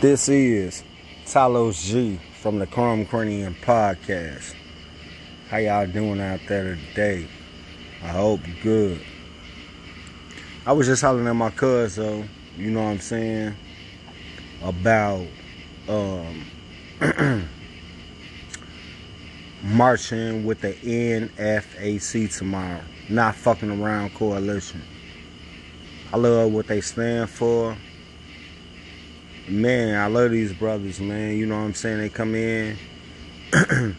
This 0.00 0.28
is 0.28 0.84
Talos 1.26 1.84
G 1.84 2.20
from 2.40 2.60
the 2.60 2.68
Chrome 2.68 3.04
Cranium 3.04 3.56
Podcast. 3.56 4.54
How 5.50 5.56
y'all 5.56 5.88
doing 5.88 6.20
out 6.20 6.38
there 6.46 6.76
today? 6.76 7.26
I 8.04 8.10
hope 8.10 8.38
good. 8.62 9.00
I 10.64 10.70
was 10.70 10.86
just 10.86 11.02
hollering 11.02 11.26
at 11.26 11.32
my 11.32 11.50
though, 11.50 12.22
you 12.56 12.70
know 12.70 12.84
what 12.84 12.90
I'm 12.90 13.00
saying, 13.00 13.56
about 14.62 15.26
um, 15.88 16.44
marching 19.64 20.44
with 20.44 20.60
the 20.60 20.74
NFAC 20.74 22.38
tomorrow. 22.38 22.82
Not 23.08 23.34
fucking 23.34 23.82
around 23.82 24.14
coalition. 24.14 24.80
I 26.12 26.18
love 26.18 26.52
what 26.52 26.68
they 26.68 26.82
stand 26.82 27.30
for. 27.30 27.76
Man, 29.48 29.98
I 29.98 30.08
love 30.08 30.30
these 30.30 30.52
brothers, 30.52 31.00
man. 31.00 31.36
You 31.36 31.46
know 31.46 31.56
what 31.56 31.62
I'm 31.62 31.74
saying? 31.74 31.98
They 31.98 32.10
come 32.10 32.34
in 32.34 32.76
and 33.72 33.96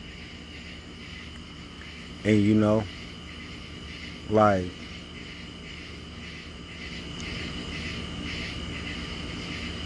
you 2.23 2.53
know, 2.53 2.83
like 4.29 4.65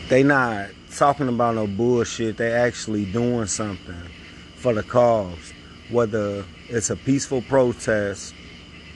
they 0.10 0.22
not 0.22 0.70
talking 0.92 1.30
about 1.30 1.56
no 1.56 1.66
bullshit. 1.66 2.36
They 2.36 2.52
actually 2.52 3.06
doing 3.06 3.46
something 3.48 4.10
for 4.56 4.74
the 4.74 4.84
cause. 4.84 5.54
Whether 5.90 6.44
it's 6.68 6.90
a 6.90 6.98
peaceful 6.98 7.42
protest 7.42 8.36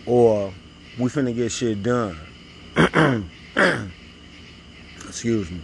or 0.05 0.51
we 0.99 1.09
finna 1.09 1.33
get 1.33 1.53
shit 1.53 1.81
done. 1.81 2.17
Excuse 5.07 5.49
me. 5.49 5.61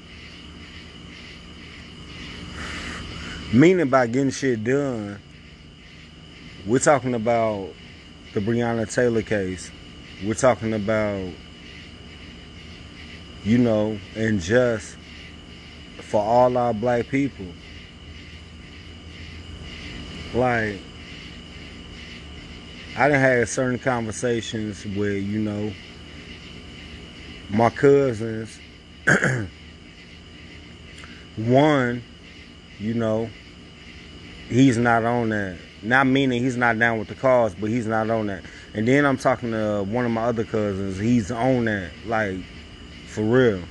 Meaning 3.53 3.89
by 3.89 4.07
getting 4.07 4.31
shit 4.31 4.63
done, 4.63 5.19
we're 6.65 6.79
talking 6.79 7.13
about 7.13 7.69
the 8.33 8.39
Breonna 8.39 8.91
Taylor 8.91 9.21
case. 9.21 9.69
We're 10.25 10.33
talking 10.33 10.73
about, 10.73 11.29
you 13.43 13.59
know, 13.59 13.99
and 14.15 14.39
just 14.39 14.97
for 16.01 16.19
all 16.19 16.57
our 16.57 16.73
black 16.73 17.09
people. 17.09 17.45
Like, 20.33 20.79
I 22.97 23.07
done 23.07 23.19
had 23.19 23.47
certain 23.47 23.77
conversations 23.77 24.83
where, 24.97 25.11
you 25.11 25.37
know, 25.37 25.71
my 27.51 27.69
cousins, 27.69 28.59
one, 31.35 32.01
you 32.79 32.95
know, 32.95 33.29
he's 34.53 34.77
not 34.77 35.03
on 35.03 35.29
that. 35.29 35.57
Not 35.81 36.07
meaning 36.07 36.41
he's 36.41 36.55
not 36.55 36.79
down 36.79 36.99
with 36.99 37.07
the 37.07 37.15
cause, 37.15 37.55
but 37.55 37.69
he's 37.69 37.87
not 37.87 38.09
on 38.09 38.27
that. 38.27 38.43
And 38.73 38.87
then 38.87 39.05
I'm 39.05 39.17
talking 39.17 39.51
to 39.51 39.83
one 39.83 40.05
of 40.05 40.11
my 40.11 40.23
other 40.23 40.43
cousins. 40.43 40.97
He's 40.97 41.31
on 41.31 41.65
that, 41.65 41.91
like, 42.05 42.37
for 43.07 43.23
real. 43.23 43.61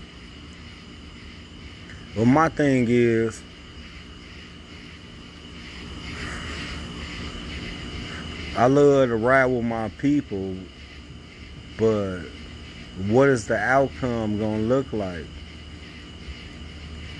But 2.14 2.26
my 2.26 2.48
thing 2.48 2.86
is, 2.88 3.42
I 8.56 8.66
love 8.66 9.08
to 9.08 9.16
ride 9.16 9.46
with 9.46 9.64
my 9.64 9.88
people, 9.88 10.54
but 11.78 12.20
what 13.08 13.30
is 13.30 13.46
the 13.46 13.56
outcome 13.56 14.38
gonna 14.38 14.58
look 14.58 14.92
like? 14.92 15.24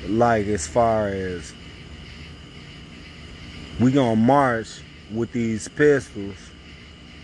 Like 0.06 0.46
as 0.48 0.66
far 0.66 1.08
as 1.08 1.54
we 3.80 3.92
gonna 3.92 4.16
march 4.16 4.80
with 5.12 5.32
these 5.32 5.68
pistols. 5.68 6.36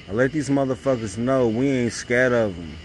I 0.08 0.12
let 0.12 0.32
these 0.32 0.48
motherfuckers 0.48 1.18
know 1.18 1.48
we 1.48 1.68
ain't 1.68 1.92
scared 1.92 2.32
of 2.32 2.56
them. 2.56 2.76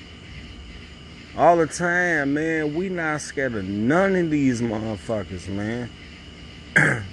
All 1.38 1.58
the 1.58 1.68
time, 1.68 2.34
man, 2.34 2.76
we 2.76 2.90
not 2.90 3.22
scared 3.22 3.56
of 3.56 3.66
none 3.66 4.16
of 4.16 4.30
these 4.30 4.62
motherfuckers, 4.62 5.48
man. 5.48 5.90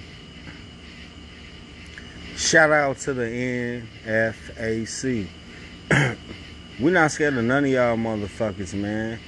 Shout 2.35 2.71
out 2.71 2.97
to 2.99 3.13
the 3.13 3.83
NFAC. 4.05 5.27
we 6.81 6.91
not 6.91 7.11
scared 7.11 7.37
of 7.37 7.45
none 7.45 7.63
of 7.65 7.69
y'all 7.71 7.95
motherfuckers, 7.95 8.73
man. 8.73 9.19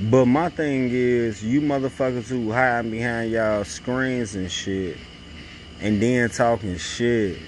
But 0.00 0.26
my 0.26 0.48
thing 0.48 0.90
is, 0.90 1.44
you 1.44 1.60
motherfuckers 1.60 2.26
who 2.26 2.50
hide 2.50 2.90
behind 2.90 3.30
y'all 3.30 3.64
screens 3.64 4.34
and 4.34 4.50
shit, 4.50 4.96
and 5.80 6.00
then 6.00 6.30
talking 6.30 6.76
shit. 6.76 7.38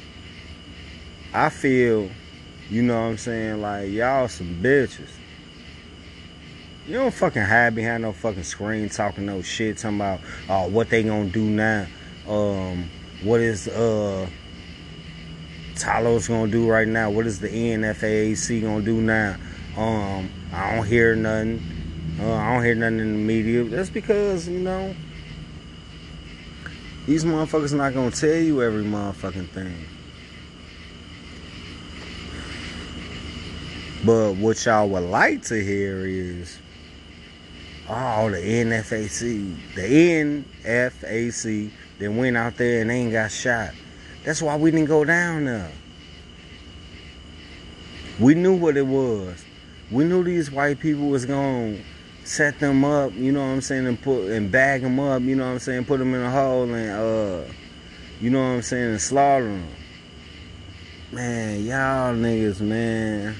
I 1.32 1.48
feel, 1.48 2.10
you 2.70 2.82
know 2.82 2.94
what 2.94 3.06
I'm 3.06 3.18
saying, 3.18 3.60
like 3.60 3.90
y'all 3.90 4.28
some 4.28 4.62
bitches. 4.62 5.10
You 6.86 6.94
don't 6.94 7.12
fucking 7.12 7.42
hide 7.42 7.74
behind 7.74 8.04
no 8.04 8.12
fucking 8.12 8.44
screen 8.44 8.88
talking 8.88 9.26
no 9.26 9.42
shit, 9.42 9.78
talking 9.78 9.96
about 9.96 10.20
oh 10.48 10.68
what 10.68 10.88
they 10.88 11.02
gonna 11.02 11.28
do 11.28 11.44
now. 11.44 11.86
Um, 12.28 12.88
what 13.22 13.40
is 13.40 13.68
uh 13.68 14.28
Talos 15.74 16.28
gonna 16.28 16.50
do 16.50 16.68
right 16.68 16.88
now? 16.88 17.10
What 17.10 17.26
is 17.26 17.40
the 17.40 17.48
NFAC 17.48 18.62
gonna 18.62 18.84
do 18.84 19.00
now? 19.00 19.36
Um, 19.76 20.30
I 20.52 20.74
don't 20.74 20.86
hear 20.86 21.14
nothing. 21.14 21.60
Uh, 22.20 22.32
I 22.32 22.54
don't 22.54 22.64
hear 22.64 22.74
nothing 22.74 23.00
in 23.00 23.12
the 23.12 23.18
media. 23.18 23.64
That's 23.64 23.90
because 23.90 24.48
you 24.48 24.60
know 24.60 24.94
these 27.06 27.24
motherfuckers 27.24 27.72
not 27.72 27.94
gonna 27.94 28.10
tell 28.10 28.36
you 28.36 28.62
every 28.62 28.84
motherfucking 28.84 29.48
thing. 29.50 29.86
But 34.04 34.34
what 34.34 34.64
y'all 34.64 34.88
would 34.88 35.04
like 35.04 35.42
to 35.44 35.62
hear 35.62 36.04
is, 36.04 36.58
oh, 37.88 38.30
the 38.30 38.38
NFAC, 38.38 39.74
the 39.74 39.82
NFAC 39.82 41.70
that 41.98 42.12
went 42.12 42.36
out 42.36 42.56
there 42.56 42.82
and 42.82 42.90
ain't 42.90 43.12
got 43.12 43.30
shot. 43.30 43.70
That's 44.24 44.42
why 44.42 44.56
we 44.56 44.70
didn't 44.70 44.86
go 44.86 45.04
down 45.04 45.44
there. 45.44 45.72
We 48.18 48.34
knew 48.34 48.54
what 48.54 48.76
it 48.76 48.86
was. 48.86 49.44
We 49.90 50.04
knew 50.04 50.24
these 50.24 50.50
white 50.50 50.80
people 50.80 51.08
was 51.08 51.24
gonna 51.24 51.78
set 52.26 52.58
them 52.58 52.84
up, 52.84 53.14
you 53.14 53.30
know 53.30 53.40
what 53.40 53.52
I'm 53.52 53.60
saying, 53.60 53.86
and 53.86 54.00
put 54.00 54.30
and 54.30 54.50
bag 54.50 54.82
them 54.82 54.98
up, 54.98 55.22
you 55.22 55.36
know 55.36 55.44
what 55.44 55.52
I'm 55.52 55.58
saying, 55.60 55.84
put 55.84 55.98
them 55.98 56.12
in 56.12 56.20
a 56.20 56.30
hole 56.30 56.64
and 56.64 56.90
uh, 56.90 57.52
you 58.20 58.30
know 58.30 58.40
what 58.40 58.56
I'm 58.56 58.62
saying, 58.62 58.90
and 58.90 59.00
slaughter 59.00 59.44
them. 59.44 59.66
Man, 61.12 61.64
y'all 61.64 62.14
niggas, 62.14 62.60
man. 62.60 63.36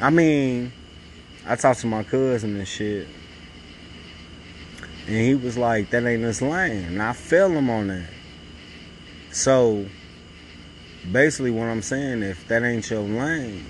I 0.00 0.10
mean, 0.10 0.72
I 1.44 1.56
talked 1.56 1.80
to 1.80 1.88
my 1.88 2.04
cousin 2.04 2.56
and 2.56 2.68
shit, 2.68 3.08
and 5.08 5.16
he 5.16 5.34
was 5.34 5.58
like, 5.58 5.90
"That 5.90 6.06
ain't 6.06 6.22
his 6.22 6.40
lane," 6.40 6.84
and 6.84 7.02
I 7.02 7.14
fell 7.14 7.50
him 7.50 7.68
on 7.68 7.88
that. 7.88 8.10
So, 9.32 9.84
basically, 11.10 11.50
what 11.50 11.64
I'm 11.64 11.82
saying, 11.82 12.22
if 12.22 12.46
that 12.46 12.62
ain't 12.62 12.88
your 12.88 13.00
lane, 13.00 13.66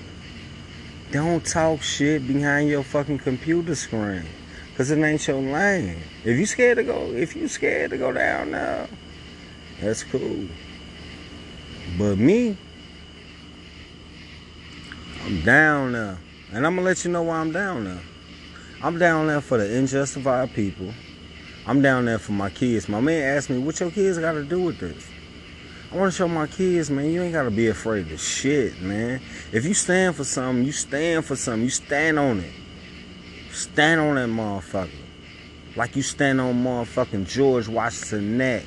don't 1.10 1.44
talk 1.44 1.82
shit 1.82 2.26
behind 2.26 2.68
your 2.68 2.82
fucking 2.82 3.18
computer 3.18 3.74
screen. 3.74 4.24
Cause 4.76 4.90
it 4.90 4.98
ain't 4.98 5.26
your 5.26 5.40
lane. 5.40 6.02
If 6.22 6.38
you 6.38 6.44
scared 6.44 6.76
to 6.76 6.84
go, 6.84 7.10
if 7.12 7.34
you 7.34 7.48
scared 7.48 7.92
to 7.92 7.96
go 7.96 8.12
down 8.12 8.50
now, 8.50 8.86
that's 9.80 10.04
cool. 10.04 10.46
But 11.96 12.18
me, 12.18 12.58
I'm 15.24 15.40
down 15.42 15.92
there. 15.92 16.18
And 16.52 16.66
I'm 16.66 16.76
gonna 16.76 16.86
let 16.86 17.04
you 17.04 17.10
know 17.10 17.22
why 17.22 17.38
I'm 17.38 17.52
down 17.52 17.84
there. 17.84 18.02
I'm 18.82 18.98
down 18.98 19.28
there 19.28 19.40
for 19.40 19.56
the 19.56 19.78
unjustified 19.78 20.52
people. 20.52 20.92
I'm 21.66 21.80
down 21.80 22.04
there 22.04 22.18
for 22.18 22.32
my 22.32 22.50
kids. 22.50 22.88
My 22.88 23.00
man 23.00 23.36
asked 23.36 23.48
me, 23.48 23.58
what 23.58 23.80
your 23.80 23.90
kids 23.90 24.18
gotta 24.18 24.44
do 24.44 24.60
with 24.60 24.78
this? 24.78 25.08
I 25.90 25.96
want 25.96 26.12
to 26.12 26.16
show 26.16 26.26
my 26.26 26.48
kids, 26.48 26.90
man, 26.90 27.12
you 27.12 27.22
ain't 27.22 27.32
got 27.32 27.44
to 27.44 27.50
be 27.50 27.68
afraid 27.68 28.10
of 28.10 28.20
shit, 28.20 28.80
man. 28.80 29.20
If 29.52 29.64
you 29.64 29.72
stand 29.72 30.16
for 30.16 30.24
something, 30.24 30.64
you 30.64 30.72
stand 30.72 31.24
for 31.24 31.36
something. 31.36 31.62
You 31.62 31.70
stand 31.70 32.18
on 32.18 32.40
it. 32.40 32.52
Stand 33.52 34.00
on 34.00 34.16
that 34.16 34.28
motherfucker. 34.28 34.90
Like 35.76 35.94
you 35.94 36.02
stand 36.02 36.40
on 36.40 36.64
motherfucking 36.64 37.28
George 37.28 37.68
Washington 37.68 38.36
neck. 38.36 38.64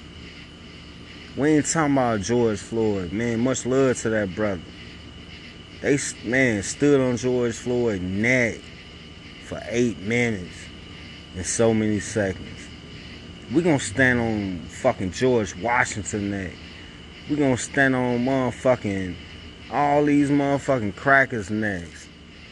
We 1.36 1.50
ain't 1.50 1.66
talking 1.66 1.94
about 1.94 2.22
George 2.22 2.60
Floyd, 2.60 3.12
man. 3.12 3.42
Much 3.42 3.66
love 3.66 3.98
to 3.98 4.10
that 4.12 4.34
brother. 4.34 4.62
They, 5.82 5.98
man, 6.24 6.64
stood 6.64 7.02
on 7.02 7.18
George 7.18 7.56
Floyd 7.56 8.02
neck 8.02 8.60
for 9.46 9.60
eight 9.68 10.00
minutes 10.00 10.56
and 11.36 11.46
so 11.46 11.74
many 11.74 12.00
seconds. 12.00 12.68
We 13.54 13.62
gonna 13.62 13.80
stand 13.80 14.20
on 14.20 14.60
fucking 14.68 15.12
George 15.12 15.56
Washington 15.58 16.32
neck 16.32 16.54
we 17.30 17.36
gonna 17.36 17.56
stand 17.58 17.96
on 17.96 18.20
motherfucking 18.20 19.16
all 19.72 20.04
these 20.04 20.32
motherfucking 20.32 20.96
crackers 20.96 21.52
next. 21.52 22.08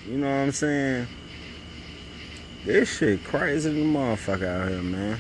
You 0.06 0.20
know 0.20 0.28
what 0.28 0.34
I'm 0.34 0.52
saying? 0.52 1.08
This 2.64 2.98
shit 2.98 3.24
crazy 3.24 3.72
the 3.72 3.84
motherfucker 3.84 4.48
out 4.48 4.70
here, 4.70 4.84
man. 4.84 5.20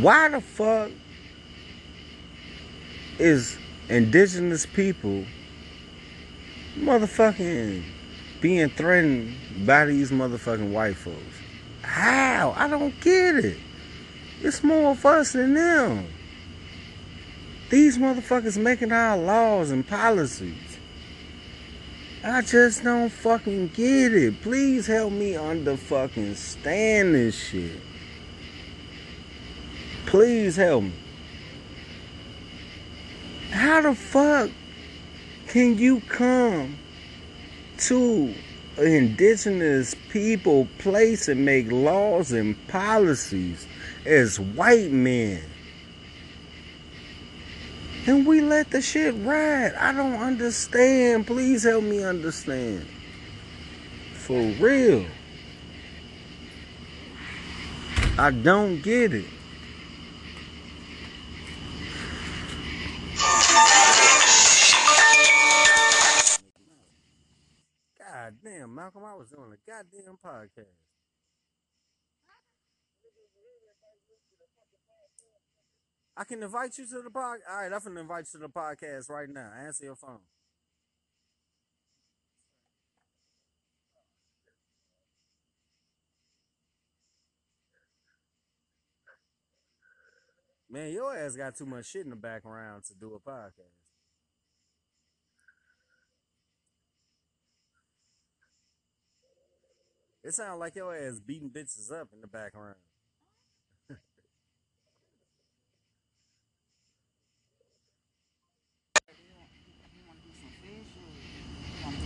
Why 0.00 0.28
the 0.28 0.40
fuck 0.40 0.90
is 3.18 3.58
indigenous 3.88 4.66
people 4.66 5.24
motherfucking 6.78 7.82
being 8.40 8.68
threatened 8.70 9.34
by 9.66 9.86
these 9.86 10.12
motherfucking 10.12 10.70
white 10.70 10.96
folks? 10.96 11.43
How? 11.84 12.54
I 12.56 12.68
don't 12.68 12.98
get 13.00 13.36
it. 13.36 13.58
It's 14.40 14.62
more 14.62 14.92
of 14.92 15.06
us 15.06 15.32
than 15.32 15.54
them. 15.54 16.06
These 17.70 17.98
motherfuckers 17.98 18.56
making 18.56 18.92
our 18.92 19.16
laws 19.16 19.70
and 19.70 19.86
policies. 19.86 20.78
I 22.22 22.42
just 22.42 22.82
don't 22.82 23.10
fucking 23.10 23.68
get 23.68 24.14
it. 24.14 24.40
Please 24.42 24.86
help 24.86 25.12
me 25.12 25.36
under 25.36 25.76
fucking 25.76 26.34
stand 26.36 27.14
this 27.14 27.34
shit. 27.34 27.80
Please 30.06 30.56
help 30.56 30.84
me. 30.84 30.92
How 33.50 33.82
the 33.82 33.94
fuck 33.94 34.50
can 35.48 35.78
you 35.78 36.00
come 36.00 36.76
to 37.78 38.34
indigenous 38.78 39.94
people 40.10 40.68
place 40.78 41.28
and 41.28 41.44
make 41.44 41.70
laws 41.70 42.32
and 42.32 42.56
policies 42.68 43.66
as 44.06 44.38
white 44.38 44.90
men? 44.90 45.42
And 48.06 48.26
we 48.26 48.42
let 48.42 48.70
the 48.70 48.82
shit 48.82 49.14
ride. 49.18 49.74
I 49.74 49.92
don't 49.92 50.20
understand. 50.20 51.26
Please 51.26 51.64
help 51.64 51.84
me 51.84 52.04
understand. 52.04 52.86
For 54.12 54.40
real. 54.60 55.06
I 58.18 58.30
don't 58.30 58.82
get 58.82 59.14
it. 59.14 59.24
Malcolm, 68.84 69.04
I 69.06 69.14
was 69.14 69.30
doing 69.30 69.50
a 69.50 69.70
goddamn 69.70 70.18
podcast. 70.22 70.66
I 76.14 76.24
can 76.24 76.42
invite 76.42 76.76
you 76.76 76.86
to 76.88 77.00
the 77.02 77.10
pod. 77.10 77.38
All 77.50 77.62
right, 77.62 77.72
I'm 77.72 77.80
gonna 77.82 78.00
invite 78.00 78.26
you 78.30 78.40
to 78.40 78.46
the 78.46 78.52
podcast 78.52 79.08
right 79.08 79.28
now. 79.30 79.50
Answer 79.58 79.84
your 79.84 79.96
phone. 79.96 80.18
Man, 90.68 90.92
your 90.92 91.16
ass 91.16 91.36
got 91.36 91.56
too 91.56 91.64
much 91.64 91.86
shit 91.86 92.04
in 92.04 92.10
the 92.10 92.16
background 92.16 92.84
to 92.88 92.94
do 92.94 93.14
a 93.14 93.18
podcast. 93.18 93.83
It 100.24 100.32
sounds 100.32 100.58
like 100.58 100.74
your 100.74 100.96
ass 100.96 101.20
beating 101.20 101.50
bitches 101.50 101.92
up 101.92 102.08
in 102.14 102.22
the 102.22 102.26
background. 102.26 102.76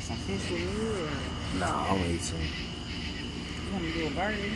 Some 0.00 0.16
fish 0.16 0.50
with 0.50 0.60
me 0.60 0.88
or 0.90 1.60
Nah, 1.60 1.92
I'm 1.92 2.00
eating. 2.10 2.40
you 3.66 3.72
want 3.72 3.84
to 3.84 3.92
do 3.92 4.06
a 4.06 4.10
burger? 4.10 4.50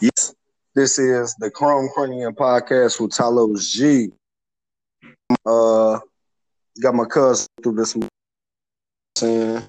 Yes, 0.00 0.34
this 0.80 0.98
is 0.98 1.34
the 1.34 1.50
Chrome 1.50 1.90
Cranium 1.94 2.34
podcast 2.34 2.98
with 3.02 3.10
Talos 3.10 3.70
G. 3.70 4.08
Uh, 5.44 5.98
got 6.80 6.94
my 6.94 7.04
cousin 7.04 7.46
through 7.62 7.74
this. 7.74 7.94
Saying, 9.14 9.62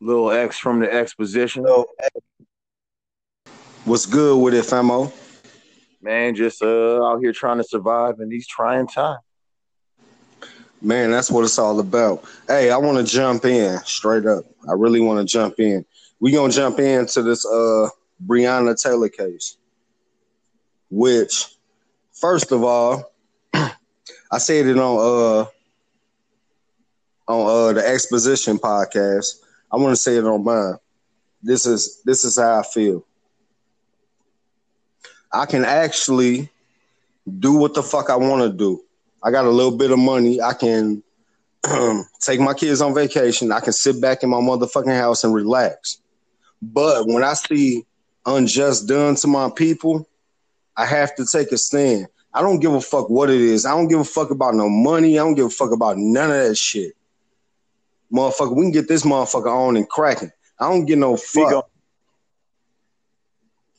Little 0.00 0.30
X 0.30 0.58
from 0.58 0.80
the 0.80 0.90
exposition. 0.90 1.66
what's 3.84 4.06
good 4.06 4.42
with 4.42 4.54
it, 4.54 4.64
famo? 4.64 5.12
Man, 6.00 6.34
just 6.34 6.62
uh 6.62 7.04
out 7.04 7.20
here 7.20 7.34
trying 7.34 7.58
to 7.58 7.64
survive 7.64 8.20
in 8.20 8.30
these 8.30 8.46
trying 8.46 8.86
times. 8.86 9.20
Man, 10.80 11.10
that's 11.10 11.30
what 11.30 11.44
it's 11.44 11.58
all 11.58 11.78
about. 11.78 12.24
Hey, 12.48 12.70
I 12.70 12.78
want 12.78 12.96
to 12.96 13.04
jump 13.04 13.44
in 13.44 13.78
straight 13.84 14.24
up. 14.24 14.44
I 14.66 14.72
really 14.72 15.02
want 15.02 15.18
to 15.18 15.30
jump 15.30 15.60
in. 15.60 15.84
We 16.20 16.32
gonna 16.32 16.50
jump 16.50 16.78
into 16.78 17.20
this 17.20 17.44
uh 17.44 17.90
Breonna 18.26 18.80
Taylor 18.80 19.10
case, 19.10 19.58
which, 20.90 21.46
first 22.12 22.52
of 22.52 22.64
all, 22.64 23.12
I 23.54 24.38
said 24.38 24.66
it 24.66 24.78
on 24.78 24.98
uh 24.98 25.44
on 27.30 27.70
uh 27.70 27.72
the 27.72 27.86
exposition 27.86 28.58
podcast. 28.58 29.40
I 29.72 29.76
want 29.76 29.92
to 29.92 29.96
say 29.96 30.16
it 30.16 30.24
on 30.24 30.44
mine. 30.44 30.76
This 31.42 31.64
is 31.64 32.02
this 32.04 32.24
is 32.24 32.38
how 32.38 32.60
I 32.60 32.62
feel. 32.62 33.04
I 35.32 35.46
can 35.46 35.64
actually 35.64 36.50
do 37.38 37.54
what 37.54 37.74
the 37.74 37.82
fuck 37.82 38.10
I 38.10 38.16
want 38.16 38.42
to 38.42 38.56
do. 38.56 38.82
I 39.22 39.30
got 39.30 39.44
a 39.44 39.50
little 39.50 39.76
bit 39.76 39.92
of 39.92 39.98
money. 39.98 40.40
I 40.40 40.54
can 40.54 41.02
take 42.20 42.40
my 42.40 42.54
kids 42.54 42.80
on 42.80 42.94
vacation. 42.94 43.52
I 43.52 43.60
can 43.60 43.72
sit 43.72 44.00
back 44.00 44.22
in 44.22 44.30
my 44.30 44.38
motherfucking 44.38 44.96
house 44.96 45.22
and 45.22 45.32
relax. 45.32 45.98
But 46.60 47.06
when 47.06 47.22
I 47.22 47.34
see 47.34 47.84
unjust 48.26 48.88
done 48.88 49.14
to 49.16 49.28
my 49.28 49.50
people, 49.50 50.08
I 50.80 50.86
have 50.86 51.14
to 51.16 51.26
take 51.26 51.52
a 51.52 51.58
stand. 51.58 52.06
I 52.32 52.40
don't 52.40 52.58
give 52.58 52.72
a 52.72 52.80
fuck 52.80 53.10
what 53.10 53.28
it 53.28 53.38
is. 53.38 53.66
I 53.66 53.72
don't 53.72 53.88
give 53.88 54.00
a 54.00 54.04
fuck 54.04 54.30
about 54.30 54.54
no 54.54 54.70
money. 54.70 55.18
I 55.18 55.22
don't 55.22 55.34
give 55.34 55.44
a 55.44 55.50
fuck 55.50 55.72
about 55.72 55.98
none 55.98 56.30
of 56.30 56.48
that 56.48 56.56
shit. 56.56 56.94
Motherfucker, 58.10 58.56
we 58.56 58.62
can 58.62 58.70
get 58.70 58.88
this 58.88 59.02
motherfucker 59.02 59.54
on 59.54 59.76
and 59.76 59.86
cracking. 59.86 60.32
I 60.58 60.70
don't 60.70 60.86
get 60.86 60.96
no 60.96 61.18
fuck. 61.18 61.68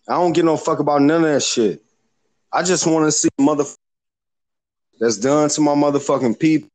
I 0.07 0.13
don't 0.13 0.33
get 0.33 0.45
no 0.45 0.57
fuck 0.57 0.77
about 0.77 1.01
none 1.01 1.23
of 1.23 1.31
that 1.31 1.41
shit. 1.41 1.81
I 2.53 2.61
just 2.61 2.85
want 2.85 3.07
to 3.07 3.11
see 3.11 3.29
mother 3.39 3.63
that's 4.99 5.17
done 5.17 5.49
to 5.49 5.61
my 5.61 5.73
motherfucking 5.73 6.39
people. 6.39 6.69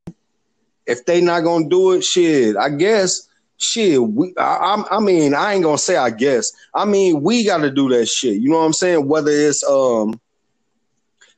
If 0.85 1.05
they 1.05 1.21
not 1.21 1.45
gonna 1.45 1.69
do 1.69 1.93
it, 1.93 2.03
shit, 2.03 2.57
I 2.57 2.67
guess, 2.67 3.29
shit. 3.57 4.01
We, 4.01 4.33
I, 4.37 4.83
I 4.89 4.99
mean, 4.99 5.33
I 5.33 5.53
ain't 5.53 5.63
gonna 5.63 5.77
say 5.77 5.97
I 5.97 6.09
guess. 6.09 6.51
I 6.73 6.85
mean, 6.85 7.21
we 7.21 7.45
got 7.45 7.57
to 7.59 7.71
do 7.71 7.89
that 7.89 8.07
shit. 8.07 8.41
You 8.41 8.49
know 8.49 8.59
what 8.59 8.65
I'm 8.65 8.73
saying? 8.73 9.07
Whether 9.07 9.31
it's 9.31 9.63
um, 9.63 10.19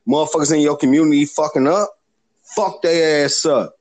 motherfuckers 0.06 0.52
in 0.52 0.60
your 0.60 0.76
community 0.76 1.24
fucking 1.24 1.66
up, 1.66 1.90
fuck 2.42 2.82
their 2.82 3.24
ass 3.24 3.44
up. 3.46 3.74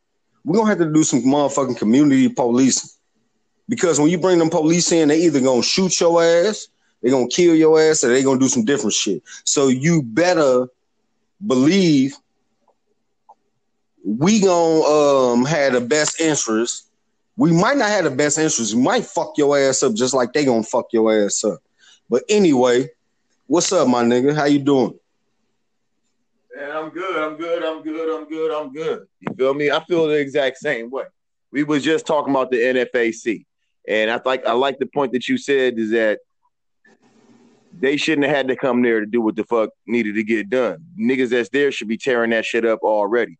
We 0.43 0.57
gonna 0.57 0.69
have 0.69 0.79
to 0.79 0.91
do 0.91 1.03
some 1.03 1.21
motherfucking 1.21 1.77
community 1.77 2.29
policing 2.29 2.89
because 3.67 3.99
when 3.99 4.09
you 4.09 4.17
bring 4.17 4.39
them 4.39 4.49
police 4.49 4.91
in, 4.91 5.09
they 5.09 5.21
either 5.21 5.41
gonna 5.41 5.61
shoot 5.61 5.99
your 5.99 6.23
ass, 6.23 6.67
they 7.01 7.09
gonna 7.09 7.27
kill 7.27 7.55
your 7.55 7.79
ass, 7.79 8.03
or 8.03 8.09
they 8.09 8.23
gonna 8.23 8.39
do 8.39 8.47
some 8.47 8.65
different 8.65 8.93
shit. 8.93 9.21
So 9.43 9.67
you 9.67 10.01
better 10.01 10.67
believe 11.45 12.15
we 14.03 14.39
gonna 14.39 14.81
um 14.81 15.45
have 15.45 15.73
the 15.73 15.81
best 15.81 16.19
interest. 16.19 16.88
We 17.39 17.53
might 17.53 17.77
not 17.77 17.87
have 17.87 18.03
the 18.03 18.11
best 18.11 18.37
interest. 18.37 18.73
We 18.73 18.81
might 18.81 19.05
fuck 19.05 19.37
your 19.37 19.57
ass 19.57 19.81
up 19.81 19.93
just 19.93 20.13
like 20.13 20.33
they 20.33 20.43
gonna 20.43 20.61
fuck 20.61 20.87
your 20.91 21.23
ass 21.23 21.41
up. 21.45 21.59
But 22.09 22.23
anyway, 22.27 22.89
what's 23.47 23.71
up, 23.71 23.87
my 23.87 24.03
nigga? 24.03 24.35
How 24.35 24.43
you 24.43 24.59
doing? 24.59 24.99
Man, 26.53 26.69
I'm 26.69 26.89
good. 26.89 27.15
I'm 27.15 27.37
good. 27.37 27.63
I'm 27.63 27.81
good. 27.81 28.09
I'm 28.13 28.27
good. 28.27 28.51
I'm 28.51 28.73
good. 28.73 29.07
You 29.21 29.33
feel 29.35 29.53
me? 29.53 29.71
I 29.71 29.81
feel 29.85 30.09
the 30.09 30.19
exact 30.19 30.57
same 30.57 30.89
way. 30.89 31.05
We 31.49 31.63
was 31.63 31.81
just 31.81 32.05
talking 32.05 32.31
about 32.31 32.51
the 32.51 32.57
NFAC, 32.57 33.45
and 33.87 34.11
I 34.11 34.19
like 34.25 34.45
I 34.45 34.51
like 34.51 34.77
the 34.77 34.87
point 34.87 35.13
that 35.13 35.29
you 35.29 35.37
said 35.37 35.79
is 35.79 35.91
that 35.91 36.19
they 37.79 37.95
shouldn't 37.95 38.27
have 38.27 38.35
had 38.35 38.47
to 38.49 38.57
come 38.57 38.81
there 38.81 38.99
to 38.99 39.05
do 39.05 39.21
what 39.21 39.37
the 39.37 39.45
fuck 39.45 39.69
needed 39.87 40.15
to 40.15 40.25
get 40.25 40.49
done. 40.49 40.83
Niggas 40.99 41.29
that's 41.29 41.47
there 41.47 41.71
should 41.71 41.87
be 41.87 41.95
tearing 41.95 42.31
that 42.31 42.43
shit 42.43 42.65
up 42.65 42.79
already. 42.83 43.37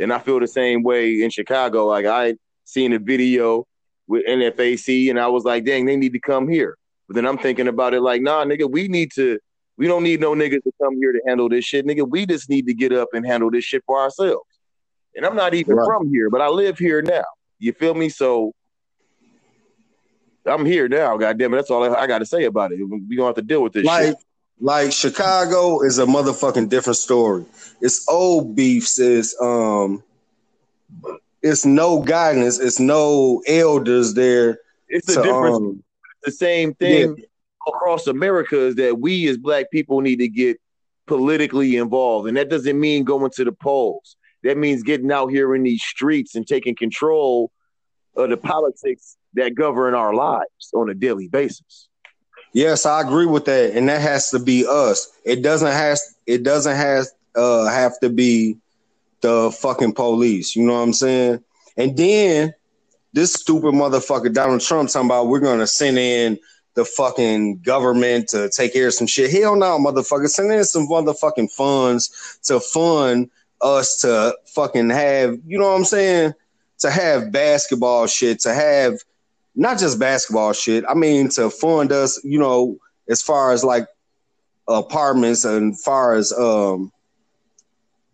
And 0.00 0.10
I 0.10 0.20
feel 0.20 0.40
the 0.40 0.48
same 0.48 0.82
way 0.82 1.20
in 1.20 1.28
Chicago. 1.28 1.84
Like 1.84 2.06
I 2.06 2.36
seen 2.66 2.92
a 2.92 2.98
video 2.98 3.64
with 4.06 4.26
NFAC, 4.26 5.08
and 5.10 5.18
I 5.18 5.28
was 5.28 5.44
like, 5.44 5.64
dang, 5.64 5.86
they 5.86 5.96
need 5.96 6.12
to 6.12 6.20
come 6.20 6.48
here. 6.48 6.76
But 7.08 7.14
then 7.14 7.26
I'm 7.26 7.38
thinking 7.38 7.68
about 7.68 7.94
it 7.94 8.02
like, 8.02 8.20
nah, 8.20 8.44
nigga, 8.44 8.70
we 8.70 8.88
need 8.88 9.12
to. 9.12 9.38
We 9.78 9.86
don't 9.86 10.02
need 10.02 10.20
no 10.20 10.34
niggas 10.34 10.62
to 10.62 10.72
come 10.82 10.96
here 10.96 11.12
to 11.12 11.20
handle 11.26 11.48
this 11.50 11.64
shit, 11.64 11.86
nigga. 11.86 12.08
We 12.08 12.24
just 12.24 12.48
need 12.48 12.66
to 12.66 12.72
get 12.74 12.92
up 12.92 13.08
and 13.12 13.26
handle 13.26 13.50
this 13.50 13.64
shit 13.64 13.82
for 13.86 14.00
ourselves. 14.00 14.46
And 15.14 15.26
I'm 15.26 15.36
not 15.36 15.52
even 15.54 15.76
Right. 15.76 15.86
from 15.86 16.08
here, 16.08 16.30
but 16.30 16.40
I 16.40 16.48
live 16.48 16.78
here 16.78 17.02
now. 17.02 17.24
You 17.58 17.72
feel 17.74 17.94
me? 17.94 18.08
So 18.08 18.52
I'm 20.46 20.64
here 20.64 20.88
now. 20.88 21.16
Goddamn 21.18 21.52
it, 21.52 21.56
that's 21.56 21.70
all 21.70 21.84
I, 21.84 22.02
I 22.02 22.06
got 22.06 22.18
to 22.20 22.26
say 22.26 22.44
about 22.44 22.72
it. 22.72 22.78
We 23.08 23.16
gonna 23.16 23.28
have 23.28 23.36
to 23.36 23.42
deal 23.42 23.62
with 23.62 23.74
this 23.74 23.84
Like, 23.84 24.06
shit. 24.08 24.16
like 24.60 24.92
Chicago 24.92 25.82
is 25.82 25.98
a 25.98 26.06
motherfucking 26.06 26.68
different 26.70 26.96
story. 26.96 27.44
It's 27.82 28.08
old 28.08 28.56
beefs 28.56 28.98
is 28.98 29.36
um 29.40 30.02
it's 31.46 31.64
no 31.64 32.02
guidance, 32.02 32.58
it's 32.58 32.80
no 32.80 33.42
elders 33.46 34.14
there. 34.14 34.58
It's 34.88 35.06
the 35.06 35.22
difference. 35.22 35.56
um, 35.56 35.82
the 36.24 36.32
same 36.32 36.74
thing 36.74 37.16
across 37.66 38.06
America 38.06 38.58
is 38.58 38.74
that 38.76 38.98
we 39.00 39.28
as 39.28 39.36
black 39.36 39.70
people 39.70 40.00
need 40.00 40.16
to 40.16 40.28
get 40.28 40.60
politically 41.06 41.76
involved. 41.76 42.28
And 42.28 42.36
that 42.36 42.48
doesn't 42.48 42.78
mean 42.78 43.04
going 43.04 43.30
to 43.32 43.44
the 43.44 43.52
polls. 43.52 44.16
That 44.42 44.56
means 44.56 44.82
getting 44.82 45.10
out 45.10 45.28
here 45.28 45.54
in 45.54 45.62
these 45.62 45.82
streets 45.82 46.34
and 46.34 46.46
taking 46.46 46.76
control 46.76 47.50
of 48.16 48.30
the 48.30 48.36
politics 48.36 49.16
that 49.34 49.54
govern 49.54 49.94
our 49.94 50.14
lives 50.14 50.70
on 50.74 50.90
a 50.90 50.94
daily 50.94 51.28
basis. 51.28 51.88
Yes, 52.52 52.86
I 52.86 53.02
agree 53.02 53.26
with 53.26 53.44
that, 53.46 53.76
and 53.76 53.88
that 53.88 54.00
has 54.00 54.30
to 54.30 54.38
be 54.38 54.64
us. 54.66 55.10
It 55.24 55.42
doesn't 55.42 55.72
has 55.72 56.16
it 56.26 56.42
doesn't 56.42 56.76
have 56.76 57.06
uh 57.34 57.66
have 57.66 57.98
to 58.00 58.08
be 58.08 58.56
the 59.26 59.50
fucking 59.50 59.92
police. 59.92 60.54
You 60.54 60.64
know 60.64 60.74
what 60.74 60.82
I'm 60.82 60.92
saying? 60.92 61.42
And 61.76 61.96
then 61.96 62.54
this 63.12 63.32
stupid 63.32 63.74
motherfucker 63.74 64.32
Donald 64.32 64.60
Trump 64.60 64.88
talking 64.88 65.08
about 65.08 65.26
we're 65.26 65.40
gonna 65.40 65.66
send 65.66 65.98
in 65.98 66.38
the 66.74 66.84
fucking 66.84 67.58
government 67.62 68.28
to 68.28 68.48
take 68.50 68.72
care 68.72 68.86
of 68.86 68.94
some 68.94 69.08
shit. 69.08 69.32
Hell 69.32 69.56
no, 69.56 69.78
motherfucker. 69.78 70.28
Send 70.28 70.52
in 70.52 70.62
some 70.64 70.86
motherfucking 70.86 71.50
funds 71.50 72.38
to 72.44 72.60
fund 72.60 73.28
us 73.60 73.98
to 74.02 74.36
fucking 74.54 74.90
have, 74.90 75.38
you 75.44 75.58
know 75.58 75.70
what 75.70 75.76
I'm 75.76 75.84
saying? 75.84 76.34
To 76.80 76.90
have 76.90 77.32
basketball 77.32 78.06
shit, 78.06 78.38
to 78.40 78.54
have 78.54 78.94
not 79.56 79.78
just 79.78 79.98
basketball 79.98 80.52
shit. 80.52 80.84
I 80.88 80.94
mean, 80.94 81.30
to 81.30 81.50
fund 81.50 81.90
us, 81.90 82.22
you 82.22 82.38
know, 82.38 82.78
as 83.08 83.22
far 83.22 83.50
as 83.50 83.64
like 83.64 83.88
apartments 84.68 85.44
and 85.44 85.78
far 85.80 86.14
as 86.14 86.32
um, 86.32 86.92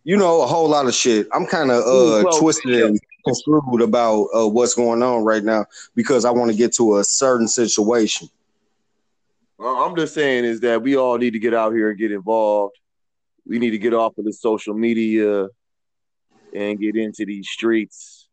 you 0.04 0.16
know, 0.16 0.42
a 0.42 0.46
whole 0.46 0.68
lot 0.68 0.86
of 0.86 0.94
shit. 0.94 1.28
I'm 1.32 1.46
kind 1.46 1.70
of 1.70 1.82
uh 1.82 2.24
Well, 2.24 2.38
twisted 2.38 2.82
and 2.82 3.00
construed 3.24 3.82
about 3.82 4.28
uh, 4.34 4.48
what's 4.48 4.74
going 4.74 5.02
on 5.02 5.24
right 5.24 5.44
now 5.44 5.66
because 5.94 6.24
I 6.24 6.30
want 6.30 6.50
to 6.50 6.56
get 6.56 6.74
to 6.74 6.98
a 6.98 7.04
certain 7.04 7.48
situation. 7.48 8.28
Well, 9.58 9.76
I'm 9.76 9.94
just 9.94 10.14
saying 10.14 10.44
is 10.44 10.60
that 10.60 10.82
we 10.82 10.96
all 10.96 11.18
need 11.18 11.34
to 11.34 11.38
get 11.38 11.54
out 11.54 11.72
here 11.72 11.90
and 11.90 11.98
get 11.98 12.10
involved. 12.10 12.74
We 13.46 13.58
need 13.58 13.70
to 13.70 13.78
get 13.78 13.94
off 13.94 14.18
of 14.18 14.24
the 14.24 14.32
social 14.32 14.74
media 14.74 15.46
and 16.54 16.80
get 16.80 16.96
into 16.96 17.24
these 17.24 17.48
streets. 17.48 18.28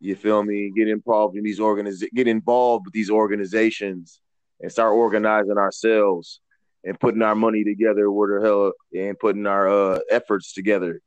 You 0.00 0.16
feel 0.16 0.42
me? 0.42 0.72
Get 0.74 0.88
involved 0.88 1.36
in 1.36 1.44
these 1.44 1.60
organiz 1.60 2.02
get 2.14 2.26
involved 2.26 2.86
with 2.86 2.94
these 2.94 3.10
organizations 3.10 4.20
and 4.60 4.72
start 4.72 4.94
organizing 4.94 5.58
ourselves 5.58 6.40
and 6.84 6.98
putting 6.98 7.22
our 7.22 7.34
money 7.34 7.64
together 7.64 8.10
where 8.10 8.40
the 8.40 8.46
hell 8.46 8.72
and 8.94 9.18
putting 9.18 9.46
our 9.46 9.68
uh, 9.68 9.98
efforts 10.10 10.52
together. 10.52 11.00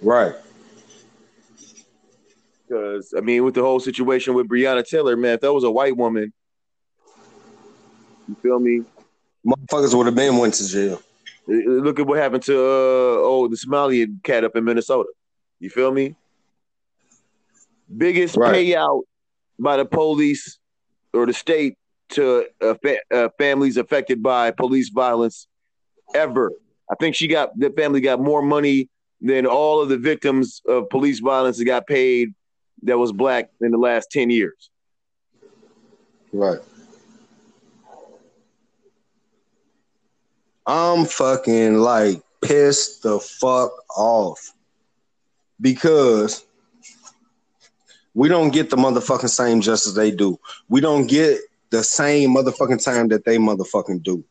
Right. 0.00 0.34
Because 2.66 3.14
I 3.16 3.20
mean, 3.20 3.44
with 3.44 3.54
the 3.54 3.62
whole 3.62 3.80
situation 3.80 4.34
with 4.34 4.48
Breonna 4.48 4.86
Taylor, 4.86 5.16
man, 5.16 5.34
if 5.34 5.40
that 5.40 5.52
was 5.52 5.64
a 5.64 5.70
white 5.70 5.96
woman, 5.96 6.32
you 8.28 8.36
feel 8.42 8.60
me? 8.60 8.82
Motherfuckers 9.46 9.94
would 9.94 10.06
have 10.06 10.14
been 10.14 10.36
went 10.36 10.54
to 10.54 10.68
jail. 10.68 11.02
Uh, 11.48 11.52
Look 11.54 11.98
at 11.98 12.06
what 12.06 12.18
happened 12.18 12.42
to 12.44 12.54
uh, 12.54 13.24
oh 13.24 13.48
the 13.48 13.56
Somali 13.56 14.06
cat 14.22 14.44
up 14.44 14.54
in 14.54 14.64
Minnesota. 14.64 15.08
You 15.60 15.70
feel 15.70 15.90
me? 15.90 16.14
Biggest 17.96 18.36
Right. 18.36 18.66
payout 18.66 19.02
by 19.58 19.78
the 19.78 19.86
police 19.86 20.58
or 21.14 21.24
the 21.26 21.32
state 21.32 21.76
to 22.10 22.46
uh, 22.60 22.74
fa- 22.82 22.98
uh, 23.12 23.28
families 23.38 23.76
affected 23.76 24.22
by 24.22 24.50
police 24.50 24.88
violence 24.88 25.46
ever. 26.14 26.52
I 26.90 26.94
think 26.96 27.14
she 27.14 27.28
got 27.28 27.58
the 27.58 27.70
family 27.70 28.00
got 28.00 28.20
more 28.20 28.42
money 28.42 28.88
than 29.20 29.46
all 29.46 29.80
of 29.80 29.88
the 29.88 29.98
victims 29.98 30.62
of 30.66 30.88
police 30.88 31.18
violence 31.18 31.58
that 31.58 31.64
got 31.64 31.86
paid 31.86 32.34
that 32.82 32.98
was 32.98 33.12
black 33.12 33.50
in 33.60 33.70
the 33.70 33.78
last 33.78 34.10
ten 34.10 34.30
years. 34.30 34.70
Right. 36.32 36.60
I'm 40.66 41.06
fucking 41.06 41.78
like 41.78 42.22
pissed 42.42 43.02
the 43.02 43.18
fuck 43.18 43.72
off 43.96 44.52
because 45.60 46.44
we 48.14 48.28
don't 48.28 48.50
get 48.50 48.68
the 48.68 48.76
motherfucking 48.76 49.30
same 49.30 49.60
justice 49.60 49.94
they 49.94 50.10
do. 50.10 50.38
We 50.68 50.80
don't 50.80 51.06
get 51.06 51.40
the 51.70 51.82
same 51.82 52.34
motherfucking 52.34 52.82
time 52.82 53.08
that 53.08 53.24
they 53.24 53.38
motherfucking 53.38 54.02
do. 54.02 54.24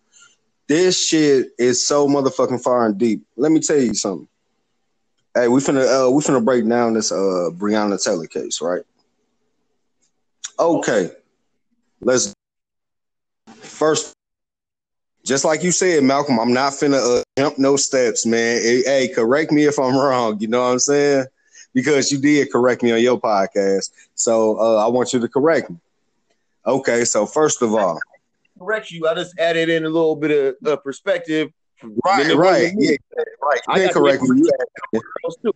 This 0.67 1.07
shit 1.07 1.47
is 1.57 1.87
so 1.87 2.07
motherfucking 2.07 2.61
far 2.61 2.85
and 2.85 2.97
deep. 2.97 3.23
Let 3.37 3.51
me 3.51 3.59
tell 3.59 3.79
you 3.79 3.93
something. 3.93 4.27
Hey, 5.33 5.47
we 5.47 5.59
finna 5.59 6.07
uh, 6.07 6.11
we 6.11 6.21
finna 6.21 6.43
break 6.43 6.67
down 6.67 6.93
this 6.93 7.11
uh 7.11 7.49
Breonna 7.53 8.03
Taylor 8.03 8.27
case, 8.27 8.59
right? 8.61 8.81
Okay. 10.59 11.11
Let's 12.01 12.33
first, 13.59 14.13
just 15.23 15.45
like 15.45 15.63
you 15.63 15.71
said, 15.71 16.03
Malcolm. 16.03 16.39
I'm 16.39 16.53
not 16.53 16.73
finna 16.73 17.19
uh, 17.19 17.23
jump 17.37 17.59
no 17.59 17.75
steps, 17.75 18.25
man. 18.25 18.61
Hey, 18.61 19.11
correct 19.13 19.51
me 19.51 19.65
if 19.65 19.79
I'm 19.79 19.95
wrong. 19.95 20.39
You 20.39 20.47
know 20.47 20.61
what 20.61 20.71
I'm 20.71 20.79
saying? 20.79 21.25
Because 21.73 22.11
you 22.11 22.17
did 22.17 22.51
correct 22.51 22.81
me 22.81 22.91
on 22.91 23.01
your 23.01 23.19
podcast, 23.19 23.91
so 24.15 24.59
uh, 24.59 24.83
I 24.83 24.89
want 24.89 25.13
you 25.13 25.19
to 25.19 25.27
correct 25.27 25.69
me. 25.69 25.77
Okay, 26.67 27.05
so 27.05 27.25
first 27.25 27.61
of 27.61 27.73
all, 27.73 27.99
Correct 28.59 28.91
you. 28.91 29.07
I 29.07 29.13
just 29.13 29.37
added 29.39 29.69
in 29.69 29.85
a 29.85 29.89
little 29.89 30.15
bit 30.15 30.55
of 30.63 30.67
uh, 30.67 30.75
perspective. 30.77 31.51
right, 32.05 32.35
right, 32.35 32.73
yeah, 32.77 32.95
right. 33.41 33.61
I 33.69 33.83
You 33.83 33.89
correct 33.89 34.23
me. 34.23 34.39
You 34.39 34.51
added- 34.53 35.03
Girls, 35.23 35.37
too. 35.43 35.53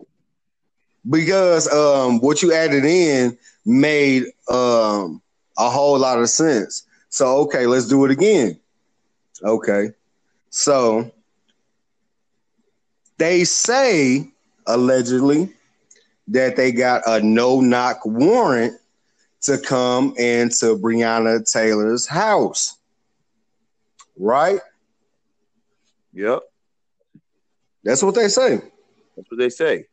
because 1.10 1.72
um, 1.74 2.20
what 2.20 2.41
you 2.41 2.53
added 2.53 2.86
in 2.86 3.38
made 3.65 4.25
um, 4.50 5.22
a 5.58 5.70
whole 5.70 5.98
lot 5.98 6.20
of 6.20 6.30
sense. 6.30 6.86
So 7.10 7.38
okay, 7.41 7.65
let's 7.65 7.88
do 7.88 8.06
it 8.06 8.12
again. 8.12 8.60
Okay, 9.44 9.89
so 10.51 11.12
they 13.18 13.44
say 13.44 14.27
allegedly 14.68 15.51
that 16.27 16.56
they 16.56 16.72
got 16.72 17.01
a 17.08 17.20
no 17.20 17.60
knock 17.62 18.06
warrant 18.06 18.80
to 19.41 19.57
come 19.57 20.13
into 20.17 20.77
Breonna 20.77 21.43
Taylor's 21.51 22.07
house, 22.07 22.77
right? 24.17 24.60
Yep, 26.13 26.41
That's 27.83 28.03
what 28.03 28.15
they 28.15 28.27
say. 28.27 28.57
that's 29.15 29.31
what 29.31 29.38
they 29.39 29.50
say. 29.50 29.86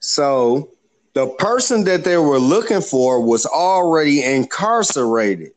So 0.00 0.70
the 1.14 1.26
person 1.38 1.84
that 1.84 2.04
they 2.04 2.18
were 2.18 2.38
looking 2.38 2.82
for 2.82 3.20
was 3.22 3.46
already 3.46 4.22
incarcerated. 4.22 5.52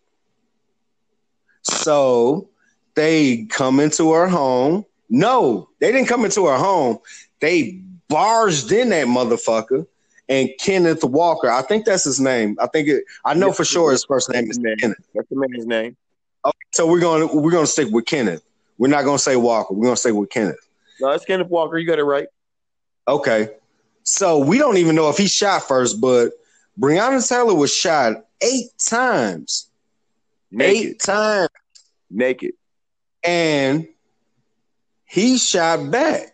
So 1.64 2.50
they 2.96 3.46
come 3.46 3.80
into 3.80 4.14
her 4.14 4.28
home. 4.28 4.86
No, 5.10 5.70
they 5.80 5.92
didn't 5.92 6.08
come 6.08 6.24
into 6.24 6.46
her 6.48 6.58
home. 6.58 7.00
They 7.42 7.82
barged 8.08 8.72
in 8.72 8.90
that 8.90 9.08
motherfucker. 9.08 9.86
And 10.30 10.50
Kenneth 10.60 11.04
Walker, 11.04 11.50
I 11.50 11.64
think 11.64 11.86
that's 11.86 12.04
his 12.04 12.20
name. 12.20 12.56
I 12.62 12.68
think 12.68 12.88
it. 12.88 13.04
I 13.26 13.34
know 13.34 13.48
Yeah. 13.48 13.54
for 13.54 13.66
sure 13.66 13.92
his 13.92 14.06
first 14.06 14.30
name 14.30 14.50
is 14.50 14.58
Kenneth. 14.80 14.98
That's 15.16 15.28
the 15.30 15.36
man's 15.36 15.66
name. 15.66 15.98
Okay, 16.46 16.56
So 16.74 16.86
we're 16.88 17.00
gonna 17.02 17.26
we're 17.36 17.52
gonna 17.52 17.66
stick 17.68 17.90
with 17.92 18.06
Kenneth. 18.06 18.44
We're 18.78 18.88
not 18.90 19.04
gonna 19.06 19.18
say 19.20 19.36
Walker. 19.36 19.74
We're 19.74 19.86
gonna 19.86 19.98
stay 19.98 20.12
with 20.12 20.30
Kenneth. 20.30 20.60
No, 21.02 21.10
it's 21.10 21.26
Kenneth 21.26 21.48
Walker. 21.50 21.78
You 21.80 21.88
got 21.88 21.98
it 22.00 22.04
right. 22.04 22.28
Okay. 23.08 23.50
So 24.04 24.38
we 24.40 24.58
don't 24.60 24.78
even 24.78 24.96
know 24.96 25.10
if 25.10 25.18
he 25.18 25.28
shot 25.28 25.64
first, 25.68 26.00
but 26.00 26.32
Breonna 26.80 27.28
Taylor 27.28 27.56
was 27.56 27.74
shot 27.74 28.26
eight 28.42 28.70
times. 28.80 29.68
Naked, 30.52 30.86
Eight 30.92 31.00
times. 31.00 31.50
naked. 32.10 32.52
And 33.24 33.88
he 35.06 35.38
shot 35.38 35.92
back 35.92 36.34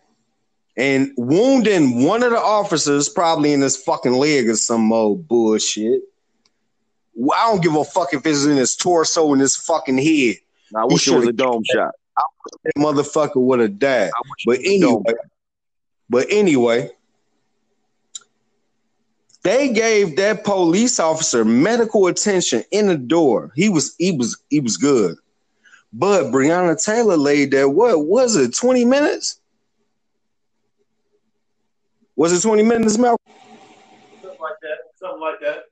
and 0.77 1.11
wounding 1.17 2.03
one 2.03 2.23
of 2.23 2.31
the 2.31 2.39
officers, 2.39 3.07
probably 3.09 3.53
in 3.53 3.61
his 3.61 3.77
fucking 3.77 4.13
leg 4.13 4.49
or 4.49 4.55
some 4.55 4.91
old 4.91 5.27
bullshit. 5.27 6.01
Well, 7.13 7.39
I 7.39 7.51
don't 7.51 7.63
give 7.63 7.75
a 7.75 7.83
fuck 7.83 8.13
if 8.13 8.25
it's 8.25 8.45
in 8.45 8.57
his 8.57 8.75
torso 8.75 9.31
and 9.31 9.41
his 9.41 9.55
fucking 9.55 9.97
head. 9.97 10.35
Now, 10.71 10.81
I 10.81 10.85
wish 10.85 11.07
it 11.07 11.15
was 11.15 11.27
a 11.27 11.33
dome 11.33 11.63
shot. 11.63 11.93
That 12.63 12.73
motherfucker 12.77 13.37
would 13.37 13.59
have 13.59 13.79
died. 13.79 14.11
But 14.45 14.59
it 14.59 14.59
was 14.59 14.67
a 14.67 14.79
dome 14.79 15.03
anyway, 15.07 15.19
but 16.09 16.27
anyway, 16.29 16.91
they 19.43 19.71
gave 19.71 20.15
that 20.17 20.43
police 20.43 20.99
officer 20.99 21.45
medical 21.45 22.07
attention 22.07 22.63
in 22.71 22.87
the 22.87 22.97
door. 22.97 23.51
He 23.55 23.69
was 23.69 23.95
he 23.97 24.11
was 24.11 24.37
he 24.49 24.59
was 24.59 24.77
good. 24.77 25.15
But 25.93 26.25
Breonna 26.25 26.83
Taylor 26.83 27.15
laid 27.15 27.51
there, 27.51 27.69
what 27.69 28.05
was 28.05 28.35
it, 28.35 28.53
20 28.53 28.83
minutes? 28.83 29.39
Was 32.15 32.31
it 32.33 32.41
20 32.47 32.63
minutes, 32.63 32.97
Malcolm? 32.97 33.17
Something 34.21 34.39
like 34.41 34.53
that. 34.61 34.77
Something 34.95 35.21
like 35.21 35.39
that. 35.41 35.63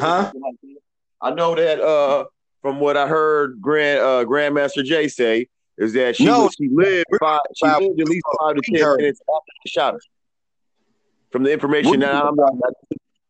Huh? 0.00 0.32
I 1.20 1.30
know 1.34 1.54
that 1.54 1.80
uh, 1.80 2.24
from 2.62 2.80
what 2.80 2.96
I 2.96 3.06
heard 3.06 3.60
Grand 3.60 4.00
uh, 4.00 4.24
Grandmaster 4.24 4.84
Jay 4.84 5.08
say 5.08 5.48
is 5.78 5.92
that 5.94 6.16
she 6.16 6.24
No. 6.24 6.48
she 6.56 6.68
lived 6.72 7.06
five, 7.20 7.40
she 7.56 7.66
Five- 7.66 7.82
lived 7.82 8.00
at 8.00 8.08
least 8.08 8.24
five 8.40 8.54
to 8.56 8.62
ten 8.72 8.82
heard. 8.82 8.96
minutes 9.00 9.20
after 9.20 9.52
they 9.64 9.68
shot 9.70 9.94
her. 9.94 10.00
From 11.32 11.42
the 11.42 11.52
information 11.52 12.00
that 12.00 12.14
I'm 12.14 12.36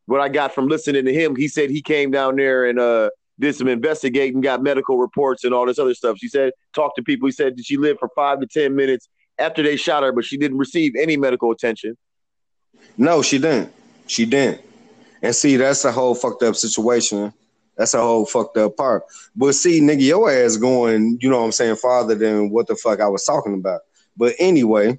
what 0.06 0.20
I 0.20 0.28
got 0.28 0.54
from 0.54 0.68
listening 0.68 1.06
to 1.06 1.12
him, 1.14 1.34
he 1.36 1.48
said 1.48 1.70
he 1.70 1.80
came 1.80 2.10
down 2.10 2.36
there 2.36 2.66
and 2.66 2.78
uh 2.78 3.10
did 3.40 3.54
some 3.56 3.66
investigating, 3.68 4.40
got 4.40 4.62
medical 4.62 4.98
reports 4.98 5.42
and 5.44 5.52
all 5.54 5.66
this 5.66 5.78
other 5.78 5.94
stuff. 5.94 6.18
She 6.18 6.28
said 6.28 6.52
talked 6.74 6.96
to 6.96 7.02
people. 7.02 7.26
He 7.26 7.32
said 7.32 7.54
she 7.64 7.76
lived 7.76 7.98
for 8.00 8.08
five 8.14 8.40
to 8.40 8.46
ten 8.46 8.74
minutes 8.76 9.08
after 9.38 9.62
they 9.62 9.76
shot 9.76 10.02
her, 10.02 10.12
but 10.12 10.24
she 10.24 10.36
didn't 10.36 10.58
receive 10.58 10.94
any 10.96 11.16
medical 11.16 11.50
attention. 11.50 11.96
No, 12.96 13.22
she 13.22 13.38
didn't. 13.38 13.72
She 14.06 14.26
didn't. 14.26 14.60
And 15.22 15.34
see, 15.34 15.56
that's 15.56 15.84
a 15.84 15.92
whole 15.92 16.14
fucked 16.14 16.42
up 16.42 16.54
situation. 16.54 17.32
That's 17.76 17.94
a 17.94 18.00
whole 18.00 18.26
fucked 18.26 18.56
up 18.56 18.76
part. 18.76 19.04
But 19.34 19.54
see, 19.54 19.80
nigga, 19.80 20.02
your 20.02 20.30
ass 20.30 20.56
going, 20.56 21.18
you 21.20 21.30
know 21.30 21.38
what 21.38 21.46
I'm 21.46 21.52
saying, 21.52 21.76
farther 21.76 22.14
than 22.14 22.50
what 22.50 22.68
the 22.68 22.76
fuck 22.76 23.00
I 23.00 23.08
was 23.08 23.24
talking 23.24 23.54
about. 23.54 23.80
But 24.16 24.34
anyway, 24.38 24.98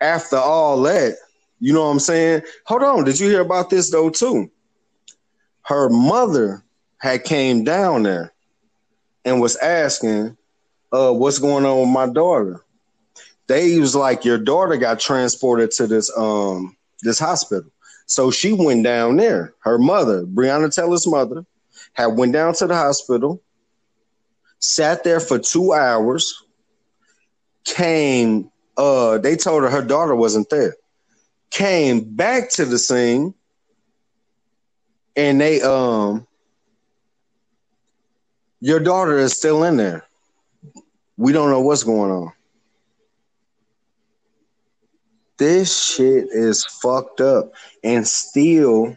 after 0.00 0.36
all 0.36 0.80
that, 0.82 1.16
you 1.60 1.72
know 1.72 1.84
what 1.84 1.92
I'm 1.92 2.00
saying? 2.00 2.42
Hold 2.64 2.82
on, 2.82 3.04
did 3.04 3.20
you 3.20 3.28
hear 3.28 3.42
about 3.42 3.70
this 3.70 3.90
though 3.90 4.10
too? 4.10 4.50
Her 5.62 5.88
mother 5.90 6.64
had 6.98 7.24
came 7.24 7.62
down 7.62 8.02
there 8.02 8.32
and 9.24 9.40
was 9.40 9.56
asking, 9.56 10.36
uh, 10.92 11.12
what's 11.12 11.38
going 11.38 11.64
on 11.64 11.80
with 11.80 11.88
my 11.88 12.06
daughter? 12.06 12.60
They 13.46 13.78
was 13.78 13.96
like, 13.96 14.24
your 14.24 14.38
daughter 14.38 14.76
got 14.76 15.00
transported 15.00 15.70
to 15.72 15.86
this 15.86 16.10
um 16.16 16.76
this 17.02 17.18
hospital. 17.18 17.70
So 18.06 18.30
she 18.30 18.52
went 18.52 18.84
down 18.84 19.16
there. 19.16 19.54
Her 19.60 19.78
mother, 19.78 20.24
Breonna 20.24 20.74
Taylor's 20.74 21.06
mother, 21.06 21.44
had 21.92 22.06
went 22.06 22.32
down 22.32 22.54
to 22.54 22.66
the 22.66 22.74
hospital, 22.74 23.42
sat 24.58 25.04
there 25.04 25.20
for 25.20 25.38
two 25.38 25.72
hours, 25.72 26.42
came, 27.64 28.50
uh, 28.76 29.18
they 29.18 29.36
told 29.36 29.62
her 29.62 29.70
her 29.70 29.82
daughter 29.82 30.14
wasn't 30.14 30.50
there. 30.50 30.74
Came 31.50 32.14
back 32.14 32.50
to 32.50 32.64
the 32.64 32.78
scene 32.78 33.34
and 35.16 35.40
they 35.40 35.60
um 35.62 36.26
your 38.60 38.80
daughter 38.80 39.18
is 39.18 39.32
still 39.32 39.64
in 39.64 39.76
there. 39.76 40.04
We 41.20 41.34
don't 41.34 41.50
know 41.50 41.60
what's 41.60 41.82
going 41.82 42.10
on. 42.10 42.32
This 45.36 45.84
shit 45.84 46.28
is 46.30 46.64
fucked 46.64 47.20
up. 47.20 47.52
And 47.84 48.08
still, 48.08 48.96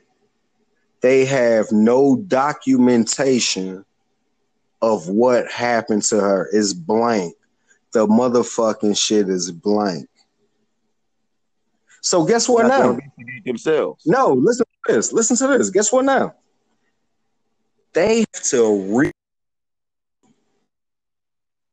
they 1.02 1.26
have 1.26 1.66
no 1.74 2.16
documentation 2.16 3.84
of 4.82 5.10
what 5.10 5.52
happened 5.52 6.04
to 6.04 6.22
her. 6.22 6.50
It's 6.54 6.72
blank. 6.72 7.36
The 7.92 8.08
motherfucking 8.08 8.98
shit 8.98 9.28
is 9.28 9.52
blank. 9.52 10.08
So 12.00 12.24
guess 12.24 12.48
what 12.48 12.68
Not 12.68 12.96
now? 12.96 13.00
themselves. 13.44 14.06
No, 14.06 14.32
listen 14.32 14.66
to 14.88 14.94
this. 14.94 15.12
Listen 15.12 15.36
to 15.36 15.58
this. 15.58 15.70
Guess 15.70 15.92
what 15.92 16.06
now? 16.06 16.36
They 17.92 18.20
have 18.20 18.44
to 18.44 18.98
re 18.98 19.12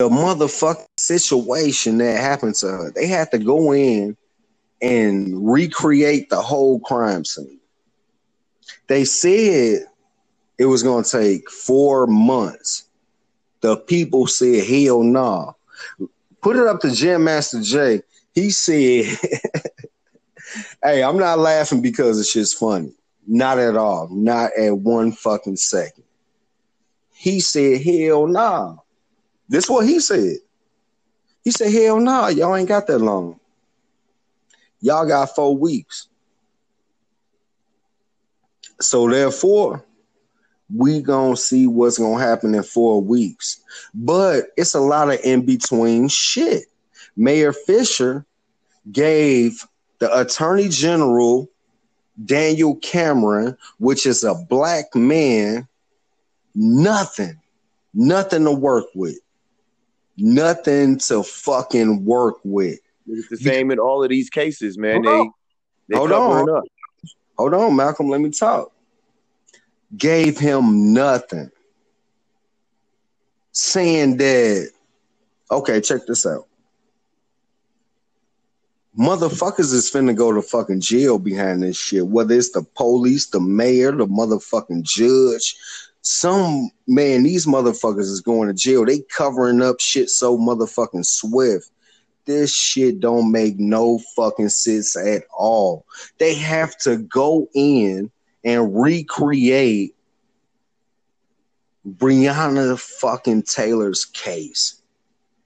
the 0.00 0.08
motherfucking 0.08 0.86
situation 0.98 1.98
that 1.98 2.18
happened 2.18 2.54
to 2.54 2.66
her. 2.68 2.90
They 2.90 3.06
had 3.06 3.30
to 3.32 3.38
go 3.38 3.74
in 3.74 4.16
and 4.80 5.52
recreate 5.52 6.30
the 6.30 6.40
whole 6.40 6.80
crime 6.80 7.26
scene. 7.26 7.60
They 8.86 9.04
said 9.04 9.84
it 10.56 10.64
was 10.64 10.82
going 10.82 11.04
to 11.04 11.10
take 11.10 11.50
four 11.50 12.06
months. 12.06 12.88
The 13.60 13.76
people 13.76 14.26
said, 14.26 14.64
hell 14.64 15.02
no. 15.02 15.54
Put 16.40 16.56
it 16.56 16.66
up 16.66 16.80
to 16.80 16.86
Grandmaster 16.86 17.62
Jay. 17.62 18.02
He 18.32 18.48
said, 18.48 19.04
hey, 20.82 21.02
I'm 21.02 21.18
not 21.18 21.40
laughing 21.40 21.82
because 21.82 22.18
it's 22.18 22.32
just 22.32 22.58
funny. 22.58 22.94
Not 23.26 23.58
at 23.58 23.76
all. 23.76 24.08
Not 24.10 24.52
at 24.58 24.78
one 24.78 25.12
fucking 25.12 25.56
second. 25.56 26.04
He 27.12 27.40
said, 27.40 27.82
hell 27.82 28.26
nah. 28.26 28.76
This 29.50 29.68
what 29.68 29.84
he 29.84 29.98
said. 29.98 30.36
He 31.42 31.50
said, 31.50 31.72
hell 31.72 31.98
nah, 31.98 32.28
y'all 32.28 32.54
ain't 32.54 32.68
got 32.68 32.86
that 32.86 33.00
long. 33.00 33.40
Y'all 34.80 35.06
got 35.06 35.34
four 35.34 35.56
weeks. 35.56 36.06
So 38.80 39.10
therefore, 39.10 39.84
we 40.74 41.02
gonna 41.02 41.36
see 41.36 41.66
what's 41.66 41.98
gonna 41.98 42.22
happen 42.22 42.54
in 42.54 42.62
four 42.62 43.02
weeks. 43.02 43.60
But 43.92 44.46
it's 44.56 44.74
a 44.74 44.80
lot 44.80 45.10
of 45.10 45.18
in 45.24 45.44
between 45.44 46.08
shit. 46.08 46.66
Mayor 47.16 47.52
Fischer 47.52 48.24
gave 48.90 49.66
the 49.98 50.16
Attorney 50.16 50.68
General 50.68 51.50
Daniel 52.24 52.76
Cameron, 52.76 53.56
which 53.78 54.06
is 54.06 54.22
a 54.22 54.34
black 54.34 54.94
man, 54.94 55.66
nothing, 56.54 57.40
nothing 57.92 58.44
to 58.44 58.52
work 58.52 58.86
with, 58.94 59.18
nothing 60.20 60.98
to 60.98 61.22
fucking 61.22 62.04
work 62.04 62.36
with. 62.44 62.78
It's 63.06 63.28
the 63.28 63.36
same 63.36 63.70
in 63.70 63.78
all 63.78 64.02
of 64.02 64.10
these 64.10 64.30
cases, 64.30 64.78
man. 64.78 65.02
Hold 65.02 65.06
on. 65.06 65.32
They 65.88 65.94
they 65.94 65.96
Hold 65.96 66.12
on. 66.12 66.48
up. 66.50 66.64
Hold 67.36 67.54
on, 67.54 67.74
Malcolm, 67.74 68.10
let 68.10 68.20
me 68.20 68.30
talk. 68.30 68.70
Gave 69.96 70.38
him 70.38 70.92
nothing. 70.92 71.50
Saying 73.52 74.18
that, 74.18 74.70
okay, 75.50 75.80
check 75.80 76.02
this 76.06 76.26
out. 76.26 76.46
Motherfuckers 78.98 79.72
is 79.72 79.90
finna 79.90 80.14
go 80.14 80.32
to 80.32 80.42
fucking 80.42 80.80
jail 80.80 81.18
behind 81.18 81.62
this 81.62 81.78
shit. 81.78 82.06
Whether 82.06 82.34
it's 82.34 82.50
the 82.50 82.62
police, 82.62 83.26
the 83.26 83.40
mayor, 83.40 83.92
the 83.92 84.06
motherfucking 84.06 84.82
judge. 84.82 85.56
Some 86.02 86.70
man, 86.86 87.22
these 87.22 87.46
motherfuckers 87.46 88.00
is 88.00 88.20
going 88.20 88.48
to 88.48 88.54
jail. 88.54 88.84
They 88.84 89.00
covering 89.00 89.62
up 89.62 89.80
shit 89.80 90.08
so 90.08 90.38
motherfucking 90.38 91.04
swift. 91.04 91.70
This 92.24 92.54
shit 92.54 93.00
don't 93.00 93.32
make 93.32 93.58
no 93.58 93.98
fucking 94.16 94.50
sense 94.50 94.96
at 94.96 95.24
all. 95.36 95.84
They 96.18 96.34
have 96.34 96.76
to 96.78 96.98
go 96.98 97.48
in 97.54 98.10
and 98.44 98.80
recreate 98.80 99.94
Breonna 101.86 102.78
fucking 102.78 103.42
Taylor's 103.42 104.04
case. 104.04 104.80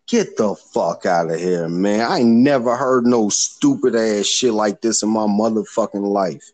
Get 0.06 0.36
the 0.36 0.54
fuck 0.54 1.06
out 1.06 1.30
of 1.30 1.40
here, 1.40 1.68
man. 1.68 2.00
I 2.00 2.18
ain't 2.18 2.28
never 2.28 2.76
heard 2.76 3.06
no 3.06 3.30
stupid 3.30 3.94
ass 3.94 4.26
shit 4.26 4.52
like 4.52 4.82
this 4.82 5.02
in 5.02 5.08
my 5.08 5.26
motherfucking 5.26 6.06
life. 6.06 6.52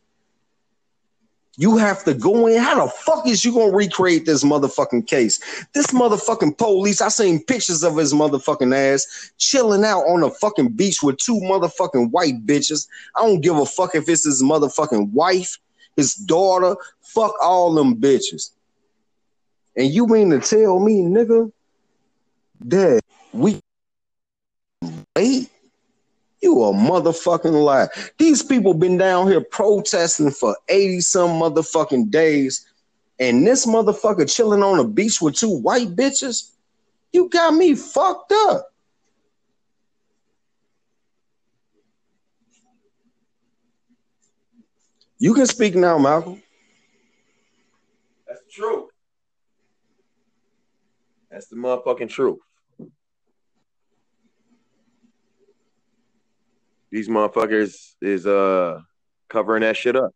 You 1.60 1.76
have 1.76 2.04
to 2.04 2.14
go 2.14 2.46
in. 2.46 2.58
How 2.58 2.86
the 2.86 2.90
fuck 2.90 3.28
is 3.28 3.44
you 3.44 3.52
gonna 3.52 3.70
recreate 3.70 4.24
this 4.24 4.42
motherfucking 4.42 5.06
case? 5.06 5.38
This 5.74 5.88
motherfucking 5.88 6.56
police, 6.56 7.02
I 7.02 7.08
seen 7.08 7.44
pictures 7.44 7.82
of 7.84 7.98
his 7.98 8.14
motherfucking 8.14 8.74
ass 8.74 9.30
chilling 9.36 9.84
out 9.84 10.04
on 10.04 10.22
a 10.22 10.30
fucking 10.30 10.70
beach 10.70 11.02
with 11.02 11.18
two 11.18 11.38
motherfucking 11.40 12.12
white 12.12 12.46
bitches. 12.46 12.88
I 13.14 13.26
don't 13.26 13.42
give 13.42 13.58
a 13.58 13.66
fuck 13.66 13.94
if 13.94 14.08
it's 14.08 14.24
his 14.24 14.42
motherfucking 14.42 15.12
wife, 15.12 15.58
his 15.96 16.14
daughter, 16.14 16.76
fuck 17.02 17.34
all 17.42 17.74
them 17.74 17.96
bitches. 17.96 18.52
And 19.76 19.92
you 19.92 20.06
mean 20.06 20.30
to 20.30 20.40
tell 20.40 20.78
me, 20.78 21.02
nigga, 21.02 21.52
that 22.60 23.02
we 23.34 23.60
wait? 25.14 25.50
You 26.42 26.62
a 26.62 26.72
motherfucking 26.72 27.52
lie. 27.64 27.88
These 28.18 28.42
people 28.42 28.74
been 28.74 28.96
down 28.96 29.28
here 29.28 29.42
protesting 29.42 30.30
for 30.30 30.56
80 30.68 31.00
some 31.00 31.30
motherfucking 31.30 32.10
days, 32.10 32.66
and 33.18 33.46
this 33.46 33.66
motherfucker 33.66 34.32
chilling 34.32 34.62
on 34.62 34.78
a 34.78 34.84
beach 34.84 35.20
with 35.20 35.34
two 35.34 35.58
white 35.58 35.94
bitches? 35.94 36.50
You 37.12 37.28
got 37.28 37.54
me 37.54 37.74
fucked 37.74 38.32
up. 38.32 38.66
You 45.18 45.34
can 45.34 45.46
speak 45.46 45.74
now, 45.74 45.98
Malcolm. 45.98 46.42
That's 48.26 48.40
true. 48.50 48.88
That's 51.30 51.48
the 51.48 51.56
motherfucking 51.56 52.08
truth. 52.08 52.38
These 56.90 57.08
motherfuckers 57.08 57.94
is 58.02 58.26
uh 58.26 58.80
covering 59.28 59.62
that 59.62 59.76
shit 59.76 59.96
up. 59.96 60.12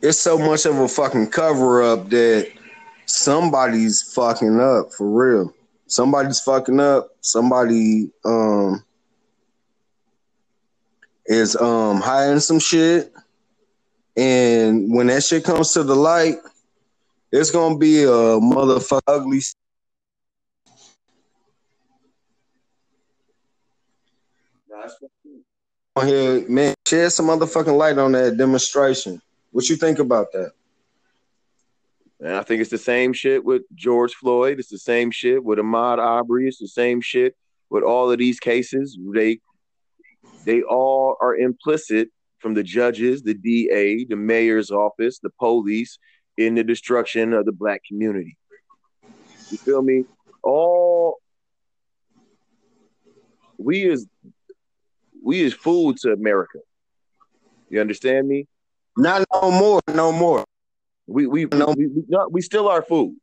It's 0.00 0.20
so 0.20 0.38
much 0.38 0.66
of 0.66 0.76
a 0.78 0.86
fucking 0.86 1.30
cover 1.30 1.82
up 1.82 2.10
that 2.10 2.52
somebody's 3.06 4.02
fucking 4.02 4.60
up 4.60 4.92
for 4.92 5.08
real. 5.08 5.54
Somebody's 5.86 6.40
fucking 6.40 6.78
up. 6.78 7.08
Somebody 7.22 8.10
um 8.24 8.84
is 11.26 11.56
um 11.56 12.00
hiding 12.00 12.40
some 12.40 12.60
shit. 12.60 13.12
And 14.16 14.94
when 14.94 15.08
that 15.08 15.24
shit 15.24 15.42
comes 15.42 15.72
to 15.72 15.82
the 15.82 15.96
light, 15.96 16.36
it's 17.32 17.50
gonna 17.50 17.76
be 17.76 18.04
a 18.04 18.06
motherfucker 18.06 19.00
ugly. 19.08 19.40
That's 24.68 24.96
on 25.96 26.08
here, 26.08 26.48
man, 26.48 26.74
shed 26.86 27.12
some 27.12 27.26
motherfucking 27.26 27.76
light 27.76 27.98
on 27.98 28.12
that 28.12 28.36
demonstration. 28.36 29.20
What 29.52 29.68
you 29.68 29.76
think 29.76 29.98
about 29.98 30.32
that? 30.32 30.52
And 32.20 32.34
I 32.34 32.42
think 32.42 32.60
it's 32.60 32.70
the 32.70 32.78
same 32.78 33.12
shit 33.12 33.44
with 33.44 33.62
George 33.74 34.14
Floyd. 34.14 34.58
It's 34.58 34.70
the 34.70 34.78
same 34.78 35.10
shit 35.10 35.42
with 35.42 35.58
Ahmaud 35.58 35.98
Arbery. 35.98 36.48
It's 36.48 36.58
the 36.58 36.68
same 36.68 37.00
shit 37.00 37.36
with 37.70 37.84
all 37.84 38.10
of 38.10 38.18
these 38.18 38.40
cases. 38.40 38.98
They 39.12 39.40
they 40.44 40.62
all 40.62 41.16
are 41.20 41.36
implicit 41.36 42.08
from 42.38 42.54
the 42.54 42.62
judges, 42.62 43.22
the 43.22 43.34
DA, 43.34 44.04
the 44.04 44.16
mayor's 44.16 44.70
office, 44.70 45.18
the 45.18 45.30
police 45.38 45.98
in 46.36 46.54
the 46.54 46.64
destruction 46.64 47.32
of 47.32 47.46
the 47.46 47.52
black 47.52 47.82
community. 47.86 48.36
You 49.50 49.58
feel 49.58 49.82
me? 49.82 50.04
All 50.42 51.18
we 53.56 53.84
is 53.84 54.06
we 55.24 55.40
is 55.40 55.54
food 55.54 55.96
to 55.98 56.12
America. 56.12 56.58
You 57.70 57.80
understand 57.80 58.28
me? 58.28 58.46
Not 58.96 59.24
no 59.32 59.50
more, 59.50 59.80
no 59.92 60.12
more. 60.12 60.44
We 61.06 61.26
we 61.26 61.46
no. 61.46 61.74
we, 61.76 61.86
we, 61.86 62.02
we 62.30 62.40
still 62.42 62.68
are 62.68 62.82
food 62.82 63.16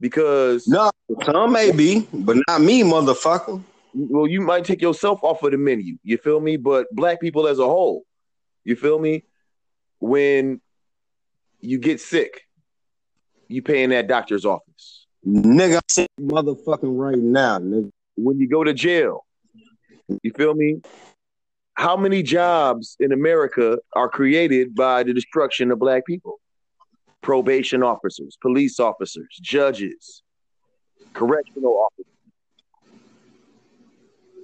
because 0.00 0.68
no, 0.68 0.90
some 1.24 1.52
may 1.52 1.70
be, 1.70 2.06
but 2.12 2.36
not 2.48 2.60
me, 2.60 2.82
motherfucker. 2.82 3.62
Well, 3.94 4.26
you 4.26 4.42
might 4.42 4.64
take 4.64 4.82
yourself 4.82 5.20
off 5.22 5.42
of 5.42 5.52
the 5.52 5.56
menu. 5.56 5.96
You 6.02 6.18
feel 6.18 6.40
me? 6.40 6.56
But 6.58 6.86
black 6.92 7.20
people 7.20 7.46
as 7.46 7.58
a 7.58 7.64
whole, 7.64 8.02
you 8.64 8.76
feel 8.76 8.98
me? 8.98 9.24
When 10.00 10.60
you 11.60 11.78
get 11.78 12.00
sick, 12.00 12.42
you 13.48 13.62
pay 13.62 13.82
in 13.82 13.90
that 13.90 14.08
doctor's 14.08 14.44
office. 14.44 15.06
Nigga, 15.26 15.76
I'm 15.76 15.80
sick 15.90 16.08
motherfucking 16.20 16.98
right 16.98 17.18
now, 17.18 17.58
nigga. 17.58 17.90
When 18.16 18.38
you 18.38 18.48
go 18.48 18.64
to 18.64 18.74
jail, 18.74 19.24
you 20.22 20.32
feel 20.32 20.54
me? 20.54 20.80
How 21.76 21.94
many 21.94 22.22
jobs 22.22 22.96
in 23.00 23.12
America 23.12 23.78
are 23.94 24.08
created 24.08 24.74
by 24.74 25.02
the 25.02 25.12
destruction 25.12 25.70
of 25.70 25.78
black 25.78 26.06
people? 26.06 26.40
Probation 27.20 27.82
officers, 27.82 28.38
police 28.40 28.80
officers, 28.80 29.28
judges, 29.42 30.22
correctional 31.12 31.78
officers. 31.78 32.12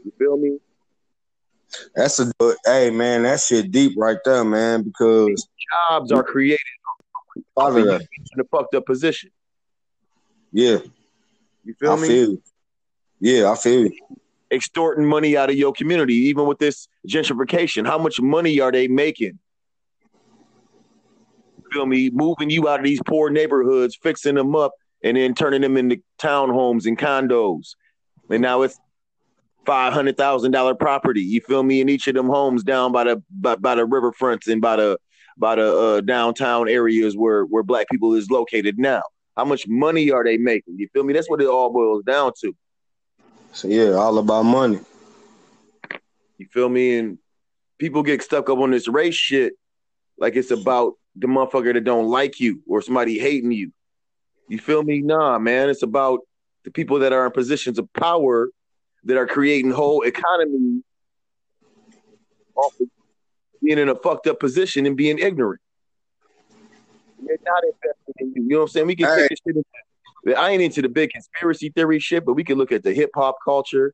You 0.05 0.13
feel 0.19 0.37
me? 0.37 0.59
That's 1.95 2.21
a 2.21 2.31
good, 2.39 2.57
hey 2.67 2.91
man, 2.91 3.23
that 3.23 3.41
shit 3.41 3.71
deep 3.71 3.95
right 3.97 4.19
there, 4.27 4.45
man. 4.45 4.83
Because 4.83 5.49
jobs 5.89 6.13
are 6.13 6.23
created 6.23 6.59
out 7.59 7.79
of 7.79 7.87
that. 7.87 8.07
in 8.35 8.41
a 8.41 8.45
fucked 8.45 8.75
up 8.75 8.85
position. 8.85 9.31
Yeah, 10.53 10.79
you 11.65 11.75
feel 11.81 11.93
I 11.93 11.97
me? 11.97 12.09
Feel 12.09 12.31
you. 12.31 12.43
Yeah, 13.21 13.51
I 13.51 13.55
feel 13.55 13.85
you. 13.85 13.99
Extorting 14.53 15.07
money 15.07 15.37
out 15.37 15.49
of 15.49 15.57
your 15.57 15.73
community, 15.73 16.15
even 16.15 16.47
with 16.47 16.59
this 16.59 16.87
gentrification. 17.09 17.87
How 17.87 17.99
much 17.99 18.21
money 18.21 18.61
are 18.61 18.71
they 18.71 18.87
making? 18.87 19.39
Feel 21.73 21.87
me? 21.87 22.11
Moving 22.11 22.51
you 22.51 22.69
out 22.69 22.81
of 22.81 22.85
these 22.85 23.01
poor 23.07 23.31
neighborhoods, 23.31 23.97
fixing 24.03 24.35
them 24.35 24.55
up, 24.55 24.73
and 25.03 25.17
then 25.17 25.35
turning 25.35 25.63
them 25.63 25.79
into 25.79 26.03
townhomes 26.21 26.85
and 26.87 26.99
condos. 26.99 27.77
And 28.29 28.43
now 28.43 28.61
it's 28.63 28.79
five 29.65 29.93
hundred 29.93 30.17
thousand 30.17 30.51
dollar 30.51 30.75
property. 30.75 31.23
You 31.23 31.41
feel 31.41 31.63
me? 31.63 31.81
In 31.81 31.89
each 31.89 32.07
of 32.09 32.15
them 32.15 32.29
homes 32.29 32.63
down 32.63 32.93
by 32.93 33.05
the 33.05 33.23
by, 33.31 33.57
by 33.57 33.75
the 33.75 33.87
riverfronts 33.87 34.49
and 34.53 34.61
by 34.61 34.77
the 34.77 34.99
by 35.39 35.55
the 35.55 35.75
uh, 35.75 36.01
downtown 36.03 36.69
areas 36.69 37.17
where 37.17 37.45
where 37.45 37.63
black 37.63 37.87
people 37.91 38.13
is 38.15 38.31
located 38.31 38.79
now. 38.79 39.03
How 39.37 39.47
much 39.47 39.67
money 39.67 40.11
are 40.11 40.25
they 40.25 40.37
making? 40.37 40.79
You 40.79 40.89
feel 40.93 41.05
me? 41.05 41.15
That's 41.15 41.31
what 41.31 41.41
it 41.41 41.49
all 41.49 41.73
boils 41.73 42.05
down 42.05 42.33
to. 42.43 42.55
So 43.53 43.69
yeah, 43.69 43.91
all 43.91 44.19
about 44.19 44.45
money. 44.45 44.81
You 46.39 46.47
feel 46.51 46.69
me? 46.69 46.99
And 46.99 47.19
people 47.79 48.03
get 48.03 48.23
stuck 48.23 48.49
up 48.49 48.59
on 48.59 48.71
this 48.71 48.89
race 48.89 49.15
shit 49.15 49.53
like 50.19 50.37
it's 50.37 50.51
about 50.51 50.95
the 51.17 51.27
motherfucker 51.27 51.75
that 51.75 51.85
don't 51.85 52.09
like 52.09 52.41
you 52.41 52.63
or 52.67 52.81
somebody 52.81 53.19
hating 53.19 53.53
you. 53.53 53.73
You 54.49 54.59
feel 54.59 54.83
me? 54.83 55.01
Nah, 55.03 55.39
man. 55.39 55.69
It's 55.69 55.83
about 55.83 56.21
the 56.65 56.71
people 56.71 57.01
that 57.01 57.13
are 57.13 57.27
in 57.27 57.33
positions 57.33 57.79
of 57.79 57.93
power 57.93 58.49
that 59.05 59.17
are 59.17 59.27
creating 59.27 59.71
whole 59.71 60.03
economy 60.03 60.83
off 62.55 62.73
of 62.81 62.87
being 63.63 63.79
in 63.79 63.89
a 63.89 63.95
fucked 63.95 64.27
up 64.27 64.41
position 64.41 64.87
and 64.87 64.97
being 64.97 65.19
ignorant. 65.19 65.61
They're 67.25 67.37
not 67.45 67.63
investing 67.65 68.15
in 68.19 68.27
you. 68.35 68.43
You 68.43 68.49
know 68.49 68.57
what 68.59 68.63
I'm 68.63 68.69
saying? 68.69 68.87
We 68.87 68.97
can 68.97 69.07
take 69.15 69.29
this 69.29 69.39
shit 69.47 69.57
I 70.27 70.51
ain't 70.51 70.63
into 70.63 70.83
the 70.83 70.89
big 70.89 71.11
conspiracy 71.11 71.71
theory 71.71 71.99
shit, 71.99 72.25
but 72.25 72.35
we 72.35 72.45
can 72.45 72.59
look 72.59 72.73
at 72.73 72.83
the 72.83 72.93
hip 72.95 73.11
hop 73.15 73.37
culture, 73.45 73.93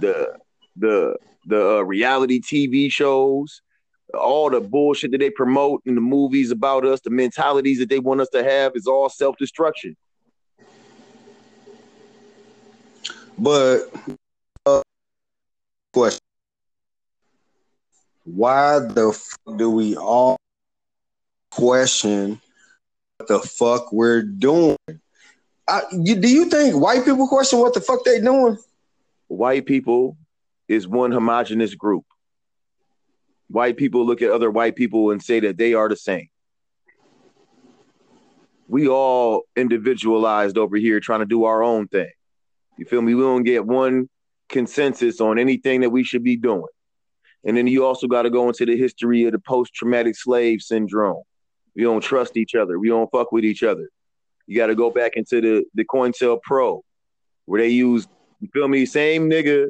the 0.00 0.36
the 0.76 1.16
the 1.46 1.78
uh, 1.78 1.80
reality 1.82 2.40
TV 2.40 2.90
shows, 2.90 3.60
all 4.14 4.48
the 4.48 4.60
bullshit 4.60 5.10
that 5.12 5.18
they 5.18 5.30
promote 5.30 5.82
in 5.84 5.94
the 5.94 6.00
movies 6.00 6.50
about 6.50 6.86
us, 6.86 7.00
the 7.00 7.10
mentalities 7.10 7.78
that 7.78 7.88
they 7.90 7.98
want 7.98 8.20
us 8.20 8.28
to 8.30 8.42
have 8.42 8.72
is 8.74 8.86
all 8.86 9.08
self 9.08 9.36
destruction. 9.36 9.96
But 13.36 13.82
uh, 14.64 14.82
question: 15.92 16.20
Why 18.24 18.78
the 18.78 19.12
fuck 19.12 19.58
do 19.58 19.70
we 19.70 19.96
all 19.96 20.38
question 21.50 22.40
what 23.18 23.28
the 23.28 23.48
fuck 23.48 23.92
we're 23.92 24.22
doing? 24.22 24.76
I, 25.66 25.82
you, 25.92 26.16
do 26.16 26.28
you 26.28 26.46
think 26.46 26.76
white 26.76 27.04
people 27.04 27.26
question 27.28 27.58
what 27.58 27.74
the 27.74 27.80
fuck 27.80 28.04
they 28.04 28.20
doing? 28.20 28.58
White 29.28 29.66
people 29.66 30.16
is 30.68 30.86
one 30.86 31.12
homogenous 31.12 31.74
group. 31.74 32.04
White 33.48 33.76
people 33.76 34.04
look 34.04 34.22
at 34.22 34.30
other 34.30 34.50
white 34.50 34.76
people 34.76 35.10
and 35.10 35.22
say 35.22 35.40
that 35.40 35.56
they 35.56 35.74
are 35.74 35.88
the 35.88 35.96
same. 35.96 36.28
We 38.68 38.88
all 38.88 39.42
individualized 39.56 40.58
over 40.58 40.76
here 40.76 41.00
trying 41.00 41.20
to 41.20 41.26
do 41.26 41.44
our 41.44 41.62
own 41.62 41.86
thing. 41.88 42.10
You 42.78 42.86
feel 42.86 43.02
me? 43.02 43.14
We 43.14 43.22
don't 43.22 43.44
get 43.44 43.66
one 43.66 44.08
consensus 44.48 45.20
on 45.20 45.38
anything 45.38 45.82
that 45.82 45.90
we 45.90 46.02
should 46.02 46.24
be 46.24 46.36
doing. 46.36 46.64
And 47.44 47.56
then 47.56 47.66
you 47.66 47.84
also 47.84 48.06
got 48.06 48.22
to 48.22 48.30
go 48.30 48.48
into 48.48 48.64
the 48.64 48.76
history 48.76 49.24
of 49.24 49.32
the 49.32 49.38
post 49.38 49.74
traumatic 49.74 50.16
slave 50.16 50.62
syndrome. 50.62 51.22
We 51.76 51.82
don't 51.82 52.00
trust 52.00 52.36
each 52.36 52.54
other. 52.54 52.78
We 52.78 52.88
don't 52.88 53.10
fuck 53.10 53.32
with 53.32 53.44
each 53.44 53.62
other. 53.62 53.88
You 54.46 54.56
got 54.56 54.66
to 54.66 54.74
go 54.74 54.90
back 54.90 55.12
into 55.16 55.40
the 55.40 55.64
the 55.74 55.84
COINTELPRO, 55.84 56.82
where 57.46 57.60
they 57.60 57.68
use 57.68 58.06
you 58.40 58.48
feel 58.52 58.68
me, 58.68 58.84
same 58.84 59.30
nigga 59.30 59.68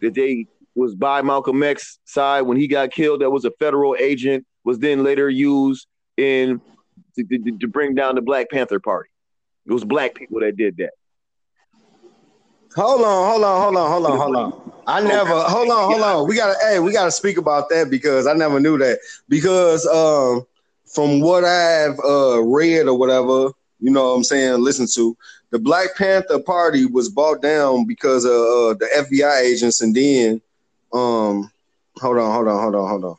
that 0.00 0.14
they 0.14 0.46
was 0.74 0.94
by 0.94 1.22
Malcolm 1.22 1.62
X 1.62 1.98
side 2.04 2.42
when 2.42 2.56
he 2.56 2.66
got 2.66 2.90
killed. 2.90 3.20
That 3.20 3.30
was 3.30 3.44
a 3.44 3.52
federal 3.52 3.96
agent. 3.98 4.44
Was 4.64 4.78
then 4.78 5.04
later 5.04 5.28
used 5.28 5.86
in 6.16 6.60
to, 7.16 7.24
to, 7.24 7.58
to 7.58 7.68
bring 7.68 7.94
down 7.94 8.14
the 8.14 8.22
Black 8.22 8.50
Panther 8.50 8.80
Party. 8.80 9.10
It 9.66 9.72
was 9.72 9.84
black 9.84 10.14
people 10.14 10.40
that 10.40 10.56
did 10.56 10.76
that. 10.78 10.92
Hold 12.76 13.02
on, 13.02 13.30
hold 13.30 13.44
on, 13.44 13.62
hold 13.62 13.76
on, 13.76 13.90
hold 13.90 14.06
on, 14.06 14.18
hold 14.18 14.36
on. 14.36 14.74
I 14.86 15.00
never 15.00 15.30
hold 15.30 15.70
on, 15.70 15.90
hold 15.90 16.02
on. 16.02 16.28
We 16.28 16.34
gotta 16.34 16.56
hey, 16.60 16.80
we 16.80 16.92
gotta 16.92 17.12
speak 17.12 17.38
about 17.38 17.68
that 17.70 17.88
because 17.88 18.26
I 18.26 18.34
never 18.34 18.58
knew 18.58 18.76
that. 18.78 18.98
Because 19.28 19.86
um 19.86 20.44
from 20.94 21.20
what 21.20 21.44
I've 21.44 21.98
uh 22.04 22.42
read 22.42 22.86
or 22.86 22.96
whatever, 22.96 23.50
you 23.80 23.90
know 23.90 24.10
what 24.10 24.16
I'm 24.16 24.24
saying, 24.24 24.60
listen 24.62 24.86
to, 24.94 25.16
the 25.50 25.58
Black 25.58 25.96
Panther 25.96 26.38
Party 26.40 26.86
was 26.86 27.08
bought 27.08 27.42
down 27.42 27.84
because 27.86 28.24
of 28.24 28.30
uh, 28.32 28.74
the 28.74 28.88
FBI 28.96 29.40
agents 29.42 29.80
and 29.80 29.94
then 29.94 30.40
um 30.92 31.50
hold 31.96 32.18
on, 32.18 32.32
hold 32.32 32.48
on, 32.48 32.62
hold 32.62 32.74
on, 32.74 32.88
hold 32.88 33.18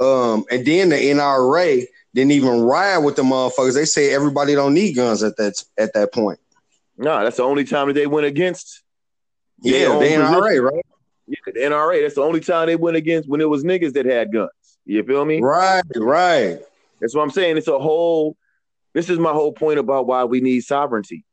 on. 0.00 0.34
Um 0.34 0.44
and 0.50 0.66
then 0.66 0.88
the 0.88 0.96
NRA 0.96 1.86
didn't 2.14 2.32
even 2.32 2.62
ride 2.62 2.98
with 2.98 3.16
the 3.16 3.22
motherfuckers. 3.22 3.74
They 3.74 3.84
say 3.84 4.14
everybody 4.14 4.54
don't 4.54 4.74
need 4.74 4.94
guns 4.94 5.22
at 5.22 5.36
that 5.36 5.62
at 5.76 5.92
that 5.94 6.12
point. 6.12 6.38
No, 6.96 7.22
that's 7.24 7.36
the 7.38 7.42
only 7.42 7.64
time 7.64 7.88
that 7.88 7.94
they 7.94 8.06
went 8.06 8.26
against. 8.26 8.82
Yeah, 9.62 9.98
the 9.98 10.04
NRA, 10.04 10.62
right? 10.62 10.86
Yeah, 11.26 11.36
the 11.46 11.52
NRA. 11.52 12.02
That's 12.02 12.14
the 12.14 12.22
only 12.22 12.40
time 12.40 12.66
they 12.66 12.76
went 12.76 12.96
against 12.96 13.28
when 13.28 13.40
it 13.40 13.48
was 13.48 13.64
niggas 13.64 13.94
that 13.94 14.06
had 14.06 14.32
guns. 14.32 14.50
You 14.86 15.02
feel 15.02 15.24
me? 15.24 15.40
Right, 15.40 15.82
right. 15.96 16.58
That's 17.00 17.14
what 17.14 17.22
I'm 17.22 17.30
saying. 17.30 17.56
It's 17.56 17.68
a 17.68 17.78
whole. 17.78 18.36
This 18.92 19.10
is 19.10 19.18
my 19.18 19.32
whole 19.32 19.52
point 19.52 19.78
about 19.78 20.06
why 20.06 20.24
we 20.24 20.40
need 20.40 20.60
sovereignty. 20.60 21.24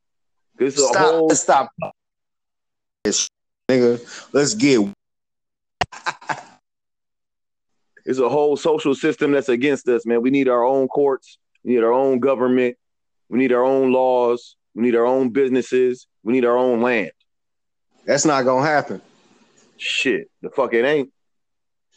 This 0.58 0.78
is 0.78 0.84
a 0.84 0.98
whole. 0.98 1.30
Stop, 1.32 1.72
nigga. 3.70 4.34
Let's 4.34 4.54
get. 4.54 4.88
it's 8.06 8.20
a 8.20 8.30
whole 8.30 8.58
social 8.58 8.96
system 8.96 9.32
that's 9.32 9.50
against 9.50 9.88
us, 9.88 10.06
man. 10.06 10.22
We 10.22 10.30
need 10.30 10.48
our 10.48 10.64
own 10.64 10.88
courts. 10.88 11.38
We 11.64 11.74
need 11.74 11.84
our 11.84 11.94
own 11.94 12.20
government. 12.20 12.78
We 13.30 13.40
need 13.40 13.52
our 13.52 13.64
own 13.64 13.92
laws. 13.92 14.56
We 14.74 14.84
need 14.84 14.96
our 14.96 15.06
own 15.06 15.30
businesses. 15.30 16.08
We 16.24 16.34
need 16.34 16.46
our 16.46 16.58
own 16.58 16.82
land. 16.82 17.12
That's 18.06 18.26
not 18.26 18.44
gonna 18.44 18.66
happen. 18.66 19.02
Shit, 19.78 20.30
the 20.42 20.50
fuck 20.50 20.74
it 20.74 20.86
ain't. 20.86 21.12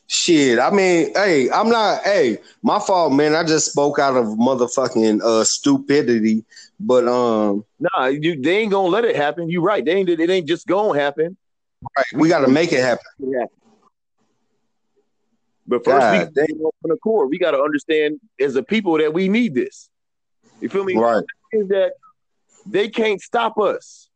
Shit, 0.07 0.59
I 0.59 0.71
mean, 0.71 1.15
hey, 1.15 1.51
I'm 1.51 1.71
not. 1.71 2.03
Hey, 2.03 2.39
my 2.63 2.79
fault, 2.79 3.13
man. 3.13 3.35
I 3.35 3.43
just 3.43 3.71
spoke 3.71 3.99
out 3.99 4.17
of 4.17 4.27
motherfucking 4.27 5.23
uh, 5.23 5.45
stupidity. 5.45 6.45
But 6.79 7.09
um, 7.09 7.65
nah, 7.81 8.07
you 8.07 8.41
they 8.41 8.59
ain't 8.59 8.71
gonna 8.71 8.89
let 8.89 9.05
it 9.05 9.17
happen. 9.17 9.49
You 9.49 9.63
right. 9.63 9.85
They 9.85 9.93
ain't. 9.93 10.09
It 10.09 10.29
ain't 10.29 10.47
just 10.47 10.67
gonna 10.67 10.99
happen. 10.99 11.37
Right. 11.97 12.07
We 12.15 12.29
got 12.29 12.41
to 12.41 12.49
make 12.49 12.73
it 12.73 12.81
happen. 12.81 13.05
Yeah. 13.19 13.47
But 15.67 15.85
first, 15.85 16.11
we 16.11 16.19
God 16.19 16.35
got 16.35 16.47
to 16.47 16.55
open 16.55 16.91
the 16.91 16.97
core. 16.99 17.27
We 17.27 17.39
got 17.39 17.53
to 17.53 17.61
understand 17.61 18.21
as 18.39 18.57
a 18.57 18.63
people 18.63 18.99
that 18.99 19.15
we 19.15 19.29
need 19.29 19.55
this. 19.55 19.89
You 20.61 20.69
feel 20.69 20.85
me? 20.85 20.97
Right. 20.97 21.25
Is 21.53 21.69
that 21.69 21.93
they 22.67 22.89
can't 22.89 23.21
stop 23.21 23.59
us. 23.59 24.09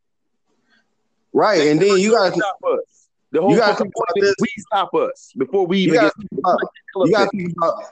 Right. 1.32 1.68
And 1.68 1.80
then 1.80 1.98
you 1.98 2.12
gotta 2.12 2.32
stop 2.34 2.58
us. 2.64 2.97
The 3.30 3.40
whole 3.40 3.52
you 3.52 3.58
gotta 3.58 3.76
think 3.76 3.92
about 3.94 4.06
point 4.14 4.24
is 4.24 4.28
this. 4.28 4.34
we 4.40 4.62
stop 4.62 4.94
us 4.94 5.32
before 5.36 5.66
we 5.66 5.78
you 5.78 5.84
even 5.84 5.94
gotta 5.94 6.12
get 6.20 6.38
about, 6.38 6.60
you 7.04 7.12
gotta 7.12 7.30
think 7.30 7.52
about 7.56 7.84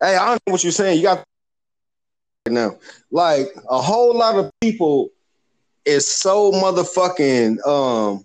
hey, 0.00 0.16
I 0.16 0.34
know 0.34 0.38
what 0.52 0.62
you're 0.62 0.72
saying. 0.72 0.98
You 0.98 1.04
got 1.04 1.24
right 2.46 2.52
now. 2.52 2.78
Like 3.10 3.48
a 3.70 3.80
whole 3.80 4.16
lot 4.16 4.36
of 4.36 4.50
people 4.60 5.10
is 5.84 6.08
so 6.08 6.52
motherfucking 6.52 7.66
um 7.66 8.24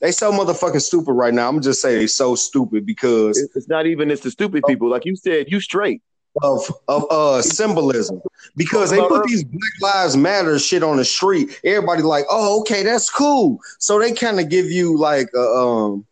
they 0.00 0.12
so 0.12 0.32
motherfucking 0.32 0.80
stupid 0.80 1.12
right 1.12 1.34
now. 1.34 1.48
I'm 1.48 1.60
just 1.60 1.82
saying 1.82 1.98
they 1.98 2.06
so 2.06 2.34
stupid 2.34 2.86
because 2.86 3.38
It's 3.38 3.54
it's 3.54 3.68
not 3.68 3.86
even 3.86 4.10
it's 4.10 4.22
the 4.22 4.30
stupid 4.30 4.64
people. 4.66 4.88
Like 4.88 5.04
you 5.04 5.14
said, 5.14 5.50
you 5.50 5.60
straight. 5.60 6.02
Of 6.42 6.70
of 6.88 7.04
uh 7.10 7.42
symbolism 7.42 8.20
because 8.56 8.90
they 8.90 8.98
put 8.98 9.24
these 9.26 9.42
Black 9.44 9.62
Lives 9.82 10.16
Matter 10.16 10.58
shit 10.58 10.82
on 10.82 10.96
the 10.96 11.04
street. 11.04 11.58
Everybody 11.64 12.02
like, 12.02 12.24
oh, 12.30 12.60
okay, 12.60 12.82
that's 12.82 13.10
cool. 13.10 13.58
So 13.78 13.98
they 13.98 14.12
kind 14.12 14.38
of 14.40 14.48
give 14.48 14.66
you 14.66 14.96
like 14.96 15.28
a, 15.34 15.40
um 15.40 16.06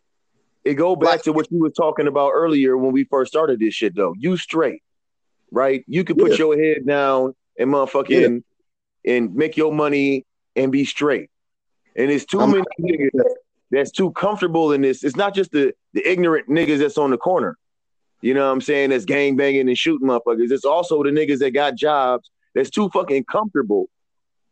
It 0.65 0.73
go 0.75 0.95
back 0.95 1.09
Like- 1.09 1.23
to 1.23 1.33
what 1.33 1.49
you 1.51 1.59
were 1.59 1.69
talking 1.69 2.07
about 2.07 2.31
earlier 2.35 2.77
when 2.77 2.91
we 2.91 3.05
first 3.05 3.31
started 3.31 3.59
this 3.59 3.73
shit 3.73 3.95
though. 3.95 4.13
You 4.17 4.35
straight. 4.37 4.83
Right? 5.51 5.83
You 5.87 6.03
can 6.03 6.15
put 6.17 6.31
Yeah. 6.31 6.37
your 6.37 6.57
head 6.61 6.85
down 6.85 7.33
and 7.57 7.71
motherfucking 7.71 8.43
and 9.05 9.35
make 9.35 9.57
your 9.57 9.73
money 9.73 10.25
and 10.55 10.71
be 10.71 10.85
straight. 10.85 11.29
And 11.95 12.11
it's 12.11 12.25
too 12.25 12.39
I'm- 12.41 12.51
many 12.51 12.63
niggas 12.79 13.09
that's 13.71 13.91
too 13.91 14.11
comfortable 14.11 14.73
in 14.73 14.81
this. 14.81 15.03
It's 15.03 15.15
not 15.15 15.33
just 15.33 15.51
the 15.51 15.73
the 15.93 16.05
ignorant 16.07 16.49
niggas 16.49 16.79
that's 16.79 16.97
on 16.97 17.09
the 17.09 17.17
corner. 17.17 17.57
You 18.21 18.33
know 18.33 18.45
what 18.45 18.53
I'm 18.53 18.61
saying? 18.61 18.89
That's 18.89 19.05
gang 19.05 19.35
banging 19.35 19.67
and 19.67 19.77
shooting 19.77 20.07
motherfuckers. 20.07 20.51
It's 20.51 20.65
also 20.65 21.03
the 21.03 21.09
niggas 21.09 21.39
that 21.39 21.51
got 21.51 21.75
jobs 21.75 22.29
that's 22.53 22.69
too 22.69 22.89
fucking 22.89 23.25
comfortable 23.25 23.89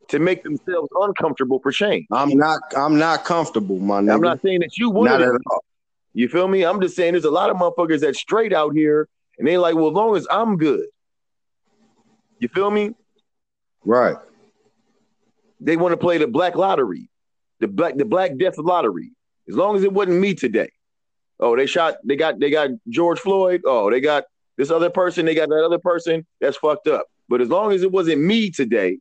to 0.10 0.20
make 0.20 0.44
themselves 0.44 0.88
uncomfortable 1.02 1.60
for 1.60 1.72
change. 1.72 2.06
I'm 2.12 2.30
not 2.38 2.60
I'm 2.76 2.98
not 2.98 3.26
comfortable, 3.26 3.78
my 3.80 4.00
nigga. 4.00 4.14
I'm 4.14 4.22
not 4.22 4.42
saying 4.42 4.60
that 4.62 4.78
you 4.78 4.90
would 4.90 5.10
not 5.10 5.22
at 5.22 5.30
all. 5.52 5.64
you 6.14 6.30
feel 6.30 6.48
me? 6.48 6.64
I'm 6.64 6.80
just 6.80 6.96
saying 6.96 7.14
there's 7.14 7.26
a 7.26 7.32
lot 7.32 7.50
of 7.50 7.58
motherfuckers 7.58 8.02
that 8.02 8.16
straight 8.16 8.54
out 8.54 8.74
here 8.74 9.10
and 9.38 9.48
they 9.48 9.58
like, 9.58 9.76
well, 9.76 9.88
as 9.88 9.94
long 9.94 10.16
as 10.16 10.28
I'm 10.32 10.58
good. 10.58 10.86
You 12.40 12.48
feel 12.48 12.72
me? 12.72 12.92
Right. 13.84 14.16
They 15.60 15.76
want 15.76 15.94
to 15.94 15.98
play 15.98 16.18
the 16.20 16.28
black 16.28 16.56
lottery, 16.56 17.10
the 17.60 17.68
black 17.68 17.98
the 17.98 18.06
black 18.06 18.38
death 18.38 18.58
lottery. 18.58 19.12
As 19.50 19.56
long 19.56 19.76
as 19.76 19.84
it 19.84 19.92
wasn't 19.92 20.20
me 20.20 20.34
today. 20.34 20.70
Oh, 21.40 21.56
they 21.56 21.66
shot, 21.66 21.96
they 22.04 22.16
got 22.16 22.40
they 22.40 22.50
got 22.50 22.70
George 22.90 23.20
Floyd. 23.20 23.62
Oh, 23.66 23.92
they 23.92 24.02
got 24.02 24.26
this 24.58 24.72
other 24.72 24.90
person, 24.90 25.26
they 25.26 25.36
got 25.36 25.50
that 25.50 25.64
other 25.64 25.80
person. 25.80 26.26
That's 26.42 26.58
fucked 26.58 26.88
up. 26.88 27.08
But 27.30 27.42
as 27.42 27.50
long 27.50 27.74
as 27.74 27.84
it 27.84 27.92
wasn't 27.92 28.22
me 28.22 28.50
today, 28.50 29.00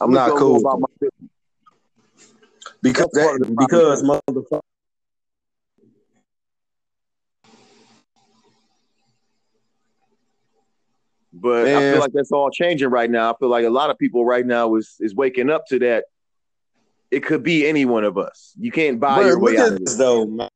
I'm 0.00 0.12
Not 0.12 0.28
gonna 0.28 0.40
cool. 0.40 0.60
go 0.60 0.68
about 0.68 0.80
my 0.80 0.86
business. 1.00 1.30
Because 2.82 3.08
That's 3.12 3.26
part 3.26 3.40
of 3.42 3.48
that, 3.48 3.56
because 3.58 4.02
motherfucker 4.02 4.60
But 11.38 11.68
I 11.68 11.80
feel 11.92 12.00
like 12.00 12.12
that's 12.12 12.32
all 12.32 12.50
changing 12.50 12.88
right 12.88 13.10
now. 13.10 13.30
I 13.30 13.36
feel 13.38 13.50
like 13.50 13.64
a 13.66 13.70
lot 13.70 13.90
of 13.90 13.98
people 13.98 14.24
right 14.24 14.44
now 14.46 14.74
is 14.76 14.96
is 15.00 15.14
waking 15.14 15.50
up 15.50 15.66
to 15.68 15.78
that. 15.80 16.04
It 17.10 17.20
could 17.20 17.42
be 17.42 17.66
any 17.66 17.84
one 17.84 18.04
of 18.04 18.16
us. 18.16 18.54
You 18.58 18.72
can't 18.72 18.98
buy 18.98 19.16
Bro, 19.16 19.26
your 19.26 19.38
way 19.38 19.58
out 19.58 19.72
of 19.72 19.78
this 19.78 19.90
this. 19.90 19.98
though, 19.98 20.26
man. 20.26 20.48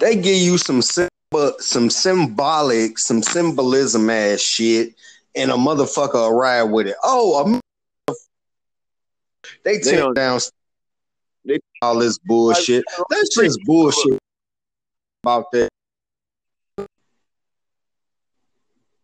They 0.00 0.16
give 0.16 0.36
you 0.36 0.56
some 0.58 0.80
some 0.82 1.90
symbolic, 1.90 2.98
some 2.98 3.22
symbolism 3.22 4.08
ass 4.10 4.40
shit, 4.40 4.94
and 5.36 5.50
a 5.50 5.54
motherfucker 5.54 6.32
ride 6.32 6.64
with 6.64 6.88
it. 6.88 6.96
Oh, 7.04 7.60
they 9.62 9.76
They 9.76 9.78
tear 9.80 9.98
don't- 10.00 10.14
down 10.14 10.40
they- 11.44 11.60
all 11.82 11.98
this 11.98 12.18
bullshit. 12.18 12.84
That's 13.10 13.34
just 13.34 13.58
bullshit 13.66 14.18
about 15.22 15.50
that. 15.52 15.68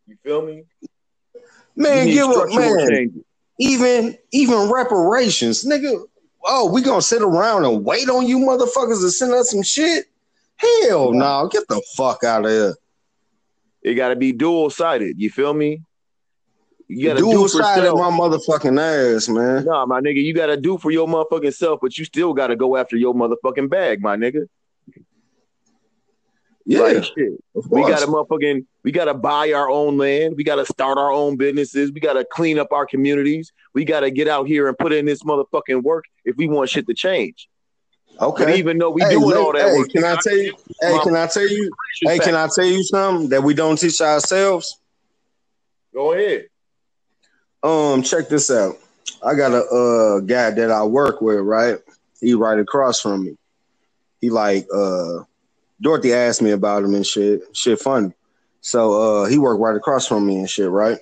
You 0.07 0.17
feel 0.23 0.43
me? 0.47 0.65
Man, 1.77 2.07
give 2.07 2.29
up, 2.29 2.49
man. 2.49 2.89
changes. 2.89 3.23
Even 3.59 4.17
even 4.33 4.71
reparations, 4.71 5.65
nigga. 5.65 6.07
Oh, 6.45 6.71
we 6.71 6.81
gonna 6.81 7.03
sit 7.03 7.23
around 7.23 7.65
and 7.67 7.85
wait 7.85 8.09
on 8.09 8.27
you 8.27 8.39
motherfuckers 8.39 9.01
to 9.01 9.11
send 9.11 9.33
us 9.33 9.51
some 9.51 9.63
shit? 9.63 10.07
Hell 10.57 11.13
no, 11.13 11.49
get 11.51 11.67
the 11.69 11.83
fuck 11.97 12.25
out 12.25 12.45
of 12.45 12.51
here. 12.51 12.75
It 13.83 13.95
got 13.95 14.09
to 14.09 14.17
be 14.17 14.33
dual 14.33 14.71
sided. 14.71 15.21
You 15.21 15.31
feel 15.31 15.55
me? 15.55 15.83
You 16.89 17.09
got 17.09 17.15
to 17.15 17.21
do 17.21 17.33
Dual 17.33 17.49
for 17.49 17.63
sided 17.63 17.95
my 17.95 18.11
motherfucking 18.11 18.81
ass, 19.17 19.29
man. 19.29 19.65
Nah, 19.65 19.87
my 19.87 20.01
nigga, 20.01 20.23
you 20.23 20.33
got 20.33 20.47
to 20.47 20.57
do 20.57 20.79
for 20.79 20.91
your 20.91 21.09
motherfucking 21.09 21.55
self, 21.55 21.81
but 21.83 21.99
you 21.99 22.05
still 22.05 22.33
got 22.33 22.49
to 22.49 22.57
go 22.57 22.77
after 22.77 22.97
your 22.97 23.13
motherfucking 23.13 23.69
bag, 23.69 24.01
my 24.01 24.17
nigga. 24.17 24.47
Yeah, 26.65 26.81
Like 26.81 27.05
shit. 27.05 27.33
We 27.55 27.83
got 27.83 28.01
to 28.01 28.07
motherfucking, 28.07 28.67
we 28.83 28.93
got 28.93 29.05
to 29.07 29.15
buy 29.15 29.53
our 29.53 29.71
own 29.71 29.99
land. 29.99 30.35
We 30.37 30.45
got 30.45 30.57
to 30.57 30.67
start 30.67 30.99
our 30.99 31.13
own 31.13 31.37
businesses. 31.37 31.93
We 31.93 32.01
got 32.01 32.15
to 32.15 32.25
clean 32.25 32.59
up 32.59 32.73
our 32.73 32.87
communities. 32.87 33.53
We 33.73 33.85
got 33.85 34.01
to 34.01 34.11
get 34.11 34.27
out 34.27 34.47
here 34.49 34.69
and 34.69 34.77
put 34.77 34.93
in 34.93 35.07
this 35.07 35.23
motherfucking 35.23 35.83
work 35.83 36.05
if 36.25 36.37
we 36.37 36.49
want 36.49 36.71
shit 36.71 36.87
to 36.89 36.95
change. 36.95 37.49
But 38.19 38.27
okay. 38.29 38.59
even 38.59 38.79
though 38.79 38.91
we 38.91 39.03
Hey, 39.03 39.11
doing 39.11 39.25
let- 39.31 39.37
all 39.39 39.53
that 39.53 39.69
hey, 39.69 39.79
work, 39.79 39.91
can 39.91 40.05
I 40.05 40.17
tell 40.23 40.37
you? 40.37 40.55
Hey, 40.81 40.99
can 41.03 41.17
I 41.17 41.27
tell 41.27 41.49
you? 41.49 41.71
Hey, 42.03 42.19
can 42.19 42.35
I 42.35 42.49
tell 42.55 42.65
you 42.65 42.83
something 42.83 43.29
that 43.31 43.43
we 43.43 43.55
don't 43.55 43.79
teach 43.79 44.01
ourselves? 44.01 44.79
Go 45.95 46.13
ahead. 46.13 46.47
Um, 47.63 48.03
check 48.03 48.29
this 48.29 48.51
out. 48.51 48.77
I 49.25 49.35
got 49.35 49.53
a 49.53 49.65
uh 49.65 50.21
guy 50.21 50.51
that 50.51 50.71
I 50.71 50.85
work 50.85 51.21
with, 51.21 51.39
right? 51.41 51.79
He 52.21 52.35
right 52.35 52.59
across 52.59 53.01
from 53.01 53.25
me. 53.25 53.37
He 54.21 54.31
like 54.31 54.67
uh 54.75 55.25
Dorothy 55.81 56.13
asked 56.13 56.43
me 56.43 56.51
about 56.53 56.85
him 56.85 56.95
and 56.95 57.07
shit. 57.07 57.43
Shit 57.55 57.81
funny. 57.81 58.13
So 58.61 59.23
uh 59.23 59.25
he 59.27 59.39
worked 59.39 59.61
right 59.61 59.77
across 59.77 60.07
from 60.07 60.27
me 60.27 60.39
and 60.39 60.49
shit, 60.51 60.69
right? 60.71 60.99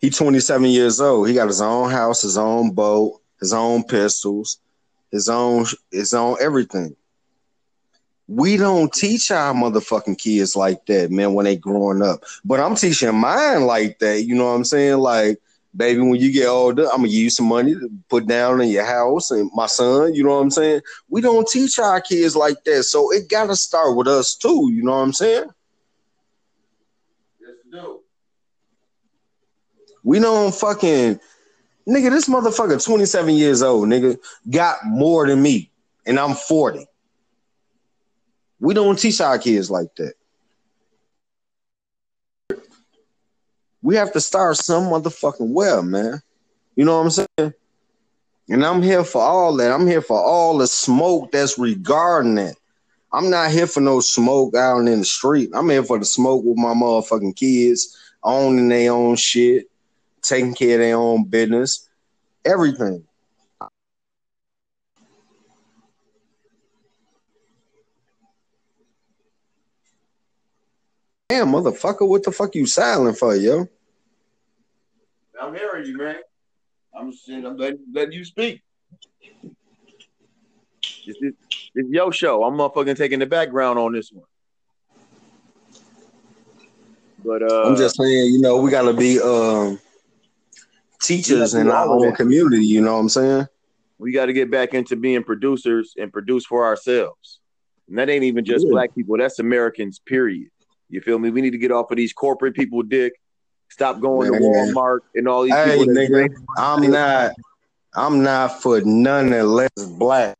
He 0.00 0.10
27 0.10 0.68
years 0.70 1.00
old. 1.00 1.28
He 1.28 1.34
got 1.34 1.46
his 1.48 1.60
own 1.60 1.90
house, 1.90 2.22
his 2.22 2.36
own 2.36 2.72
boat, 2.72 3.20
his 3.40 3.52
own 3.52 3.84
pistols, 3.84 4.58
his 5.12 5.28
own 5.28 5.66
his 5.92 6.14
own 6.14 6.36
everything. 6.40 6.96
We 8.26 8.56
don't 8.56 8.92
teach 8.92 9.30
our 9.30 9.52
motherfucking 9.52 10.18
kids 10.18 10.56
like 10.56 10.86
that, 10.86 11.10
man, 11.10 11.34
when 11.34 11.44
they 11.44 11.56
growing 11.56 12.02
up. 12.02 12.24
But 12.44 12.60
I'm 12.60 12.74
teaching 12.74 13.14
mine 13.14 13.66
like 13.66 13.98
that. 13.98 14.22
You 14.22 14.34
know 14.34 14.46
what 14.46 14.52
I'm 14.52 14.64
saying? 14.64 14.98
Like, 14.98 15.38
baby, 15.76 16.00
when 16.00 16.16
you 16.16 16.32
get 16.32 16.48
older, 16.48 16.84
I'm 16.84 16.98
gonna 16.98 17.08
give 17.08 17.16
you 17.18 17.30
some 17.30 17.46
money 17.46 17.74
to 17.74 17.90
put 18.08 18.26
down 18.26 18.60
in 18.62 18.68
your 18.70 18.86
house. 18.86 19.30
And 19.30 19.50
my 19.54 19.66
son, 19.66 20.14
you 20.14 20.24
know 20.24 20.36
what 20.36 20.42
I'm 20.42 20.50
saying? 20.50 20.80
We 21.08 21.20
don't 21.20 21.46
teach 21.46 21.78
our 21.78 22.00
kids 22.00 22.34
like 22.34 22.64
that. 22.64 22.84
So 22.84 23.12
it 23.12 23.28
gotta 23.28 23.56
start 23.56 23.96
with 23.96 24.08
us 24.08 24.34
too. 24.34 24.70
You 24.72 24.82
know 24.82 24.92
what 24.92 25.02
I'm 25.02 25.12
saying? 25.12 25.44
Yes, 27.40 27.50
we 27.66 27.70
do. 27.70 28.00
We 30.04 30.18
don't 30.20 30.54
fucking 30.54 31.20
nigga, 31.88 32.10
this 32.10 32.28
motherfucker 32.28 32.82
27 32.82 33.34
years 33.34 33.62
old, 33.62 33.88
nigga, 33.88 34.18
got 34.50 34.78
more 34.84 35.26
than 35.26 35.42
me. 35.42 35.70
And 36.06 36.18
I'm 36.18 36.34
40. 36.34 36.86
We 38.60 38.74
don't 38.74 38.98
teach 38.98 39.20
our 39.20 39.38
kids 39.38 39.70
like 39.70 39.94
that. 39.96 40.14
We 43.82 43.96
have 43.96 44.12
to 44.12 44.20
start 44.20 44.56
some 44.56 44.84
motherfucking 44.84 45.52
well, 45.52 45.82
man. 45.82 46.22
You 46.76 46.84
know 46.84 46.98
what 46.98 47.04
I'm 47.04 47.26
saying? 47.38 47.54
And 48.48 48.64
I'm 48.64 48.82
here 48.82 49.04
for 49.04 49.20
all 49.20 49.56
that. 49.56 49.72
I'm 49.72 49.86
here 49.86 50.02
for 50.02 50.18
all 50.18 50.58
the 50.58 50.66
smoke 50.66 51.32
that's 51.32 51.58
regarding 51.58 52.36
that. 52.36 52.54
I'm 53.12 53.30
not 53.30 53.50
here 53.50 53.66
for 53.66 53.80
no 53.80 54.00
smoke 54.00 54.54
out 54.54 54.78
in 54.78 54.98
the 55.00 55.04
street. 55.04 55.50
I'm 55.54 55.68
here 55.68 55.84
for 55.84 55.98
the 55.98 56.04
smoke 56.04 56.44
with 56.44 56.56
my 56.56 56.72
motherfucking 56.72 57.36
kids, 57.36 57.96
owning 58.22 58.68
their 58.68 58.92
own 58.92 59.16
shit, 59.16 59.66
taking 60.22 60.54
care 60.54 60.74
of 60.74 60.80
their 60.80 60.96
own 60.96 61.24
business, 61.24 61.88
everything. 62.44 63.04
Damn, 71.28 71.48
motherfucker, 71.48 72.06
what 72.06 72.22
the 72.22 72.30
fuck 72.30 72.54
you 72.54 72.66
silent 72.66 73.18
for, 73.18 73.34
yo? 73.34 73.66
I'm 75.40 75.54
hearing 75.54 75.86
you, 75.86 75.96
man. 75.96 76.16
I'm 76.94 77.10
just 77.10 77.24
saying, 77.24 77.46
I'm 77.46 77.56
letting, 77.56 77.80
letting 77.92 78.12
you 78.12 78.24
speak. 78.24 78.60
This 81.06 81.16
is 81.20 81.32
it's 81.74 81.88
your 81.90 82.12
show. 82.12 82.44
I'm 82.44 82.54
motherfucking 82.54 82.96
taking 82.96 83.18
the 83.18 83.26
background 83.26 83.78
on 83.78 83.92
this 83.92 84.12
one. 84.12 84.26
But 87.24 87.42
uh, 87.42 87.62
I'm 87.64 87.76
just 87.76 87.96
saying, 87.96 88.32
you 88.32 88.40
know, 88.40 88.60
we 88.60 88.70
gotta 88.70 88.92
be 88.92 89.20
um 89.20 89.78
teachers 91.02 91.54
in 91.54 91.68
our 91.68 91.88
own 91.88 92.14
community, 92.14 92.64
you 92.64 92.80
know 92.80 92.94
what 92.94 93.00
I'm 93.00 93.08
saying? 93.08 93.46
we 93.98 94.10
got 94.10 94.26
to 94.26 94.32
get 94.32 94.50
back 94.50 94.74
into 94.74 94.96
being 94.96 95.22
producers 95.22 95.94
and 95.96 96.12
produce 96.12 96.44
for 96.44 96.64
ourselves. 96.64 97.38
And 97.88 97.98
that 97.98 98.10
ain't 98.10 98.24
even 98.24 98.44
just 98.44 98.66
Yeah. 98.66 98.70
black 98.72 98.94
people. 98.96 99.16
That's 99.16 99.38
Americans, 99.38 100.00
period. 100.00 100.48
You 100.88 101.00
feel 101.00 101.20
me? 101.20 101.30
We 101.30 101.40
need 101.40 101.52
to 101.52 101.58
get 101.58 101.70
off 101.70 101.90
of 101.92 101.96
these 101.96 102.12
corporate 102.12 102.54
people 102.54 102.82
dick. 102.82 103.12
Stop 103.70 104.00
going 104.00 104.26
to 104.26 104.32
Man. 104.32 104.42
Walmart 104.42 105.00
and 105.14 105.28
all 105.28 105.44
these 105.44 105.54
Hey, 105.54 105.78
people. 105.78 105.94
nigga, 105.94 106.28
I'm 106.58 106.90
not. 106.90 107.32
I'm 107.94 108.22
not 108.24 108.60
for 108.60 108.80
none 108.80 109.32
unless 109.32 109.70
black. 109.98 110.36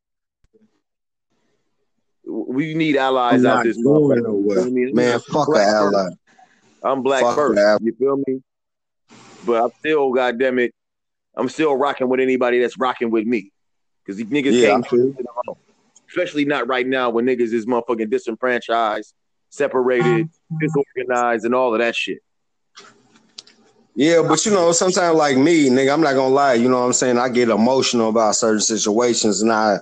We 2.27 2.75
need 2.75 2.97
allies 2.97 3.45
I'm 3.45 3.59
out 3.59 3.65
this 3.65 3.77
going 3.77 4.23
nowhere. 4.23 4.57
You 4.59 4.65
know 4.65 4.67
I 4.67 4.71
mean? 4.71 4.91
Man, 4.95 5.21
fuck 5.21 5.49
an 5.49 5.61
ally. 5.61 6.11
I'm 6.83 7.03
black 7.03 7.23
Fuck 7.23 7.37
first. 7.37 7.81
You 7.81 7.95
feel 7.95 8.17
me? 8.27 8.43
But 9.45 9.65
I'm 9.65 9.71
still, 9.79 10.13
goddamn 10.13 10.59
it, 10.59 10.73
I'm 11.37 11.49
still 11.49 11.75
rocking 11.75 12.09
with 12.09 12.21
anybody 12.21 12.61
that's 12.61 12.79
rocking 12.79 13.11
with 13.11 13.27
me. 13.27 13.51
Because 14.05 14.19
these 14.19 14.27
niggas 14.27 14.61
Yeah, 14.61 14.69
can't 14.69 14.85
I 14.85 14.89
feel. 14.89 14.99
do 14.99 15.15
it 15.19 15.27
alone. 15.47 15.57
Especially 16.09 16.45
not 16.45 16.69
right 16.69 16.87
now 16.87 17.11
when 17.11 17.25
niggas 17.27 17.53
is 17.53 17.67
motherfucking 17.67 18.11
disenfranchised, 18.11 19.15
separated, 19.51 20.29
disorganized, 20.61 21.45
and 21.45 21.55
all 21.55 21.73
of 21.73 21.81
that 21.81 21.97
shit. 21.97 22.19
Yeah, 23.95 24.23
but 24.23 24.45
you 24.47 24.53
know, 24.53 24.73
sometimes 24.73 25.17
like 25.17 25.37
me, 25.37 25.69
nigga, 25.69 25.93
I'm 25.93 26.01
not 26.01 26.15
gonna 26.15 26.35
lie. 26.35 26.55
You 26.55 26.69
know 26.69 26.81
what 26.81 26.87
I'm 26.87 26.93
saying? 26.93 27.19
I 27.19 27.29
get 27.29 27.51
emotional 27.51 28.09
about 28.09 28.37
certain 28.37 28.61
situations, 28.61 29.43
and 29.43 29.53
I 29.53 29.79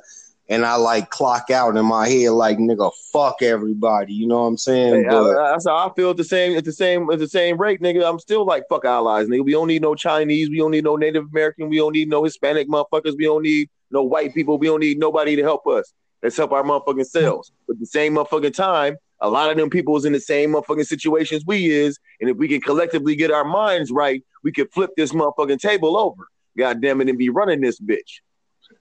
and 0.51 0.67
I 0.67 0.75
like 0.75 1.11
clock 1.11 1.49
out 1.51 1.77
in 1.77 1.87
my 1.87 2.09
head, 2.09 2.33
like 2.33 2.59
nigga, 2.59 2.93
fuck 3.13 3.41
everybody. 3.41 4.13
You 4.13 4.27
know 4.27 4.41
what 4.41 4.49
I'm 4.49 4.57
saying? 4.59 5.05
Hey, 5.05 5.09
but 5.09 5.37
I, 5.37 5.53
that's 5.53 5.67
how 5.67 5.89
I 5.89 5.95
feel 5.95 6.11
at 6.11 6.17
the 6.17 6.25
same 6.25 6.59
at 6.59 6.65
the 6.65 6.73
same 6.73 7.09
at 7.11 7.21
the 7.21 7.29
same 7.29 7.57
rate, 7.57 7.81
nigga. 7.81 8.07
I'm 8.07 8.19
still 8.19 8.45
like 8.45 8.65
fuck 8.69 8.85
allies, 8.85 9.29
nigga. 9.29 9.45
We 9.45 9.53
don't 9.53 9.69
need 9.69 9.81
no 9.81 9.95
Chinese, 9.95 10.51
we 10.51 10.59
don't 10.59 10.73
need 10.73 10.85
no 10.85 10.97
Native 10.97 11.27
American, 11.31 11.69
we 11.69 11.77
don't 11.77 11.93
need 11.93 12.09
no 12.09 12.25
Hispanic 12.25 12.69
motherfuckers, 12.69 13.17
we 13.17 13.25
don't 13.25 13.43
need 13.43 13.71
no 13.93 14.03
white 14.03 14.35
people, 14.35 14.59
we 14.59 14.67
don't 14.67 14.81
need 14.81 14.99
nobody 14.99 15.37
to 15.37 15.43
help 15.43 15.67
us. 15.69 15.93
Let's 16.21 16.37
help 16.37 16.51
our 16.51 16.65
motherfucking 16.65 17.07
selves. 17.07 17.53
But 17.67 17.75
at 17.75 17.81
the 17.81 17.87
same 17.87 18.17
motherfucking 18.17 18.55
time, 18.55 18.97
a 19.21 19.31
lot 19.31 19.51
of 19.51 19.57
them 19.57 19.71
people 19.71 19.97
is 19.97 20.05
in 20.05 20.13
the 20.13 20.21
same 20.21 20.53
motherfucking 20.53 20.87
situations 20.87 21.45
we 21.47 21.71
is, 21.71 21.97
and 22.21 22.29
if 22.29 22.37
we 22.37 22.49
can 22.49 22.61
collectively 22.61 23.15
get 23.15 23.31
our 23.31 23.45
minds 23.45 23.93
right, 23.93 24.25
we 24.43 24.51
can 24.51 24.67
flip 24.69 24.91
this 24.97 25.13
motherfucking 25.13 25.61
table 25.61 25.97
over. 25.97 26.27
God 26.59 26.83
damn 26.83 27.01
it, 27.01 27.09
and 27.09 27.17
be 27.17 27.29
running 27.29 27.61
this 27.61 27.79
bitch. 27.79 28.21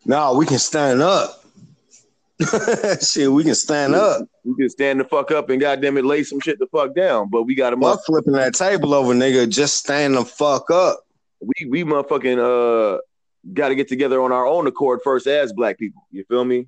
no, 0.06 0.34
we 0.34 0.48
can 0.48 0.58
stand 0.58 1.04
up. 1.04 1.44
shit, 3.02 3.32
we 3.32 3.43
can 3.43 3.56
stand 3.56 3.95
up. 3.95 4.25
We 4.45 4.56
can 4.56 4.69
stand 4.69 4.99
the 4.99 5.04
fuck 5.04 5.32
up 5.32 5.49
and 5.49 5.60
goddamn 5.60 5.97
it, 5.97 6.06
lay 6.06 6.23
some 6.23 6.39
shit 6.39 6.58
the 6.58 6.67
fuck 6.67 6.95
down. 6.95 7.30
But 7.30 7.43
we 7.43 7.56
got 7.56 7.71
to 7.71 7.78
Fuck 7.78 8.06
flipping 8.06 8.34
that 8.34 8.54
table 8.54 8.93
over, 8.93 9.13
nigga. 9.13 9.49
Just 9.49 9.78
stand 9.78 10.15
the 10.15 10.23
fuck 10.23 10.71
up. 10.71 11.02
we 11.41 11.67
we 11.69 11.84
motherfucking 11.84 12.95
uh 12.95 12.99
got 13.54 13.69
to 13.69 13.75
get 13.75 13.88
together 13.88 14.21
on 14.21 14.32
our 14.32 14.45
own 14.45 14.67
accord 14.67 15.02
first 15.04 15.28
as 15.28 15.52
black 15.52 15.78
people. 15.78 16.08
You 16.12 16.23
feel 16.25 16.45
me? 16.45 16.67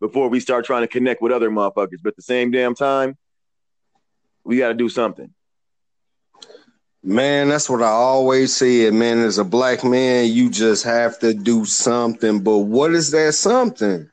Before 0.00 0.28
we 0.28 0.40
start 0.40 0.66
trying 0.66 0.82
to 0.82 0.88
connect 0.88 1.22
with 1.22 1.32
other 1.32 1.50
motherfuckers, 1.50 1.98
but 2.02 2.10
at 2.10 2.16
the 2.16 2.22
same 2.22 2.50
damn 2.50 2.74
time, 2.74 3.16
we 4.44 4.58
got 4.58 4.68
to 4.68 4.74
do 4.74 4.90
something. 4.90 5.32
Man, 7.02 7.48
that's 7.48 7.70
what 7.70 7.82
I 7.82 7.88
always 7.88 8.54
said, 8.54 8.92
man. 8.92 9.20
As 9.20 9.38
a 9.38 9.44
black 9.44 9.84
man, 9.84 10.30
you 10.30 10.50
just 10.50 10.84
have 10.84 11.18
to 11.20 11.32
do 11.32 11.64
something. 11.64 12.40
But 12.40 12.58
what 12.58 12.92
is 12.92 13.10
that 13.12 13.34
something? 13.34 14.10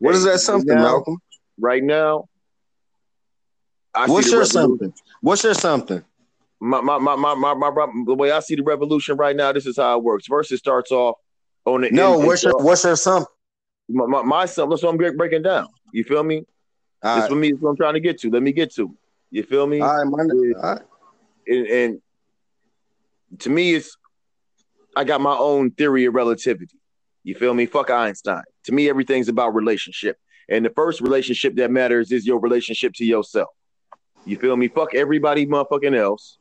What 0.00 0.14
is 0.14 0.24
that 0.24 0.40
something, 0.40 0.74
now- 0.74 0.82
Malcolm? 0.82 1.18
Right 1.58 1.82
now, 1.84 2.24
I 3.94 4.06
What's 4.06 4.30
your 4.32 4.44
something? 4.46 4.92
What's 5.20 5.44
your 5.44 5.52
something? 5.54 6.02
My, 6.58 6.80
my, 6.80 6.98
my, 6.98 7.16
my, 7.16 7.34
my, 7.34 7.54
my, 7.54 7.86
the 8.06 8.14
way 8.14 8.30
I 8.32 8.40
see 8.40 8.54
the 8.54 8.62
revolution 8.62 9.16
right 9.16 9.34
now, 9.36 9.52
this 9.52 9.66
is 9.66 9.76
how 9.76 9.96
it 9.98 10.02
works. 10.04 10.26
First, 10.26 10.52
it 10.52 10.58
starts 10.58 10.90
off 10.90 11.16
on 11.66 11.82
the 11.82 11.90
No, 11.90 12.18
end- 12.18 12.26
what's 12.26 12.42
your 12.44 12.54
what's 12.58 12.84
your 12.84 12.96
something? 12.96 13.26
my, 13.90 14.06
my, 14.06 14.22
my 14.22 14.46
something. 14.46 14.70
That's 14.70 14.82
what 14.82 14.90
I'm 14.90 15.16
breaking 15.16 15.42
down. 15.42 15.66
You 15.92 16.04
feel 16.04 16.22
me? 16.22 16.44
All 17.02 17.14
This 17.16 17.22
right, 17.22 17.28
for 17.30 17.36
me 17.36 17.52
is 17.52 17.58
what 17.60 17.70
I'm 17.70 17.76
trying 17.76 17.94
to 17.94 18.00
get 18.00 18.18
to. 18.20 18.30
Let 18.30 18.42
me 18.42 18.52
get 18.52 18.72
to. 18.76 18.94
You 19.30 19.42
feel 19.42 19.66
me? 19.66 19.80
all 19.80 19.96
right, 19.96 20.06
my. 20.06 20.22
All 20.22 20.74
right. 20.74 20.82
and, 21.46 21.66
and 21.66 22.02
to 23.40 23.50
me, 23.50 23.74
it's 23.74 23.96
I 24.96 25.04
got 25.04 25.20
my 25.20 25.36
own 25.36 25.72
theory 25.72 26.06
of 26.06 26.14
relativity. 26.14 26.78
You 27.22 27.34
feel 27.34 27.54
me? 27.54 27.66
Fuck 27.66 27.90
Einstein. 27.90 28.42
To 28.64 28.72
me, 28.72 28.88
everything's 28.88 29.28
about 29.28 29.54
relationship, 29.54 30.18
and 30.48 30.64
the 30.64 30.70
first 30.70 31.00
relationship 31.00 31.54
that 31.56 31.70
matters 31.70 32.12
is 32.12 32.26
your 32.26 32.40
relationship 32.40 32.92
to 32.94 33.04
yourself. 33.04 33.50
You 34.24 34.38
feel 34.38 34.56
me? 34.56 34.68
Fuck 34.68 34.94
everybody, 34.94 35.46
motherfucking 35.46 35.96
else. 35.96 36.38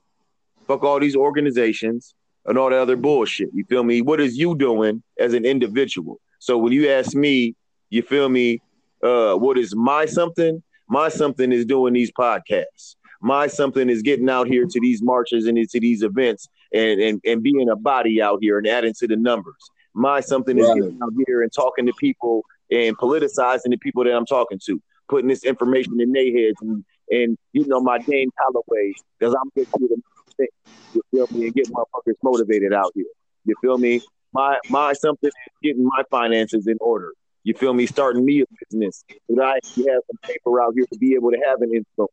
Fuck 0.67 0.83
all 0.83 0.99
these 0.99 1.15
organizations 1.15 2.13
and 2.45 2.57
all 2.57 2.69
that 2.69 2.79
other 2.79 2.95
bullshit. 2.95 3.49
You 3.53 3.63
feel 3.65 3.83
me? 3.83 4.01
What 4.01 4.19
is 4.19 4.37
you 4.37 4.55
doing 4.55 5.03
as 5.19 5.33
an 5.33 5.45
individual? 5.45 6.19
So 6.39 6.57
when 6.57 6.73
you 6.73 6.89
ask 6.89 7.15
me, 7.15 7.55
you 7.89 8.01
feel 8.01 8.29
me? 8.29 8.61
Uh, 9.03 9.35
what 9.35 9.57
is 9.57 9.75
my 9.75 10.05
something? 10.05 10.61
My 10.87 11.09
something 11.09 11.51
is 11.51 11.65
doing 11.65 11.93
these 11.93 12.11
podcasts. 12.11 12.95
My 13.21 13.47
something 13.47 13.89
is 13.89 14.01
getting 14.01 14.29
out 14.29 14.47
here 14.47 14.65
to 14.65 14.79
these 14.79 15.01
marches 15.01 15.45
and 15.45 15.57
into 15.57 15.79
these 15.79 16.03
events 16.03 16.47
and, 16.73 16.99
and, 16.99 17.21
and 17.25 17.43
being 17.43 17.69
a 17.69 17.75
body 17.75 18.21
out 18.21 18.39
here 18.41 18.57
and 18.57 18.67
adding 18.67 18.93
to 18.99 19.07
the 19.07 19.15
numbers. 19.15 19.69
My 19.93 20.19
something 20.19 20.57
is 20.57 20.67
getting 20.67 20.99
out 21.03 21.13
here 21.27 21.41
and 21.41 21.51
talking 21.51 21.85
to 21.85 21.93
people 21.99 22.43
and 22.71 22.97
politicizing 22.97 23.71
the 23.71 23.77
people 23.77 24.03
that 24.03 24.13
I'm 24.13 24.25
talking 24.25 24.59
to, 24.65 24.81
putting 25.07 25.27
this 25.27 25.43
information 25.43 25.99
in 25.99 26.11
their 26.11 26.25
heads 26.25 26.57
and, 26.61 26.83
and 27.09 27.37
you 27.53 27.65
know, 27.67 27.81
my 27.81 27.99
Dane 27.99 28.29
Calloway, 28.37 28.93
because 29.17 29.35
I'm 29.35 29.49
getting 29.55 29.71
to 29.79 29.87
the 29.87 30.01
thing. 30.37 30.47
You 30.93 31.01
feel 31.11 31.27
me? 31.31 31.45
And 31.47 31.55
getting 31.55 31.73
motherfuckers 31.73 32.15
motivated 32.23 32.73
out 32.73 32.91
here. 32.95 33.05
You 33.45 33.55
feel 33.61 33.77
me? 33.77 34.01
My 34.33 34.57
my 34.69 34.93
something 34.93 35.27
is 35.27 35.53
getting 35.63 35.85
my 35.85 36.03
finances 36.11 36.67
in 36.67 36.77
order. 36.79 37.13
You 37.43 37.53
feel 37.53 37.73
me? 37.73 37.85
Starting 37.87 38.23
me 38.25 38.41
a 38.41 38.45
business 38.69 39.03
that 39.29 39.43
I 39.43 39.53
have 39.53 40.01
some 40.07 40.17
paper 40.23 40.61
out 40.61 40.73
here 40.75 40.85
to 40.91 40.99
be 40.99 41.15
able 41.15 41.31
to 41.31 41.39
have 41.47 41.61
an 41.61 41.73
influence. 41.73 42.11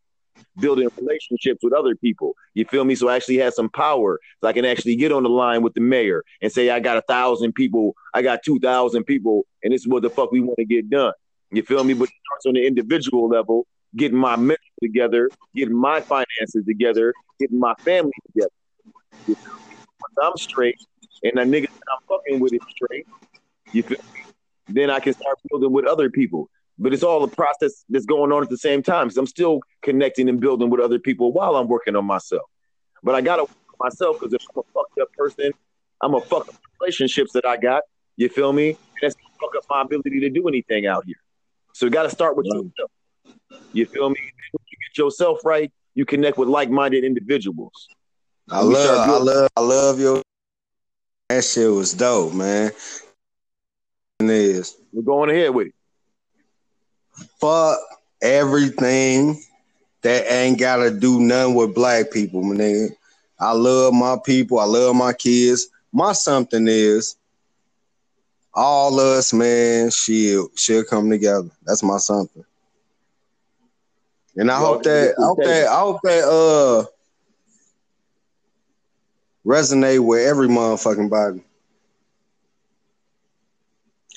Building 0.58 0.88
relationships 0.96 1.60
with 1.62 1.72
other 1.72 1.94
people. 1.94 2.34
You 2.54 2.64
feel 2.64 2.84
me? 2.84 2.94
So 2.94 3.08
I 3.08 3.16
actually 3.16 3.38
have 3.38 3.54
some 3.54 3.68
power. 3.68 4.18
So 4.40 4.48
I 4.48 4.52
can 4.52 4.64
actually 4.64 4.96
get 4.96 5.12
on 5.12 5.22
the 5.22 5.28
line 5.28 5.62
with 5.62 5.74
the 5.74 5.80
mayor 5.80 6.24
and 6.40 6.50
say, 6.50 6.70
I 6.70 6.80
got 6.80 6.96
a 6.96 7.02
thousand 7.02 7.52
people, 7.52 7.94
I 8.14 8.22
got 8.22 8.42
two 8.42 8.58
thousand 8.58 9.04
people, 9.04 9.46
and 9.62 9.72
this 9.72 9.82
is 9.82 9.88
what 9.88 10.02
the 10.02 10.10
fuck 10.10 10.32
we 10.32 10.40
want 10.40 10.56
to 10.58 10.64
get 10.64 10.88
done. 10.88 11.12
You 11.50 11.62
feel 11.62 11.84
me? 11.84 11.94
But 11.94 12.08
it 12.08 12.14
starts 12.26 12.46
on 12.46 12.54
the 12.54 12.66
individual 12.66 13.28
level, 13.28 13.66
getting 13.94 14.18
my 14.18 14.36
mental 14.36 14.64
together, 14.82 15.30
getting 15.54 15.76
my 15.76 16.00
finances 16.00 16.64
together, 16.66 17.12
getting 17.38 17.58
my 17.58 17.74
family 17.80 18.12
together. 18.26 18.52
You 19.26 19.34
feel 19.34 19.54
me? 19.54 19.60
I'm 20.22 20.36
straight 20.36 20.76
and 21.22 21.32
the 21.36 21.42
niggas 21.42 21.72
that 21.72 21.92
I'm 21.92 22.06
fucking 22.08 22.40
with 22.40 22.52
is 22.52 22.60
straight, 22.70 23.06
you 23.72 23.82
feel 23.82 23.98
me? 24.14 24.20
Then 24.68 24.90
I 24.90 25.00
can 25.00 25.14
start 25.14 25.38
building 25.48 25.72
with 25.72 25.86
other 25.86 26.10
people. 26.10 26.48
But 26.78 26.92
it's 26.92 27.02
all 27.02 27.24
a 27.24 27.28
process 27.28 27.84
that's 27.88 28.04
going 28.04 28.32
on 28.32 28.42
at 28.42 28.50
the 28.50 28.58
same 28.58 28.82
time. 28.82 29.10
So 29.10 29.20
I'm 29.20 29.26
still 29.26 29.60
connecting 29.82 30.28
and 30.28 30.40
building 30.40 30.68
with 30.68 30.80
other 30.80 30.98
people 30.98 31.32
while 31.32 31.56
I'm 31.56 31.68
working 31.68 31.96
on 31.96 32.04
myself. 32.04 32.42
But 33.02 33.14
I 33.14 33.20
gotta 33.20 33.44
work 33.44 33.50
on 33.80 33.86
myself 33.86 34.20
because 34.20 34.34
if 34.34 34.42
I'm 34.54 34.60
a 34.60 34.72
fucked 34.74 34.98
up 35.00 35.12
person, 35.12 35.52
I'm 36.02 36.14
a 36.14 36.20
fuck 36.20 36.48
up 36.48 36.54
relationships 36.80 37.32
that 37.32 37.46
I 37.46 37.56
got. 37.56 37.82
You 38.16 38.28
feel 38.28 38.52
me? 38.52 38.70
And 38.70 38.78
that's 39.00 39.14
gonna 39.14 39.34
fuck 39.40 39.56
up 39.56 39.64
my 39.70 39.82
ability 39.82 40.20
to 40.20 40.30
do 40.30 40.48
anything 40.48 40.86
out 40.86 41.04
here. 41.06 41.16
So 41.72 41.86
you 41.86 41.90
gotta 41.90 42.10
start 42.10 42.36
with 42.36 42.46
yourself. 42.46 42.90
You 43.72 43.86
feel 43.86 44.10
me? 44.10 44.16
When 44.52 44.64
you 44.70 44.78
get 44.88 44.98
yourself 45.02 45.44
right, 45.44 45.72
you 45.94 46.04
connect 46.04 46.36
with 46.36 46.48
like-minded 46.48 47.04
individuals. 47.04 47.88
I 48.50 48.60
love, 48.60 49.08
I 49.08 49.16
love, 49.18 49.48
I 49.56 49.60
love 49.60 50.00
your. 50.00 50.22
That 51.28 51.44
shit 51.44 51.70
was 51.70 51.92
dope, 51.92 52.32
man. 52.34 52.70
It 54.20 54.30
is 54.30 54.76
We're 54.92 55.02
going 55.02 55.30
ahead 55.30 55.54
with 55.54 55.68
it. 55.68 55.74
Fuck 57.40 57.78
everything 58.22 59.42
that 60.02 60.30
ain't 60.30 60.58
gotta 60.58 60.90
do 60.90 61.20
nothing 61.20 61.54
with 61.54 61.74
black 61.74 62.10
people, 62.10 62.42
my 62.42 62.54
nigga. 62.54 62.90
I 63.38 63.52
love 63.52 63.92
my 63.92 64.16
people. 64.24 64.58
I 64.58 64.64
love 64.64 64.96
my 64.96 65.12
kids. 65.12 65.68
My 65.92 66.12
something 66.12 66.66
is 66.68 67.16
all 68.54 68.98
us, 68.98 69.32
man. 69.32 69.90
She'll 69.90 70.48
she'll 70.56 70.84
come 70.84 71.10
together. 71.10 71.50
That's 71.64 71.82
my 71.82 71.98
something. 71.98 72.44
And 74.36 74.50
I 74.50 74.58
hope 74.58 74.82
that 74.84 75.14
I 75.18 75.24
hope 75.24 75.42
that 75.44 75.66
I 75.68 75.78
hope 75.78 76.00
that 76.02 76.24
uh 76.24 76.84
resonate 79.46 80.04
with 80.04 80.26
every 80.26 80.48
motherfucking 80.48 81.10
body. 81.10 81.42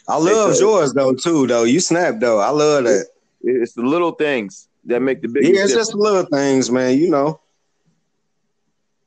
I 0.10 0.18
love 0.18 0.60
yours 0.60 0.94
though 0.94 1.14
too 1.14 1.48
though. 1.48 1.64
You 1.64 1.80
snap 1.80 2.20
though. 2.20 2.40
I 2.40 2.50
love 2.50 2.86
that. 2.86 3.06
It's 3.42 3.74
the 3.74 3.84
little 3.84 4.12
things 4.12 4.68
that 4.86 5.02
make 5.02 5.22
the 5.22 5.28
biggest 5.28 5.54
Yeah, 5.54 5.62
it's 5.62 5.70
difference. 5.72 5.88
just 5.90 5.98
little 5.98 6.26
things, 6.26 6.72
man. 6.72 6.98
You 6.98 7.10
know. 7.10 7.40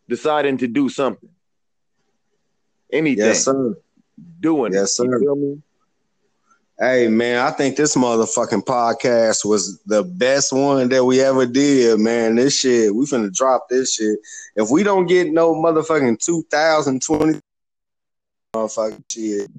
Deciding 0.08 0.58
to 0.58 0.68
do 0.68 0.88
something. 0.88 1.28
Anything. 2.92 3.24
Yes, 3.24 3.44
sir. 3.44 3.74
Doing 4.40 4.72
Yes, 4.74 4.96
sir. 4.96 5.18
feel 5.18 5.36
me? 5.36 5.62
Hey, 6.78 7.06
man, 7.08 7.38
I 7.46 7.50
think 7.52 7.76
this 7.76 7.94
motherfucking 7.94 8.64
podcast 8.64 9.44
was 9.44 9.80
the 9.86 10.02
best 10.02 10.52
one 10.52 10.88
that 10.88 11.04
we 11.04 11.20
ever 11.20 11.46
did, 11.46 11.98
man. 12.00 12.34
This 12.34 12.58
shit, 12.58 12.94
we 12.94 13.04
finna 13.06 13.32
drop 13.32 13.68
this 13.68 13.94
shit. 13.94 14.18
If 14.56 14.68
we 14.70 14.82
don't 14.82 15.06
get 15.06 15.30
no 15.32 15.54
motherfucking 15.54 16.18
2020 16.20 17.40
motherfucking 18.54 19.04
shit, 19.10 19.50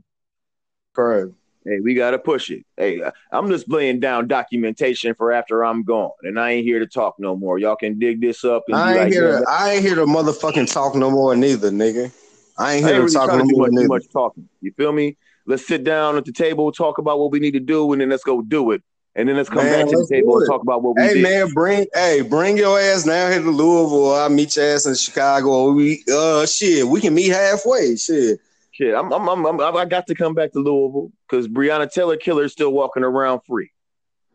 crazy. 0.94 1.34
Hey, 1.66 1.80
we 1.80 1.94
gotta 1.94 2.20
push 2.20 2.50
it. 2.50 2.66
Hey, 2.76 3.02
I'm 3.32 3.50
just 3.50 3.70
laying 3.70 4.00
down 4.02 4.28
documentation 4.28 5.16
for 5.16 5.32
after 5.32 5.64
I'm 5.64 5.84
gone, 5.84 6.12
and 6.24 6.38
I 6.40 6.52
ain't 6.52 6.66
here 6.66 6.80
to 6.80 6.88
talk 6.88 7.16
no 7.20 7.38
more. 7.38 7.58
Y'all 7.58 7.78
can 7.78 8.00
dig 8.00 8.20
this 8.20 8.44
up. 8.44 8.64
And 8.68 8.76
I 8.76 8.90
ain't 8.90 9.00
like, 9.00 9.14
here. 9.14 9.40
yeah, 9.40 9.46
I 9.48 9.72
ain't 9.72 9.84
here 9.84 9.96
to 9.96 10.06
motherfucking 10.06 10.72
talk 10.72 10.96
no 10.96 11.10
more, 11.10 11.36
neither, 11.36 11.72
nigga. 11.72 12.12
I 12.58 12.74
ain't 12.74 12.86
I 12.86 12.90
here 12.90 13.00
ain't 13.00 13.10
to 13.10 13.18
really 13.18 13.28
talk 13.28 13.30
no 13.30 13.46
to 13.46 13.56
more, 13.56 13.68
much, 13.70 13.82
too 13.82 13.88
much 13.88 14.04
talking. 14.12 14.50
You 14.62 14.74
feel 14.74 14.92
me? 14.92 15.18
Let's 15.46 15.66
sit 15.66 15.84
down 15.84 16.18
at 16.18 16.26
the 16.26 16.34
table, 16.34 16.72
talk 16.72 16.98
about 16.98 17.20
what 17.20 17.32
we 17.32 17.40
need 17.40 17.52
to 17.52 17.60
do, 17.60 17.92
and 17.94 18.02
then 18.02 18.10
let's 18.10 18.24
go 18.24 18.42
do 18.42 18.72
it. 18.72 18.82
And 19.16 19.30
then 19.30 19.38
let's 19.38 19.50
come 19.50 19.66
Man, 19.66 19.80
back 19.80 19.90
to 19.90 19.96
the 19.96 20.08
table 20.10 20.38
and 20.38 20.46
talk 20.48 20.62
about 20.62 20.82
what 20.82 20.96
we 20.96 21.04
Hey 21.04 21.14
did. 21.14 21.26
Hey 21.28 21.40
man, 21.40 21.54
bring 21.54 21.86
hey, 21.94 22.22
bring 22.22 22.58
your 22.58 22.80
ass 22.80 23.04
down 23.04 23.32
here 23.32 23.42
to 23.42 23.52
Louisville. 23.52 24.16
I'll 24.16 24.30
meet 24.30 24.56
your 24.56 24.66
ass 24.66 24.86
in 24.86 24.96
Chicago. 24.96 25.72
We 25.72 26.04
uh 26.12 26.46
shit, 26.46 26.86
we 26.86 27.00
can 27.00 27.14
meet 27.14 27.30
halfway. 27.30 27.96
Shit. 27.96 28.40
Shit, 28.74 28.96
I'm, 28.96 29.14
I'm, 29.14 29.30
I'm, 29.30 29.46
I'm, 29.46 29.78
I 29.78 29.86
got 29.86 30.08
to 30.08 30.16
come 30.16 30.34
back 30.34 30.52
to 30.54 30.60
Louisville 30.60 31.12
because 31.30 31.48
Breonna 31.48 31.92
Taylor 31.92 32.18
Killer 32.18 32.46
is 32.46 32.54
still 32.54 32.74
walking 32.74 33.04
around 33.04 33.42
free. 33.48 33.70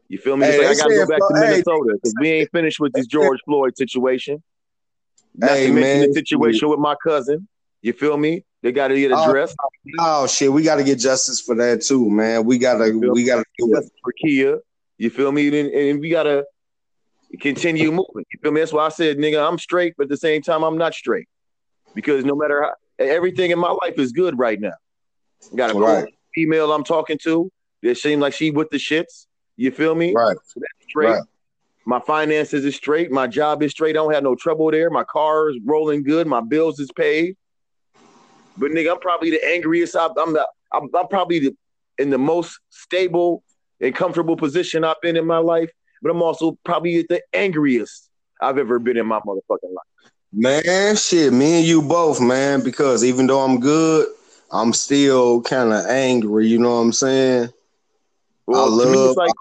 You 0.07 0.19
feel 0.19 0.37
me? 0.37 0.47
Hey, 0.47 0.59
like 0.59 0.69
I 0.69 0.75
got 0.77 0.87
to 0.87 0.95
go 0.95 1.07
back 1.09 1.19
to 1.19 1.35
Minnesota 1.35 1.95
because 1.95 2.15
we 2.21 2.29
ain't 2.31 2.51
finished 2.53 2.79
with 2.79 2.93
this 2.93 3.09
George 3.09 3.41
Floyd 3.45 3.77
situation. 3.77 4.41
Not 5.35 5.51
Hey, 5.51 5.67
to 5.67 5.73
mention 5.73 6.01
man, 6.01 6.09
the 6.09 6.15
situation 6.15 6.69
with 6.69 6.79
my 6.79 6.95
cousin. 7.03 7.49
You 7.83 7.93
feel 7.93 8.17
me? 8.17 8.45
They 8.63 8.71
got 8.71 8.89
to 8.89 8.97
get 8.97 9.11
Oh, 9.11 9.23
addressed. 9.25 9.57
Oh 9.99 10.29
shit, 10.29 10.53
we 10.53 10.63
gotta 10.63 10.85
get 10.85 11.01
justice 11.01 11.41
for 11.41 11.57
that 11.57 11.83
too, 11.83 12.09
man. 12.09 12.45
We 12.45 12.59
gotta 12.59 12.97
we 12.97 13.25
gotta 13.25 13.45
do 13.59 13.77
it. 13.77 13.91
For 14.03 14.13
Kia. 14.21 14.59
You 14.99 15.11
feel 15.11 15.33
me? 15.33 15.47
And, 15.49 15.71
and 15.73 16.01
we 16.01 16.11
gotta 16.11 16.45
continue 17.41 17.91
moving. 17.91 18.25
You 18.33 18.41
feel 18.43 18.53
me? 18.53 18.61
That's 18.61 18.73
why 18.73 18.87
I 18.87 18.89
said, 18.89 19.19
nigga, 19.19 19.47
I'm 19.47 19.59
straight, 19.59 19.95
but 19.97 20.05
at 20.05 20.09
the 20.11 20.17
same 20.17 20.43
time, 20.43 20.63
I'm 20.63 20.79
not 20.79 20.95
straight. 20.95 21.29
Because 21.95 22.25
no 22.25 22.35
matter 22.37 22.63
how 22.63 22.73
everything 22.99 23.51
in 23.51 23.59
my 23.59 23.71
life 23.71 23.99
is 23.99 24.13
good 24.13 24.39
right 24.39 24.61
now. 24.61 24.73
Got 25.55 25.71
a 25.71 25.73
cool 25.75 25.83
Right. 25.83 26.15
female 26.35 26.73
I'm 26.73 26.85
talking 26.85 27.19
to. 27.25 27.51
It 27.83 27.97
seems 27.97 28.21
like 28.21 28.33
she 28.33 28.51
with 28.51 28.71
the 28.71 28.77
shits. 28.77 29.27
You 29.57 29.71
feel 29.71 29.95
me? 29.95 30.15
Right. 30.15 30.37
Straight. 30.89 31.11
Right. 31.11 31.23
My 31.85 32.01
finances 32.01 32.65
is 32.65 32.77
straight. 32.77 33.11
My 33.11 33.27
job 33.27 33.63
is 33.63 33.71
straight. 33.71 33.97
I 33.97 34.01
don't 34.01 34.13
have 34.13 34.23
no 34.23 34.35
trouble 34.35 34.71
there. 34.71 34.91
My 34.91 35.05
car 35.05 35.51
is 35.51 35.59
rolling 35.65 36.03
good. 36.03 36.27
My 36.27 36.41
bills 36.41 36.79
is 36.81 36.91
paid. 36.93 37.37
But 38.57 38.73
nigga, 38.73 38.93
I'm 38.93 39.01
probably 39.01 39.31
the 39.31 39.45
angriest. 39.45 39.97
I'm, 39.97 40.11
I'm 40.19 40.33
the. 40.35 40.47
I'm, 40.73 40.89
I'm 40.95 41.09
probably 41.09 41.39
the, 41.39 41.57
in 41.97 42.11
the 42.11 42.19
most 42.19 42.59
stable 42.69 43.43
and 43.81 43.95
comfortable 43.95 44.37
position 44.37 44.85
I've 44.85 45.01
been 45.01 45.17
in 45.17 45.27
my 45.27 45.39
life. 45.39 45.71
But 46.03 46.11
I'm 46.11 46.23
also 46.23 46.59
probably 46.65 47.07
the 47.09 47.23
angriest 47.33 48.11
I've 48.41 48.59
ever 48.59 48.79
been 48.79 48.97
in 48.97 49.07
my 49.07 49.21
motherfucking 49.21 49.73
life. 49.73 50.13
Man, 50.33 50.97
shit, 50.97 51.33
me 51.33 51.59
and 51.59 51.67
you 51.67 51.81
both, 51.81 52.21
man, 52.21 52.63
because 52.63 53.03
even 53.03 53.27
though 53.27 53.41
I'm 53.41 53.61
good, 53.61 54.09
I'm 54.53 54.73
still 54.75 55.41
kind 55.43 55.73
of 55.73 55.87
angry, 55.87 56.47
you 56.47 56.59
know 56.59 56.75
what 56.75 56.83
I'm 56.83 56.93
saying? 56.93 57.49
Well, 58.47 58.65
I 58.65 58.69
love 58.69 59.17
like 59.17 59.33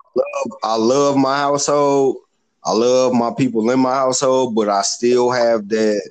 I 0.64 0.76
love 0.76 1.18
my 1.18 1.38
household. 1.38 2.18
I 2.64 2.72
love 2.72 3.14
my 3.14 3.34
people 3.38 3.70
in 3.70 3.80
my 3.80 3.94
household, 3.94 4.56
but 4.56 4.70
I 4.70 4.82
still 4.82 5.32
have 5.32 5.68
that 5.70 6.10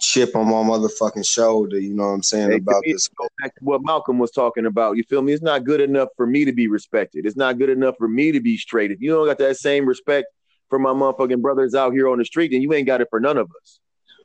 chip 0.00 0.34
on 0.36 0.46
my 0.46 0.52
motherfucking 0.52 1.26
shoulder, 1.26 1.78
you 1.78 1.94
know 1.94 2.04
what 2.04 2.14
I'm 2.14 2.22
saying, 2.22 2.50
Hey, 2.50 2.56
about 2.58 2.82
me, 2.84 2.92
this. 2.92 3.08
go 3.08 3.28
back 3.40 3.54
to 3.54 3.64
what 3.64 3.82
Malcolm 3.84 4.18
was 4.18 4.30
talking 4.30 4.66
about. 4.66 4.96
You 4.96 5.04
feel 5.04 5.22
me? 5.22 5.32
It's 5.32 5.42
not 5.42 5.64
good 5.64 5.80
enough 5.80 6.08
for 6.16 6.26
me 6.26 6.44
to 6.44 6.52
be 6.52 6.66
respected. 6.68 7.24
It's 7.26 7.36
not 7.36 7.58
good 7.58 7.70
enough 7.70 7.96
for 7.98 8.08
me 8.08 8.32
to 8.32 8.40
be 8.40 8.56
straight. 8.56 8.90
If 8.90 9.00
you 9.00 9.10
don't 9.10 9.26
got 9.26 9.38
that 9.38 9.56
same 9.56 9.86
respect 9.86 10.26
for 10.68 10.78
my 10.78 10.90
motherfucking 10.90 11.40
brothers 11.40 11.74
out 11.74 11.92
here 11.92 12.08
on 12.08 12.18
the 12.18 12.24
street, 12.24 12.50
then 12.50 12.62
you 12.62 12.72
ain't 12.72 12.86
got 12.86 13.00
it 13.00 13.08
for 13.10 13.20
none 13.20 13.36
of 13.36 13.48
us. 13.60 13.80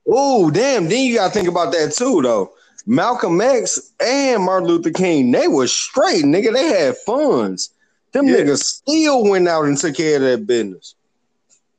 Oh, 0.08 0.52
damn, 0.52 0.90
then 0.90 1.06
you 1.06 1.16
gotta 1.16 1.34
think 1.34 1.48
about 1.48 1.72
that 1.74 1.94
too, 1.94 2.22
though. 2.22 2.54
Malcolm 2.86 3.40
X 3.40 3.94
and 4.06 4.44
Martin 4.44 4.68
Luther 4.68 4.92
King, 4.92 5.32
they 5.32 5.48
were 5.48 5.68
straight, 5.68 6.26
nigga. 6.26 6.52
They 6.54 6.68
had 6.68 6.98
funds. 6.98 7.70
Them 8.12 8.28
Yeah. 8.28 8.38
niggas 8.38 8.60
still 8.64 9.24
went 9.24 9.48
out 9.48 9.66
and 9.66 9.78
took 9.78 9.96
care 9.96 10.18
of 10.18 10.22
that 10.24 10.46
business. 10.46 10.96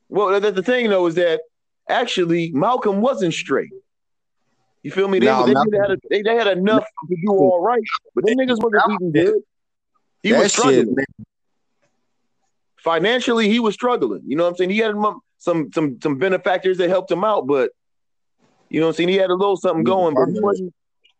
Well, 0.09 0.39
the, 0.39 0.51
the 0.51 0.63
thing 0.63 0.89
though 0.89 1.05
is 1.07 1.15
that 1.15 1.41
actually 1.87 2.51
Malcolm 2.53 3.01
wasn't 3.01 3.33
straight. 3.33 3.69
You 4.81 4.91
feel 4.91 5.07
me? 5.07 5.19
They, 5.19 5.25
Nah, 5.27 5.45
they, 5.45 5.53
Malcolm- 5.53 5.73
had 5.73 5.91
a, 5.91 5.97
they, 6.09 6.21
they 6.23 6.35
had 6.35 6.47
enough 6.47 6.83
to 7.09 7.15
do 7.23 7.31
all 7.31 7.61
right, 7.61 7.81
but 8.15 8.25
them 8.25 8.37
niggas 8.37 8.57
wasn't 8.61 8.83
eating 8.93 9.11
good. 9.11 9.41
He 10.23 10.31
that 10.31 10.41
was 10.43 10.51
struggling. 10.53 10.95
shit, 10.97 11.27
financially 12.77 13.49
he 13.49 13.59
was 13.59 13.73
struggling. 13.73 14.21
You 14.25 14.35
know 14.35 14.43
what 14.43 14.49
I'm 14.51 14.55
saying? 14.57 14.69
He 14.71 14.77
had 14.79 14.95
some 15.37 15.69
some 15.71 15.99
some 16.01 16.17
benefactors 16.17 16.77
that 16.79 16.89
helped 16.89 17.11
him 17.11 17.23
out, 17.23 17.47
but 17.47 17.71
you 18.75 18.81
know 18.81 18.87
what 18.87 18.95
I'm 18.95 18.95
saying? 18.97 19.09
He 19.09 19.15
had 19.15 19.29
a 19.29 19.35
little 19.35 19.55
something 19.55 19.85
going, 19.85 20.15
but 20.15 20.27
he 20.27 20.37
wasn't 20.37 20.73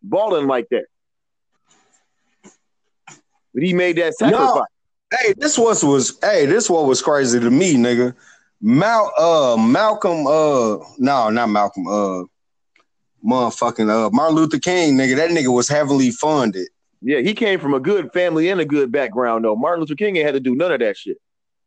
balling 0.03 0.45
like 0.45 0.67
that. 0.71 0.87
But 3.53 3.63
he 3.63 3.71
made 3.71 3.95
that 3.95 4.13
sacrifice. 4.15 4.65
Hey, 5.17 5.33
this 5.37 5.57
was 5.57 5.81
was 5.81 6.17
hey, 6.21 6.47
this 6.47 6.69
what 6.69 6.85
was 6.85 7.01
crazy 7.01 7.39
to 7.39 7.49
me, 7.49 7.75
nigga. 7.75 8.13
Mal 8.59 9.09
uh 9.17 9.55
Malcolm 9.57 10.27
uh 10.27 10.83
no, 10.97 11.29
not 11.29 11.47
Malcolm 11.47 11.87
uh 11.87 12.23
motherfucking 13.25 13.89
uh 13.89 14.09
Martin 14.09 14.35
Luther 14.35 14.59
King, 14.59 14.97
nigga. 14.97 15.15
That 15.15 15.29
nigga 15.29 15.53
was 15.53 15.69
heavily 15.69 16.11
funded. 16.11 16.67
Yeah, 17.01 17.19
he 17.19 17.33
came 17.33 17.61
from 17.61 17.73
a 17.73 17.79
good 17.79 18.11
family 18.11 18.49
and 18.49 18.59
a 18.59 18.65
good 18.65 18.91
background 18.91 19.45
though. 19.45 19.55
Martin 19.55 19.79
Luther 19.79 19.95
King 19.95 20.17
ain't 20.17 20.25
had 20.25 20.33
to 20.33 20.41
do 20.41 20.55
none 20.55 20.73
of 20.73 20.81
that 20.81 20.97
shit. 20.97 21.19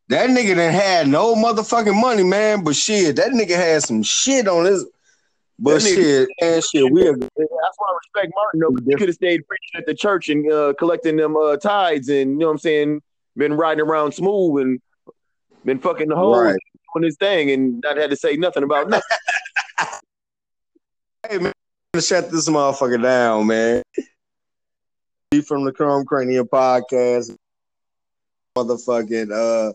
That 0.09 0.29
nigga 0.29 0.49
didn't 0.49 0.75
had 0.75 1.09
no 1.09 1.35
motherfucking 1.35 1.99
money, 1.99 2.25
man. 2.25 2.63
But 2.63 2.77
shit, 2.77 3.17
that 3.17 3.31
nigga 3.31 3.57
had 3.57 3.83
some 3.85 4.03
shit 4.03 4.47
on 4.47 4.67
his. 4.67 4.85
But 5.61 5.75
That 5.75 5.81
shit, 5.81 6.29
man, 6.41 6.63
shit, 6.63 6.91
we. 6.91 7.03
That's 7.03 7.19
why 7.37 7.89
I 7.91 7.99
respect 8.17 8.33
Martin 8.35 8.61
though. 8.61 8.77
He 8.87 8.95
could 8.97 9.09
have 9.09 9.15
stayed 9.15 9.43
preaching 9.47 9.75
at 9.77 9.87
the 9.87 9.95
church 9.95 10.29
and 10.29 10.51
uh, 10.53 10.73
collecting 10.79 11.17
them 11.17 11.37
uh, 11.37 11.57
tithes 11.57 12.09
and 12.09 12.33
you 12.33 12.39
know 12.39 12.47
what 12.47 12.53
I'm 12.53 12.59
saying, 12.59 13.03
been 13.37 13.55
riding 13.55 13.83
around 13.85 14.13
smooth 14.13 14.63
and 14.63 14.81
been 15.65 15.81
fucking 15.81 16.09
the 16.09 16.17
whole 16.17 16.41
Right. 16.41 16.57
doing 16.95 17.05
his 17.05 17.17
thing 17.17 17.51
and 17.51 17.81
not 17.83 17.97
had 17.97 18.11
to 18.11 18.17
say 18.17 18.37
nothing 18.37 18.63
about 18.63 18.89
nothing. 18.91 19.17
Hey 21.29 21.39
man, 21.39 21.53
shut 22.01 22.31
this 22.31 22.49
motherfucker 22.49 23.03
down, 23.03 23.47
man. 23.49 23.83
From 25.47 25.65
the 25.65 25.73
Chrome 25.73 26.05
Cranium 26.07 26.47
podcast, 26.47 27.37
motherfucking 28.57 29.31
uh 29.33 29.73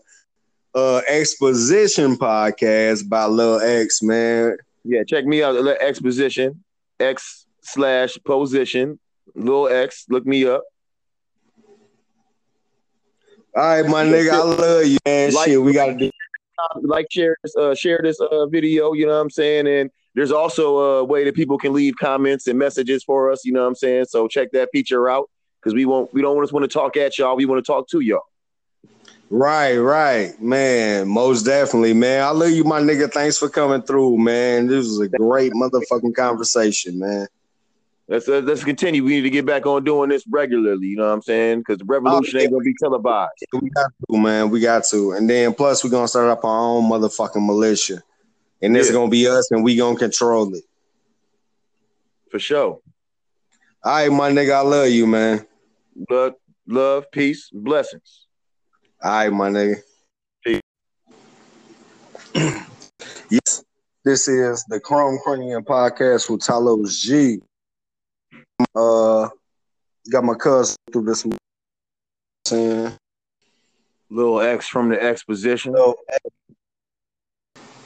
uh 0.76 1.02
exposition 1.08 2.16
podcast 2.16 3.08
by 3.08 3.26
Lil 3.26 3.60
X, 3.60 4.02
man. 4.02 4.56
Yeah, 4.84 5.02
check 5.06 5.24
me 5.24 5.42
out. 5.42 5.56
Exposition, 5.80 6.62
X 7.00 7.46
slash 7.62 8.18
position, 8.24 8.98
little 9.34 9.68
X. 9.68 10.04
Look 10.10 10.26
me 10.26 10.46
up. 10.46 10.62
All 13.56 13.62
right, 13.62 13.86
my 13.86 14.04
nigga, 14.04 14.32
I 14.32 14.38
love 14.42 14.84
you, 14.86 14.98
man. 15.06 15.32
Like- 15.32 15.46
Shit, 15.48 15.62
we 15.62 15.72
gotta 15.72 15.94
do. 15.94 16.10
Like, 16.82 17.06
share 17.10 17.36
this, 17.42 17.54
uh, 17.56 17.74
share 17.74 18.00
this 18.02 18.18
uh, 18.20 18.46
video. 18.46 18.92
You 18.92 19.06
know 19.06 19.14
what 19.14 19.20
I'm 19.20 19.30
saying? 19.30 19.66
And 19.66 19.90
there's 20.14 20.30
also 20.32 20.78
a 20.78 21.04
way 21.04 21.24
that 21.24 21.34
people 21.34 21.58
can 21.58 21.72
leave 21.72 21.94
comments 22.00 22.46
and 22.46 22.58
messages 22.58 23.02
for 23.04 23.30
us. 23.30 23.44
You 23.44 23.52
know 23.52 23.62
what 23.62 23.68
I'm 23.68 23.74
saying? 23.74 24.06
So 24.06 24.28
check 24.28 24.50
that 24.52 24.68
feature 24.72 25.08
out 25.08 25.28
because 25.60 25.74
we 25.74 25.84
won't. 25.84 26.12
We 26.14 26.22
don't 26.22 26.40
just 26.42 26.52
want 26.52 26.62
to 26.64 26.68
talk 26.68 26.96
at 26.96 27.18
y'all. 27.18 27.36
We 27.36 27.44
want 27.46 27.64
to 27.64 27.66
talk 27.66 27.88
to 27.88 28.00
y'all. 28.00 28.22
Right, 29.36 29.78
right, 29.78 30.40
man. 30.40 31.08
Most 31.08 31.42
definitely, 31.42 31.92
man. 31.92 32.22
I 32.22 32.30
love 32.30 32.50
you, 32.50 32.62
my 32.62 32.80
nigga. 32.80 33.12
Thanks 33.12 33.36
for 33.36 33.48
coming 33.48 33.82
through, 33.82 34.16
man. 34.16 34.68
This 34.68 34.86
was 34.86 35.00
a 35.00 35.08
great 35.08 35.52
motherfucking 35.52 36.14
conversation, 36.14 37.00
man. 37.00 37.26
Let's 38.06 38.28
uh, 38.28 38.42
let's 38.44 38.62
continue. 38.62 39.02
We 39.02 39.16
need 39.16 39.22
to 39.22 39.30
get 39.30 39.44
back 39.44 39.66
on 39.66 39.82
doing 39.82 40.10
this 40.10 40.22
regularly. 40.30 40.86
You 40.86 40.98
know 40.98 41.08
what 41.08 41.14
I'm 41.14 41.22
saying? 41.22 41.58
Because 41.58 41.78
the 41.78 41.84
revolution 41.84 42.38
ain't 42.38 42.52
gonna 42.52 42.62
be 42.62 42.76
televised. 42.80 43.32
We 43.52 43.70
got 43.70 43.90
to, 44.08 44.16
man. 44.16 44.50
We 44.50 44.60
got 44.60 44.84
to. 44.90 45.10
And 45.10 45.28
then 45.28 45.52
plus 45.52 45.82
we're 45.82 45.90
gonna 45.90 46.06
start 46.06 46.28
up 46.28 46.44
our 46.44 46.60
own 46.60 46.84
motherfucking 46.84 47.44
militia. 47.44 48.04
And 48.62 48.76
it's 48.76 48.86
Yeah. 48.86 48.94
gonna 48.94 49.10
be 49.10 49.26
us 49.26 49.50
and 49.50 49.64
we 49.64 49.74
gonna 49.74 49.98
control 49.98 50.54
it. 50.54 50.62
For 52.30 52.38
sure. 52.38 52.78
All 53.82 53.92
right, 53.96 54.12
my 54.12 54.30
nigga, 54.30 54.52
I 54.52 54.60
love 54.60 54.90
you, 54.90 55.08
man. 55.08 55.44
Love, 56.08 56.34
love, 56.68 57.10
peace, 57.10 57.50
blessings. 57.52 58.23
All 59.04 59.10
right, 59.10 59.30
my 59.30 59.50
nigga. 59.50 59.82
Yes, 63.30 63.64
this 64.02 64.28
is 64.28 64.64
the 64.68 64.80
Chrome 64.80 65.18
Cranium 65.22 65.62
podcast 65.62 66.30
with 66.30 66.40
Talos 66.40 67.02
G. 67.02 67.38
Uh, 68.74 69.28
got 70.10 70.24
my 70.24 70.32
cousin 70.34 70.76
through 70.90 71.04
this. 71.04 71.26
Saying, 72.46 72.92
Little 74.08 74.40
X 74.40 74.68
from 74.68 74.88
the 74.88 75.02
exposition. 75.02 75.76
so, 75.76 75.96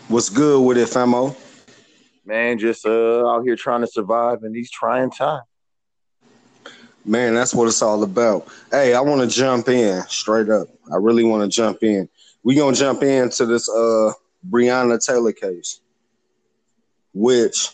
what's 0.06 0.28
good 0.28 0.64
with 0.64 0.78
it, 0.78 0.88
famo? 0.88 1.34
Man, 2.24 2.58
just 2.58 2.86
uh 2.86 3.26
out 3.26 3.42
here 3.42 3.56
trying 3.56 3.80
to 3.80 3.88
survive 3.88 4.44
in 4.44 4.52
these 4.52 4.70
trying 4.70 5.10
times. 5.10 5.47
Man, 7.08 7.34
that's 7.34 7.54
what 7.54 7.68
it's 7.68 7.80
all 7.80 8.02
about. 8.02 8.46
Hey, 8.70 8.92
I 8.92 9.00
want 9.00 9.22
to 9.22 9.26
jump 9.26 9.70
in 9.70 10.02
straight 10.08 10.50
up. 10.50 10.68
I 10.92 10.96
really 10.96 11.24
want 11.24 11.42
to 11.42 11.48
jump 11.48 11.82
in. 11.82 12.06
We 12.42 12.54
gonna 12.54 12.76
jump 12.76 13.02
into 13.02 13.46
this 13.46 13.66
uh 13.66 14.12
Breonna 14.46 15.02
Taylor 15.02 15.32
case, 15.32 15.80
which, 17.14 17.70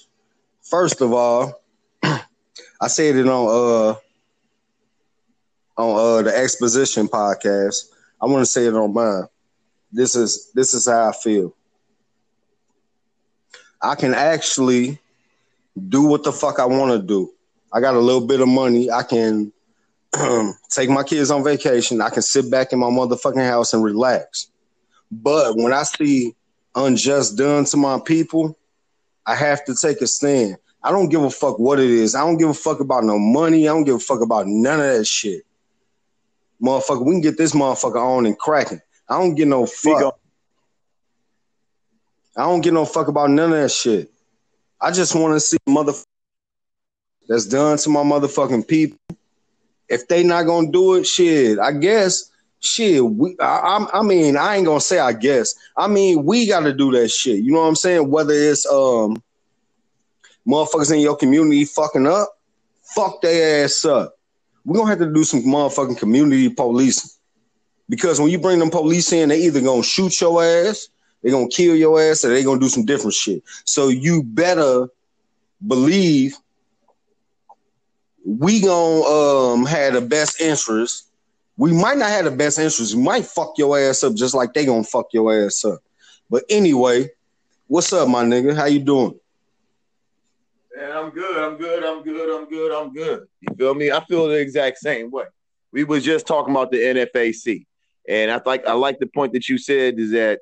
first 0.63 1.01
of 1.01 1.13
all, 1.13 1.61
I 2.05 2.87
said 2.87 3.17
it 3.17 3.27
on 3.27 3.49
uh 3.49 3.95
on 5.83 6.19
uh, 6.19 6.23
the 6.23 6.39
exposition 6.39 7.09
podcast. 7.09 7.87
I 8.23 8.27
want 8.27 8.43
to 8.43 8.47
say 8.47 8.67
it 8.67 8.75
on 8.75 8.95
mine. 8.95 9.25
This 9.91 10.15
is 10.15 10.53
this 10.55 10.75
is 10.75 10.87
how 10.87 11.09
I 11.09 11.13
feel. 11.13 11.57
I 13.83 13.97
can 13.97 14.15
actually 14.15 15.01
do 15.89 16.05
what 16.05 16.23
the 16.23 16.31
fuck 16.31 16.61
I 16.61 16.67
want 16.67 16.93
to 16.93 17.05
do. 17.05 17.34
I 17.75 17.81
got 17.81 17.97
a 17.97 18.01
little 18.01 18.25
bit 18.25 18.41
of 18.41 18.47
money. 18.47 18.89
I 18.89 19.03
can 19.03 19.53
um, 20.19 20.57
take 20.71 20.89
my 20.89 21.03
kids 21.03 21.33
on 21.33 21.43
vacation. 21.43 22.01
I 22.01 22.09
can 22.09 22.23
sit 22.23 22.49
back 22.49 22.73
in 22.73 22.79
my 22.79 22.87
motherfucking 22.87 23.45
house 23.45 23.75
and 23.75 23.83
relax. 23.83 24.49
But 25.11 25.57
when 25.57 25.73
I 25.73 25.83
see 25.83 26.37
unjust 26.77 27.37
done 27.37 27.65
to 27.67 27.77
my 27.77 27.99
people, 27.99 28.57
I 29.27 29.35
have 29.35 29.65
to 29.65 29.75
take 29.75 30.01
a 30.03 30.07
stand. 30.07 30.57
I 30.85 30.93
don't 30.93 31.09
give 31.09 31.25
a 31.25 31.31
fuck 31.31 31.59
what 31.59 31.81
it 31.81 31.91
is. 31.91 32.15
I 32.15 32.21
don't 32.21 32.37
give 32.37 32.49
a 32.49 32.55
fuck 32.55 32.79
about 32.79 33.03
no 33.03 33.19
money. 33.19 33.69
I 33.69 33.73
don't 33.73 33.85
give 33.85 33.97
a 33.97 34.01
fuck 34.01 34.21
about 34.21 34.47
none 34.47 34.79
of 34.79 34.87
that 34.87 35.07
shit. 35.07 35.43
Motherfucker, 36.63 37.05
we 37.05 37.15
can 37.15 37.21
get 37.23 37.37
this 37.37 37.53
motherfucker 37.53 37.97
on 37.97 38.27
and 38.27 38.39
cracking. 38.39 38.81
I 39.09 39.19
don't 39.19 39.35
get 39.35 39.49
no 39.49 39.67
fuck. 39.67 40.17
I 42.37 42.43
don't 42.43 42.61
get 42.61 42.73
no 42.73 42.85
fuck 42.85 43.09
about 43.09 43.31
none 43.31 43.53
of 43.53 43.59
that 43.59 43.71
shit. 43.71 44.13
I 44.81 44.93
just 44.93 45.15
want 45.15 45.35
to 45.35 45.41
see 45.41 45.57
motherfucker 45.69 46.05
that's 47.29 47.47
done 47.47 47.79
to 47.79 47.91
my 47.91 48.03
motherfucking 48.03 48.69
people. 48.69 48.99
If 49.89 50.09
they 50.09 50.23
not 50.23 50.45
gonna 50.45 50.71
do 50.71 50.95
it, 50.95 51.07
shit, 51.07 51.59
I 51.59 51.73
guess 51.73 52.31
shit. 52.65 53.05
We, 53.05 53.37
I, 53.41 53.87
I, 53.93 54.03
mean, 54.03 54.37
I 54.37 54.57
ain't 54.57 54.67
gonna 54.67 54.81
say 54.81 54.99
I 54.99 55.13
guess. 55.13 55.55
I 55.77 55.87
mean, 55.87 56.25
we 56.25 56.47
got 56.47 56.61
to 56.61 56.73
do 56.73 56.91
that 56.93 57.11
shit. 57.11 57.45
You 57.45 57.53
know 57.53 57.61
what 57.61 57.69
I'm 57.69 57.77
saying? 57.77 58.11
Whether 58.11 58.35
it's 58.35 58.67
um, 58.67 59.23
motherfuckers 60.47 60.93
in 60.93 61.01
your 61.01 61.17
community 61.17 61.65
fucking 61.65 62.07
up, 62.07 62.29
fuck 62.95 63.21
their 63.23 63.65
ass 63.65 63.85
up. 63.85 64.15
We're 64.65 64.79
gonna 64.79 64.91
have 64.91 64.99
to 65.01 65.13
do 65.13 65.25
some 65.25 65.43
motherfucking 65.43 65.99
community 65.99 66.49
policing. 66.49 67.11
Because 67.89 68.19
when 68.19 68.31
you 68.31 68.39
bring 68.39 68.59
them 68.59 68.71
police 68.71 69.13
in, 69.13 69.29
they 69.29 69.41
either 69.43 69.61
gonna 69.61 69.83
shoot 69.83 70.19
your 70.21 70.43
ass, 70.43 70.89
they 71.23 71.31
gonna 71.31 71.49
kill 71.49 71.77
your 71.77 72.01
ass, 72.01 72.25
or 72.25 72.31
they 72.31 72.43
gonna 72.43 72.61
do 72.61 72.69
some 72.69 72.87
different 72.87 73.13
shit. 73.13 73.43
So 73.65 73.89
you 73.89 74.23
better 74.23 74.89
believe 75.67 76.37
we 78.25 78.61
gonna 78.61 79.03
um 79.03 79.67
have 79.67 79.95
the 79.95 80.01
best 80.01 80.41
interest. 80.41 81.09
We 81.57 81.73
might 81.73 81.99
not 81.99 82.09
have 82.09 82.25
the 82.25 82.31
best 82.31 82.59
interest. 82.59 82.95
We 82.95 83.03
might 83.03 83.27
fuck 83.27 83.55
your 83.59 83.79
ass 83.79 84.03
up 84.03 84.15
just 84.15 84.35
like 84.35 84.55
they 84.55 84.65
gonna 84.65 84.85
fuck 84.85 85.07
your 85.13 85.45
ass 85.45 85.65
up. 85.65 85.81
But 86.31 86.45
anyway, 86.49 87.11
what's 87.67 87.93
up, 87.93 88.09
my 88.09 88.25
nigga? 88.25 88.57
How 88.57 88.65
you 88.65 88.81
doing? 88.81 89.19
Man, 90.77 90.91
I'm 90.91 91.11
good. 91.11 91.37
I'm 91.37 91.57
good. 91.57 91.85
I'm 91.85 92.03
good. 92.03 92.37
I'm 92.37 92.49
good. 92.49 92.73
I'm 92.73 92.93
good. 92.93 93.29
You 93.41 93.55
feel 93.57 93.75
me? 93.75 93.93
I 93.93 94.05
feel 94.07 94.27
the 94.27 94.41
exact 94.41 94.79
same 94.79 95.11
way. 95.11 95.27
We 95.71 95.85
was 95.85 96.03
just 96.03 96.27
talking 96.27 96.53
about 96.53 96.71
the 96.71 96.79
NFAC, 96.79 97.67
and 98.09 98.31
I 98.31 98.41
like 98.45 98.67
I 98.67 98.73
like 98.73 98.99
the 98.99 99.07
point 99.07 99.35
that 99.35 99.49
you 99.49 99.59
said 99.59 99.99
is 99.99 100.13
that 100.13 100.41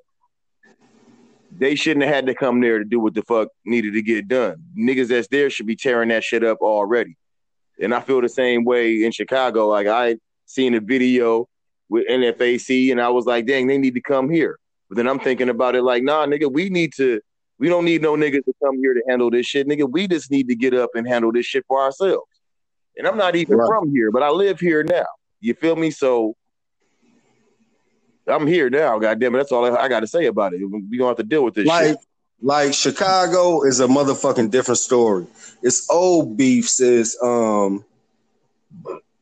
they 1.55 1.75
shouldn't 1.75 2.05
have 2.05 2.15
had 2.15 2.27
to 2.27 2.35
come 2.35 2.61
there 2.61 2.79
to 2.79 2.85
do 2.85 3.01
what 3.01 3.15
the 3.15 3.23
fuck 3.23 3.49
needed 3.67 3.93
to 3.95 4.03
get 4.03 4.29
done. 4.29 4.63
Niggas 4.79 5.09
that's 5.09 5.29
there 5.29 5.51
should 5.51 5.67
be 5.67 5.77
tearing 5.77 6.09
that 6.09 6.25
shit 6.25 6.45
up 6.45 6.59
already. 6.61 7.17
And 7.83 7.95
I 7.95 8.01
feel 8.01 8.21
the 8.21 8.29
same 8.29 8.65
way 8.65 9.03
in 9.05 9.13
Chicago. 9.13 9.69
Like 9.69 9.87
I 9.87 10.17
seen 10.47 10.75
a 10.75 10.81
video 10.81 11.49
with 11.89 12.07
NFAC, 12.09 12.91
and 12.91 13.01
I 13.01 13.09
was 13.11 13.27
like, 13.27 13.47
dang, 13.47 13.67
they 13.67 13.77
need 13.77 13.95
to 13.95 14.01
come 14.01 14.31
here. 14.31 14.59
But 14.89 14.97
then 14.97 15.09
I'm 15.09 15.19
thinking 15.19 15.49
about 15.49 15.75
it 15.75 15.83
like, 15.83 16.03
nah, 16.03 16.27
nigga, 16.27 16.51
we 16.51 16.71
need 16.71 16.93
to. 16.95 17.21
We 17.59 17.69
don't 17.69 17.85
need 17.85 18.03
no 18.03 18.15
niggas 18.15 18.45
to 18.45 18.53
come 18.65 18.79
here 18.79 18.93
to 18.93 19.03
handle 19.09 19.31
this 19.31 19.47
shit, 19.47 19.69
nigga. 19.69 19.89
We 19.89 20.09
just 20.09 20.33
need 20.33 20.49
to 20.49 20.57
get 20.57 20.75
up 20.75 20.91
and 20.95 21.07
handle 21.07 21.31
this 21.31 21.47
shit 21.47 21.65
for 21.69 21.81
ourselves. 21.81 22.27
And 22.97 23.07
I'm 23.07 23.17
not 23.17 23.37
even 23.37 23.57
right. 23.57 23.69
from 23.69 23.91
here, 23.91 24.11
but 24.11 24.23
I 24.23 24.31
live 24.31 24.59
here 24.59 24.83
now. 24.83 25.05
You 25.41 25.55
feel 25.55 25.77
me? 25.77 25.91
So 25.91 26.35
I'm 28.27 28.47
here 28.47 28.69
now. 28.71 28.99
God 28.99 29.21
damn 29.21 29.35
it, 29.35 29.39
that's 29.39 29.53
all 29.53 29.65
I, 29.65 29.83
I 29.83 29.89
got 29.89 30.01
to 30.01 30.07
say 30.07 30.27
about 30.27 30.55
it. 30.55 30.61
We 30.91 30.99
gonna 30.99 31.11
have 31.11 31.17
to 31.19 31.23
deal 31.23 31.45
with 31.45 31.55
this. 31.55 31.67
Like, 31.67 31.87
shit. 31.87 31.97
like 32.41 32.75
Chicago 32.75 33.63
is 33.63 33.81
a 33.81 33.87
motherfucking 33.87 34.51
different 34.51 34.79
story. 34.79 35.27
It's 35.63 35.89
old 35.91 36.37
beefs. 36.37 36.81
Is 36.81 37.17
um, 37.23 37.85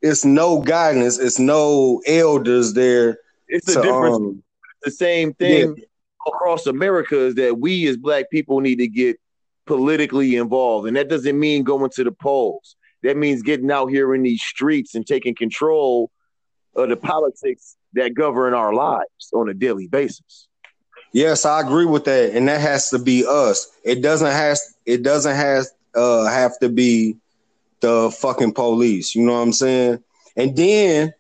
it's 0.03 0.25
no 0.25 0.61
guidance. 0.61 1.19
It's 1.19 1.39
no 1.39 2.03
elders 2.07 2.73
there. 2.73 3.19
It's 3.49 3.67
the 3.67 3.83
difference. 3.83 4.17
Um, 4.17 4.43
the 4.83 4.91
same 4.91 5.35
thing 5.35 5.75
yeah. 5.77 5.85
across 6.27 6.67
America 6.67 7.19
is 7.19 7.35
that 7.35 7.59
we 7.59 7.87
as 7.89 7.97
black 7.97 8.31
people 8.31 8.61
need 8.61 8.77
to 8.77 8.89
get 8.89 9.21
politically 9.67 10.37
involved, 10.37 10.89
and 10.89 10.97
that 10.97 11.09
doesn't 11.09 11.39
mean 11.39 11.63
going 11.63 11.91
to 11.91 12.05
the 12.05 12.13
polls. 12.13 12.77
That 13.03 13.17
means 13.17 13.43
getting 13.43 13.71
out 13.71 13.87
here 13.87 14.15
in 14.15 14.23
these 14.23 14.43
streets 14.43 14.95
and 14.95 15.07
taking 15.07 15.35
control 15.35 16.11
of 16.75 16.89
the 16.89 16.97
politics 16.97 17.77
that 17.95 18.15
govern 18.15 18.55
our 18.55 18.73
lives 18.73 19.31
on 19.35 19.49
a 19.49 19.55
daily 19.55 19.89
basis. 19.89 20.49
Yes, 21.13 21.45
I 21.45 21.61
agree 21.61 21.87
with 21.87 22.05
that, 22.05 22.35
and 22.35 22.47
that 22.49 22.61
has 22.61 22.91
to 22.91 22.99
be 22.99 23.25
us. 23.29 23.67
It 23.85 24.01
doesn't 24.01 24.31
has 24.31 24.75
it 24.87 25.03
doesn't 25.03 25.35
has 25.35 25.73
uh 25.95 26.27
have 26.27 26.59
to 26.61 26.69
be 26.69 27.17
the 27.81 28.11
fucking 28.21 28.53
police. 28.53 29.15
You 29.15 29.25
know 29.25 29.35
what 29.35 29.41
I'm 29.41 29.53
saying? 29.53 30.03
And 30.37 30.57
then 30.57 31.15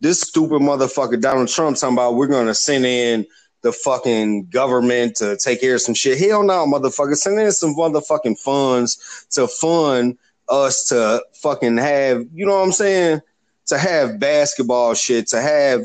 this 0.00 0.20
stupid 0.20 0.62
motherfucker 0.62 1.20
Donald 1.20 1.48
Trump 1.48 1.76
talking 1.76 1.94
about 1.96 2.14
we're 2.14 2.26
gonna 2.26 2.54
send 2.54 2.86
in 2.86 3.26
the 3.62 3.72
fucking 3.72 4.46
government 4.46 5.16
to 5.16 5.36
take 5.36 5.60
care 5.60 5.74
of 5.74 5.80
some 5.80 5.94
shit. 5.94 6.18
Hell 6.18 6.42
no, 6.42 6.66
motherfucker. 6.66 7.16
Send 7.16 7.38
in 7.40 7.50
some 7.52 7.74
motherfucking 7.74 8.38
funds 8.38 9.26
to 9.32 9.48
fund 9.48 10.16
us 10.48 10.86
to 10.86 11.22
fucking 11.42 11.76
have, 11.76 12.24
you 12.32 12.46
know 12.46 12.54
what 12.56 12.64
I'm 12.64 12.72
saying? 12.72 13.20
To 13.66 13.78
have 13.78 14.18
basketball 14.18 14.94
shit, 14.94 15.26
to 15.28 15.40
have 15.40 15.82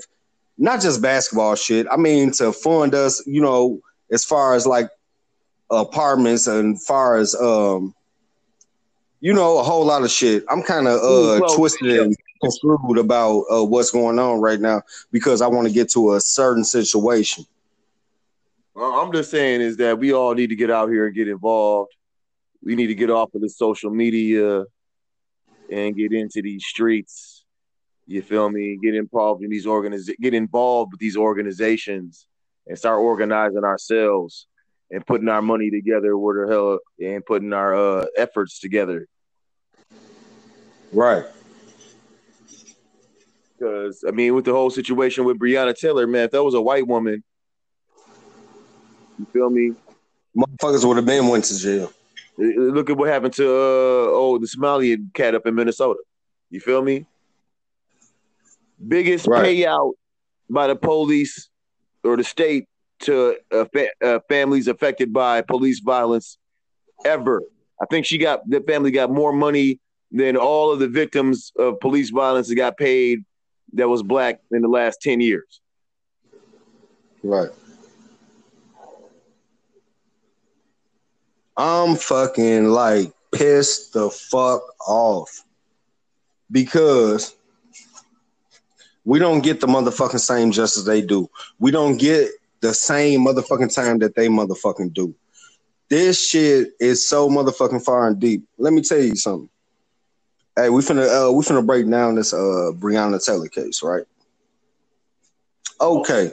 not 0.58 0.82
just 0.82 1.02
basketball 1.02 1.56
shit. 1.56 1.88
I 1.92 1.98
mean, 1.98 2.32
to 2.34 2.54
fund 2.54 2.94
us, 2.96 3.26
you 3.26 3.42
know, 3.42 3.82
as 4.12 4.24
far 4.24 4.54
as 4.56 4.68
like 4.68 4.90
apartments 5.70 6.48
and 6.48 6.82
far 6.82 7.18
as 7.18 7.36
um, 7.36 7.94
you 9.24 9.34
know, 9.34 9.58
a 9.58 9.64
whole 9.64 9.86
lot 9.86 10.04
of 10.04 10.12
shit. 10.12 10.44
I'm 10.50 10.62
kind 10.62 10.88
of 10.88 11.00
uh 11.00 11.40
well, 11.42 11.56
twisted 11.56 11.96
yeah. 11.96 12.02
and 12.02 12.16
construed 12.42 12.98
about 12.98 13.46
uh, 13.50 13.64
what's 13.64 13.90
going 13.90 14.20
on 14.20 14.42
right 14.42 14.60
now 14.60 14.82
because 15.12 15.42
I 15.42 15.48
want 15.48 15.68
to 15.68 15.74
get 15.74 15.90
to 15.92 16.16
a 16.16 16.22
certain 16.22 16.66
situation. 16.66 17.46
Well, 18.76 18.92
I'm 18.92 19.14
just 19.14 19.32
saying 19.32 19.62
is 19.62 19.78
that 19.78 19.98
we 19.98 20.14
all 20.14 20.34
need 20.34 20.48
to 20.48 20.56
get 20.56 20.70
out 20.70 20.90
here 20.90 21.06
and 21.06 21.16
get 21.16 21.30
involved. 21.30 21.94
We 22.62 22.76
need 22.76 22.88
to 22.88 22.96
get 22.96 23.10
off 23.10 23.34
of 23.34 23.42
the 23.42 23.50
social 23.50 23.92
media 23.92 24.66
and 25.72 25.96
get 25.96 26.12
into 26.12 26.42
these 26.42 26.66
streets 26.66 27.44
you 28.06 28.22
feel 28.22 28.50
me? 28.50 28.78
Get 28.82 28.96
involved 28.96 29.44
in 29.44 29.50
these 29.50 29.66
organiz 29.66 30.10
get 30.20 30.34
involved 30.34 30.92
with 30.92 31.00
these 31.00 31.18
organizations 31.18 32.28
and 32.68 32.78
start 32.78 33.00
organizing 33.00 33.64
ourselves 33.64 34.48
and 34.92 35.06
putting 35.06 35.30
our 35.30 35.42
money 35.42 35.70
together 35.70 36.18
where 36.18 36.46
the 36.46 36.52
hell 36.52 36.80
and 37.02 37.26
putting 37.26 37.54
our 37.54 37.76
uh, 37.76 38.06
efforts 38.18 38.60
together. 38.60 39.08
Right. 40.94 41.26
Because 43.58 44.04
I 44.08 44.12
mean, 44.12 44.36
with 44.36 44.46
the 44.46 44.52
whole 44.52 44.70
situation 44.70 45.26
with 45.26 45.40
Breonna 45.40 45.76
Taylor, 45.76 46.08
man, 46.08 46.26
if 46.26 46.32
that 46.32 46.44
was 46.44 46.54
a 46.54 46.62
white 46.62 46.88
woman, 46.88 47.24
you 49.18 49.26
feel 49.32 49.50
me? 49.50 49.74
Motherfuckers 50.36 50.86
would 50.86 50.98
have 50.98 51.06
been 51.06 51.28
went 51.28 51.46
to 51.46 51.58
jail. 51.58 51.92
Look 52.38 52.90
at 52.90 52.98
what 52.98 53.10
happened 53.10 53.34
to 53.36 53.48
uh, 53.48 54.10
oh 54.10 54.38
the 54.40 54.48
Somali 54.48 54.98
cat 55.14 55.36
up 55.36 55.46
in 55.46 55.56
Minnesota. 55.56 56.00
You 56.50 56.60
feel 56.60 56.82
me? 56.82 57.06
biggest 58.88 59.28
right. 59.28 59.46
payout 59.46 59.94
by 60.50 60.68
the 60.68 60.76
police 60.76 61.50
or 62.04 62.18
the 62.18 62.24
state 62.24 62.66
to 63.00 63.36
uh, 63.52 63.66
fa- 63.74 63.90
uh, 64.04 64.20
families 64.30 64.68
affected 64.68 65.14
by 65.14 65.42
police 65.42 65.80
violence 65.80 66.38
ever. 67.06 67.42
I 67.82 67.86
think 67.90 68.06
she 68.06 68.18
got 68.18 68.48
the 68.50 68.62
family 68.62 68.92
got 68.92 69.10
more 69.10 69.34
money 69.34 69.80
than 70.14 70.38
all 70.38 70.72
of 70.72 70.80
the 70.80 70.88
victims 70.88 71.52
of 71.58 71.80
police 71.80 72.12
violence 72.12 72.48
that 72.48 72.56
got 72.56 72.78
paid 72.78 73.26
that 73.74 73.90
was 73.90 74.04
black 74.04 74.40
in 74.52 74.62
the 74.62 74.68
last 74.68 75.02
10 75.02 75.20
years. 75.20 75.60
Right. 77.24 77.50
I'm 81.58 81.96
fucking 81.96 82.68
like 82.70 83.12
pissed 83.32 83.94
the 83.94 84.10
fuck 84.10 84.62
off 84.88 85.44
because 86.52 87.36
we 89.06 89.20
don't 89.20 89.42
get 89.42 89.60
the 89.60 89.68
motherfucking 89.68 90.20
same 90.20 90.52
justice 90.52 90.84
they 90.84 91.02
do. 91.02 91.30
We 91.60 91.72
don't 91.72 91.98
get 91.98 92.30
the 92.62 92.74
same 92.74 93.26
motherfucking 93.26 93.74
time 93.74 94.00
that 94.00 94.16
they 94.16 94.28
motherfucking 94.28 94.94
do. 94.94 95.16
This 95.90 96.28
shit 96.28 96.74
is 96.80 97.08
so 97.08 97.30
motherfucking 97.30 97.84
far 97.84 98.08
and 98.08 98.20
deep. 98.20 98.44
Let 98.58 98.74
me 98.74 98.82
tell 98.82 99.00
you 99.00 99.16
something. 99.16 99.50
Hey, 100.56 100.70
we 100.70 100.82
finna 100.82 101.30
uh, 101.30 101.32
we 101.32 101.44
finna 101.44 101.66
break 101.66 101.90
down 101.90 102.16
this 102.16 102.34
uh 102.34 102.72
Breonna 102.74 103.24
Taylor 103.24 103.48
case, 103.48 103.82
right? 103.84 104.04
Okay, 105.82 106.32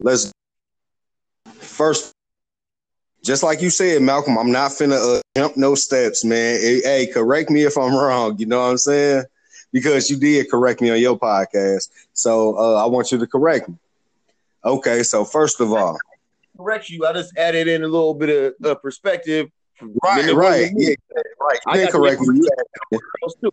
let's 0.00 0.32
first. 1.46 2.12
Just 3.22 3.42
like 3.42 3.60
you 3.60 3.68
said, 3.68 4.00
Malcolm, 4.00 4.38
I'm 4.38 4.50
not 4.50 4.70
finna 4.70 5.18
uh, 5.18 5.20
jump 5.36 5.56
no 5.56 5.74
steps, 5.74 6.24
man. 6.24 6.58
Hey, 6.58 7.06
correct 7.12 7.50
me 7.50 7.64
if 7.64 7.76
I'm 7.76 7.94
wrong. 7.96 8.38
You 8.38 8.46
know 8.46 8.60
what 8.60 8.70
I'm 8.70 8.78
saying? 8.78 9.24
because 9.72 10.10
you 10.10 10.16
did 10.16 10.50
correct 10.50 10.80
me 10.80 10.90
on 10.90 10.98
your 10.98 11.18
podcast. 11.18 11.90
So 12.12 12.56
uh, 12.58 12.82
I 12.82 12.86
want 12.86 13.12
you 13.12 13.18
to 13.18 13.26
correct 13.26 13.68
me. 13.68 13.76
Okay, 14.64 15.02
so 15.02 15.24
first 15.24 15.60
of 15.60 15.72
all, 15.72 15.98
Correct 16.56 16.90
you. 16.90 17.06
I 17.06 17.14
just 17.14 17.34
added 17.38 17.68
in 17.68 17.82
a 17.82 17.88
little 17.88 18.12
bit 18.12 18.54
of 18.60 18.66
uh, 18.66 18.74
perspective. 18.74 19.50
Right, 20.02 20.34
right, 20.34 20.70
yeah, 20.76 20.94
right. 21.40 21.58
I 21.66 21.78
You 21.78 21.86
to 21.86 21.92
correct 21.92 22.20
me. 22.20 22.48
You 22.92 23.00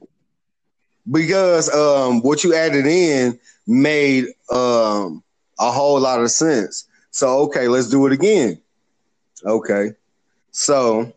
because 1.12 1.74
um, 1.74 2.22
what 2.22 2.44
you 2.44 2.54
added 2.54 2.86
in 2.86 3.40
made 3.66 4.26
um, 4.52 5.24
a 5.60 5.72
whole 5.72 6.00
lot 6.00 6.22
of 6.22 6.32
sense. 6.32 6.88
So 7.12 7.40
okay, 7.46 7.68
let's 7.68 7.90
do 7.90 8.06
it 8.08 8.14
again. 8.14 8.62
Okay, 9.46 9.92
so 10.52 11.14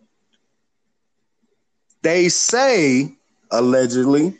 they 2.02 2.28
say 2.28 3.14
allegedly 3.50 4.36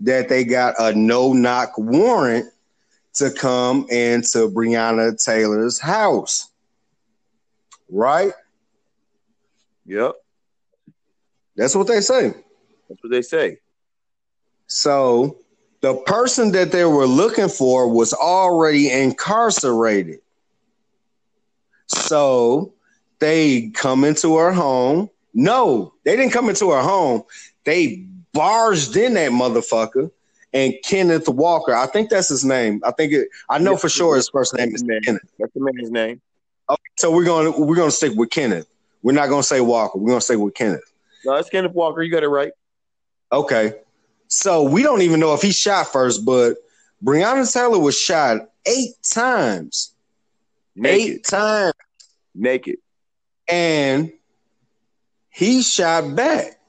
that 0.00 0.28
they 0.28 0.44
got 0.44 0.74
a 0.78 0.94
no 0.94 1.32
knock 1.32 1.72
warrant 1.76 2.46
to 3.14 3.30
come 3.30 3.86
into 3.90 4.48
Breonna 4.48 5.22
Taylor's 5.22 5.78
house, 5.78 6.50
right? 7.90 8.32
Yep, 9.88 10.12
That's 11.56 11.74
what 11.74 11.86
they 11.86 12.00
say. 12.02 12.28
that's 12.88 13.02
what 13.02 13.10
they 13.10 13.22
say. 13.22 13.56
So 14.66 15.38
the 15.80 15.94
person 15.94 16.52
that 16.52 16.72
they 16.72 16.84
were 16.84 17.06
looking 17.06 17.48
for 17.48 17.88
was 17.88 18.12
already 18.12 18.90
incarcerated. 18.90 20.20
So 21.86 22.74
they 23.18 23.70
come 23.70 24.04
into 24.04 24.36
her 24.36 24.52
home. 24.52 25.08
No, 25.34 25.94
they 26.04 26.16
didn't 26.16 26.32
come 26.32 26.48
into 26.50 26.70
her 26.70 26.82
home. 26.82 27.22
They 27.64 28.04
barged 28.34 28.96
in 28.96 29.14
that 29.14 29.30
motherfucker. 29.32 30.10
And 30.52 30.74
Kenneth 30.84 31.28
Walker, 31.28 31.74
I 31.74 31.86
think 31.86 32.10
that's 32.10 32.28
his 32.28 32.44
name. 32.44 32.80
I 32.84 32.90
think 32.90 33.12
it. 33.12 33.28
I 33.50 33.58
know 33.58 33.72
Yeah. 33.72 33.76
for 33.78 33.88
sure 33.88 34.16
his 34.16 34.28
first 34.30 34.54
name 34.54 34.74
is 34.74 34.82
man. 34.84 35.00
Kenneth. 35.02 35.22
That's 35.38 35.52
the 35.54 35.60
man's 35.60 35.90
name. 35.90 36.20
Okay, 36.70 36.82
So 36.98 37.10
we're 37.10 37.24
gonna 37.24 37.50
we're 37.58 37.76
gonna 37.76 37.90
stick 37.90 38.12
with 38.16 38.30
Kenneth. 38.30 38.66
We're 39.02 39.12
not 39.12 39.28
gonna 39.28 39.42
say 39.42 39.60
Walker. 39.60 39.98
We're 39.98 40.08
gonna 40.08 40.20
say 40.20 40.36
with 40.36 40.54
Kenneth. 40.54 40.92
No, 41.24 41.34
it's 41.34 41.48
Kenneth 41.48 41.72
Walker. 41.72 42.02
You 42.02 42.10
got 42.10 42.22
it 42.22 42.28
right. 42.28 42.52
Okay. 43.32 43.74
So 44.28 44.62
we 44.62 44.82
don't 44.82 45.02
even 45.02 45.20
know 45.20 45.34
if 45.34 45.42
he 45.42 45.52
shot 45.52 45.88
first, 45.88 46.24
but 46.24 46.56
Breonna 47.04 47.50
Taylor 47.50 47.78
was 47.78 47.98
shot 47.98 48.48
eight 48.66 48.94
times. 49.02 49.94
Naked. 50.76 51.10
Eight 51.16 51.24
times. 51.24 51.74
Naked. 52.34 52.76
And 53.48 54.12
he 55.30 55.62
shot 55.62 56.14
back 56.14 56.60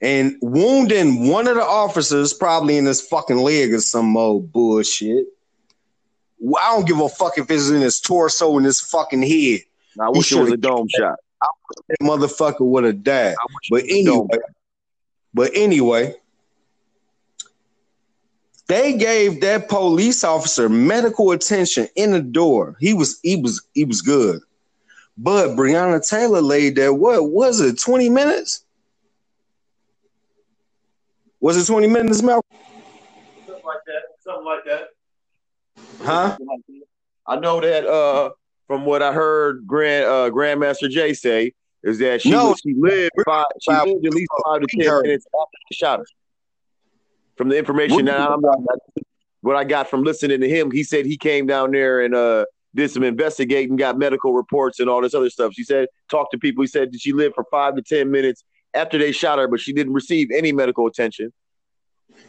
and 0.00 0.36
wounding 0.40 1.28
one 1.28 1.48
of 1.48 1.56
the 1.56 1.64
officers, 1.64 2.32
probably 2.32 2.76
in 2.76 2.84
his 2.84 3.00
fucking 3.00 3.38
leg 3.38 3.72
or 3.72 3.80
some 3.80 4.16
old 4.16 4.52
bullshit. 4.52 5.26
I 6.42 6.74
don't 6.74 6.86
give 6.86 7.00
a 7.00 7.08
fuck 7.08 7.38
if 7.38 7.50
it's 7.50 7.70
in 7.70 7.80
his 7.80 8.00
torso 8.00 8.56
and 8.56 8.66
his 8.66 8.80
fucking 8.80 9.22
head. 9.22 9.60
I 9.98 10.10
wish 10.10 10.30
it 10.30 10.38
was 10.38 10.52
a 10.52 10.56
dome 10.56 10.88
shot. 10.88 11.16
That 11.88 12.00
motherfucker 12.00 12.60
would 12.60 12.84
have 12.84 13.02
died. 13.02 13.34
But 13.70 13.84
a 13.84 14.04
dome 14.04 14.28
anyway, 14.30 14.44
but 15.32 15.50
anyway, 15.54 16.14
they 18.66 18.96
gave 18.96 19.40
that 19.42 19.68
police 19.68 20.24
officer 20.24 20.68
medical 20.68 21.32
attention 21.32 21.88
in 21.96 22.12
the 22.12 22.20
door. 22.20 22.76
He 22.80 22.94
was 22.94 23.18
he 23.22 23.36
was 23.36 23.66
he 23.74 23.84
was 23.84 24.00
good. 24.00 24.40
But 25.16 25.50
Breonna 25.50 26.06
Taylor 26.06 26.40
laid 26.40 26.76
there, 26.76 26.92
what 26.92 27.30
was 27.30 27.60
it, 27.60 27.78
20 27.78 28.10
minutes? 28.10 28.64
Was 31.40 31.56
it 31.56 31.70
20 31.70 31.86
minutes, 31.86 32.20
Malcolm? 32.20 32.42
Something 33.46 33.64
like 33.64 33.78
that. 33.86 34.02
Something 34.18 34.44
like 34.44 34.64
that. 34.64 34.88
Huh? 36.02 36.36
I 37.26 37.36
know 37.36 37.60
that 37.60 37.86
uh, 37.86 38.30
from 38.66 38.84
what 38.84 39.02
I 39.02 39.12
heard 39.12 39.66
Grand 39.66 40.06
uh, 40.06 40.30
Grandmaster 40.30 40.88
Jay 40.88 41.14
say 41.14 41.52
is 41.82 41.98
that 41.98 42.22
she 42.22 42.30
No. 42.30 42.54
she 42.54 42.74
lived 42.74 43.10
five, 43.26 43.46
she 43.60 43.72
lived 43.72 44.06
at 44.06 44.14
least 44.14 44.30
five 44.44 44.60
to 44.60 44.66
ten 44.78 45.02
minutes 45.02 45.26
after 45.26 45.58
they 45.70 45.74
shot 45.74 45.98
her. 46.00 46.06
From 47.36 47.48
the 47.48 47.58
information 47.58 48.04
that 48.06 48.20
I'm 48.20 48.40
what 49.40 49.56
I 49.56 49.64
got 49.64 49.90
from 49.90 50.04
listening 50.04 50.40
to 50.40 50.48
him, 50.48 50.70
he 50.70 50.82
said 50.82 51.04
he 51.04 51.18
came 51.18 51.46
down 51.46 51.72
there 51.72 52.00
and 52.00 52.14
uh, 52.14 52.46
did 52.74 52.90
some 52.90 53.02
investigating, 53.02 53.76
got 53.76 53.98
medical 53.98 54.32
reports 54.32 54.80
and 54.80 54.88
all 54.88 55.02
this 55.02 55.12
other 55.14 55.28
stuff. 55.28 55.52
She 55.52 55.64
said 55.64 55.88
talked 56.10 56.32
to 56.32 56.38
people. 56.38 56.62
He 56.62 56.68
said 56.68 56.92
that 56.92 57.00
she 57.00 57.12
lived 57.12 57.34
for 57.34 57.44
five 57.50 57.76
to 57.76 57.82
ten 57.82 58.10
minutes 58.10 58.42
after 58.72 58.96
they 58.96 59.12
shot 59.12 59.38
her, 59.38 59.46
but 59.46 59.60
she 59.60 59.72
didn't 59.72 59.92
receive 59.92 60.30
any 60.34 60.52
medical 60.52 60.86
attention. 60.86 61.32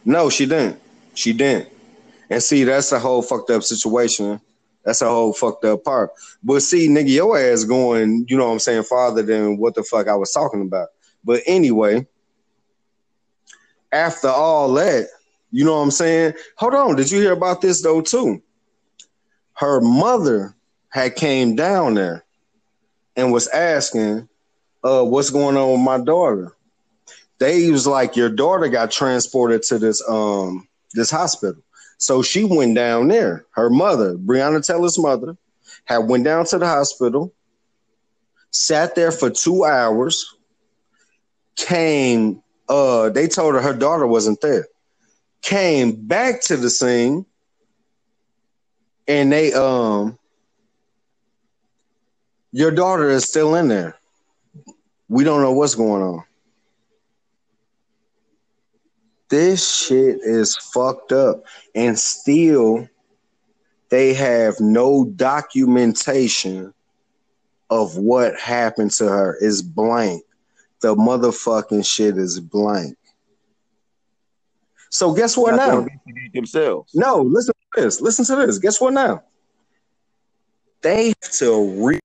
No, 0.04 0.28
she 0.28 0.44
didn't. 0.44 0.80
She 1.14 1.32
didn't. 1.32 1.70
And 2.28 2.42
see, 2.42 2.64
that's 2.64 2.92
a 2.92 2.98
whole 2.98 3.22
fucked 3.22 3.50
up 3.50 3.62
situation. 3.62 4.40
That's 4.86 5.02
a 5.02 5.08
whole 5.08 5.32
fucked 5.32 5.64
up 5.64 5.82
part. 5.82 6.12
But 6.44 6.60
see, 6.60 6.88
nigga, 6.88 7.12
your 7.12 7.36
ass 7.36 7.64
going, 7.64 8.24
you 8.28 8.38
know 8.38 8.46
what 8.46 8.52
I'm 8.52 8.58
saying, 8.60 8.84
farther 8.84 9.22
than 9.22 9.58
what 9.58 9.74
the 9.74 9.82
fuck 9.82 10.06
I 10.06 10.14
was 10.14 10.30
talking 10.30 10.62
about. 10.62 10.88
But 11.24 11.42
anyway, 11.44 12.06
after 13.90 14.28
all 14.28 14.72
that, 14.74 15.08
you 15.50 15.64
know 15.64 15.72
what 15.72 15.82
I'm 15.82 15.90
saying? 15.90 16.34
Hold 16.56 16.74
on, 16.74 16.96
did 16.96 17.10
you 17.10 17.20
hear 17.20 17.32
about 17.32 17.60
this 17.60 17.82
though 17.82 18.00
too? 18.00 18.40
Her 19.54 19.80
mother 19.80 20.54
had 20.88 21.16
came 21.16 21.56
down 21.56 21.94
there 21.94 22.24
and 23.16 23.32
was 23.32 23.48
asking, 23.48 24.28
uh, 24.84 25.02
what's 25.02 25.30
going 25.30 25.56
on 25.56 25.72
with 25.72 25.80
my 25.80 25.98
daughter? 25.98 26.52
They 27.38 27.70
was 27.72 27.88
like, 27.88 28.14
your 28.14 28.30
daughter 28.30 28.68
got 28.68 28.92
transported 28.92 29.62
to 29.64 29.80
this 29.80 30.00
um 30.08 30.68
this 30.92 31.10
hospital. 31.10 31.60
So 31.98 32.22
she 32.22 32.44
went 32.44 32.74
down 32.74 33.08
there. 33.08 33.46
Her 33.52 33.70
mother, 33.70 34.16
Breonna 34.16 34.64
Taylor's 34.64 34.98
mother, 34.98 35.36
had 35.84 35.98
went 35.98 36.24
down 36.24 36.44
to 36.46 36.58
the 36.58 36.66
hospital, 36.66 37.32
sat 38.50 38.94
there 38.94 39.12
for 39.12 39.30
two 39.30 39.64
hours, 39.64 40.34
came, 41.56 42.42
uh, 42.68 43.08
they 43.10 43.28
told 43.28 43.54
her 43.54 43.60
her 43.62 43.74
daughter 43.74 44.06
wasn't 44.06 44.40
there, 44.40 44.66
came 45.42 45.94
back 46.06 46.42
to 46.42 46.56
the 46.56 46.70
scene, 46.70 47.24
and 49.08 49.32
they 49.32 49.52
um 49.52 50.18
your 52.52 52.70
daughter 52.70 53.08
is 53.08 53.24
still 53.24 53.54
in 53.54 53.68
there. 53.68 53.96
We 55.08 55.24
don't 55.24 55.42
know 55.42 55.52
what's 55.52 55.74
going 55.74 56.02
on. 56.02 56.24
This 59.28 59.76
shit 59.76 60.18
is 60.22 60.56
fucked 60.56 61.12
up. 61.12 61.44
And 61.74 61.98
still, 61.98 62.88
they 63.90 64.14
have 64.14 64.60
no 64.60 65.04
documentation 65.04 66.72
of 67.70 67.96
what 67.96 68.38
happened 68.38 68.92
to 68.92 69.08
her. 69.08 69.36
It's 69.40 69.62
blank. 69.62 70.22
The 70.82 70.94
motherfucking 70.94 71.86
shit 71.86 72.16
is 72.16 72.38
blank. 72.38 72.96
So 74.90 75.12
guess 75.12 75.36
what 75.36 75.56
Not 75.56 75.84
now? 75.84 75.86
themselves. 76.32 76.92
No, 76.94 77.20
listen 77.20 77.54
to 77.74 77.82
this. 77.82 78.00
Listen 78.00 78.24
to 78.26 78.46
this. 78.46 78.58
Guess 78.58 78.80
what 78.80 78.92
now? 78.92 79.22
They 80.82 81.08
have 81.08 81.32
to 81.38 81.84
re 81.84 81.98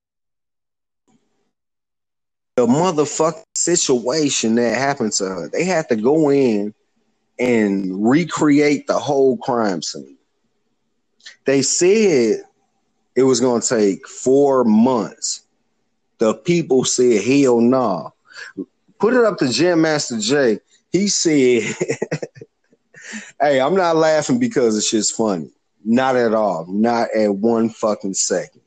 the 2.56 2.66
motherfucking 2.66 3.44
situation 3.56 4.56
that 4.56 4.76
happened 4.76 5.12
to 5.12 5.24
her. 5.24 5.48
They 5.48 5.64
had 5.64 5.88
to 5.88 5.96
go 5.96 6.30
in 6.30 6.74
and 7.42 8.08
recreate 8.08 8.86
the 8.86 8.98
whole 8.98 9.36
crime 9.36 9.82
scene. 9.82 10.16
They 11.44 11.62
said 11.62 12.44
it 13.16 13.24
was 13.24 13.40
going 13.40 13.60
to 13.62 13.68
take 13.68 14.06
four 14.06 14.62
months. 14.62 15.42
The 16.18 16.34
people 16.34 16.84
said, 16.84 17.20
hell 17.20 17.60
no. 17.60 18.14
Put 19.00 19.14
it 19.14 19.24
up 19.24 19.38
to 19.38 19.46
Grandmaster 19.46 20.22
Jay. 20.22 20.60
He 20.92 21.08
said, 21.08 21.62
hey, 23.40 23.60
I'm 23.60 23.74
not 23.74 23.96
laughing 23.96 24.38
because 24.38 24.76
it's 24.76 24.92
just 24.92 25.16
funny. 25.16 25.50
Not 25.84 26.14
at 26.14 26.34
all. 26.34 26.66
Not 26.68 27.08
at 27.12 27.34
one 27.34 27.70
fucking 27.70 28.14
second. 28.14 28.60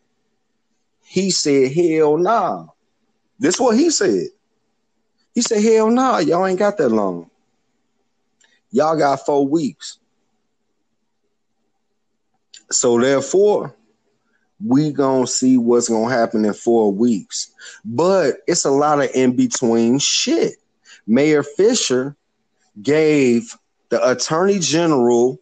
He 1.05 1.32
said, 1.32 1.71
hell 1.71 2.17
no. 2.17 2.73
This 3.39 3.55
is 3.55 3.61
what 3.61 3.78
he 3.78 3.89
said. 3.89 4.28
He 5.34 5.41
said, 5.41 5.63
hell 5.63 5.89
no, 5.89 6.17
y'all 6.17 6.45
ain't 6.45 6.59
got 6.59 6.78
that 6.78 6.89
long. 6.89 7.30
Y'all 8.76 8.97
got 8.97 9.26
four 9.26 9.47
weeks. 9.47 9.99
So 12.71 12.99
therefore, 12.99 13.73
we 14.61 14.91
gonna 14.91 15.28
see 15.28 15.57
what's 15.57 15.88
gonna 15.88 16.13
happen 16.13 16.43
in 16.43 16.53
four 16.53 16.91
weeks. 16.91 17.53
But 17.86 18.39
it's 18.47 18.65
a 18.65 18.71
lot 18.71 18.99
of 18.99 19.09
in 19.15 19.34
between 19.38 19.99
shit. 19.99 20.55
Mayor 21.07 21.41
Fischer 21.41 22.17
gave 22.82 23.55
the 23.88 24.11
Attorney 24.11 24.59
General 24.59 25.39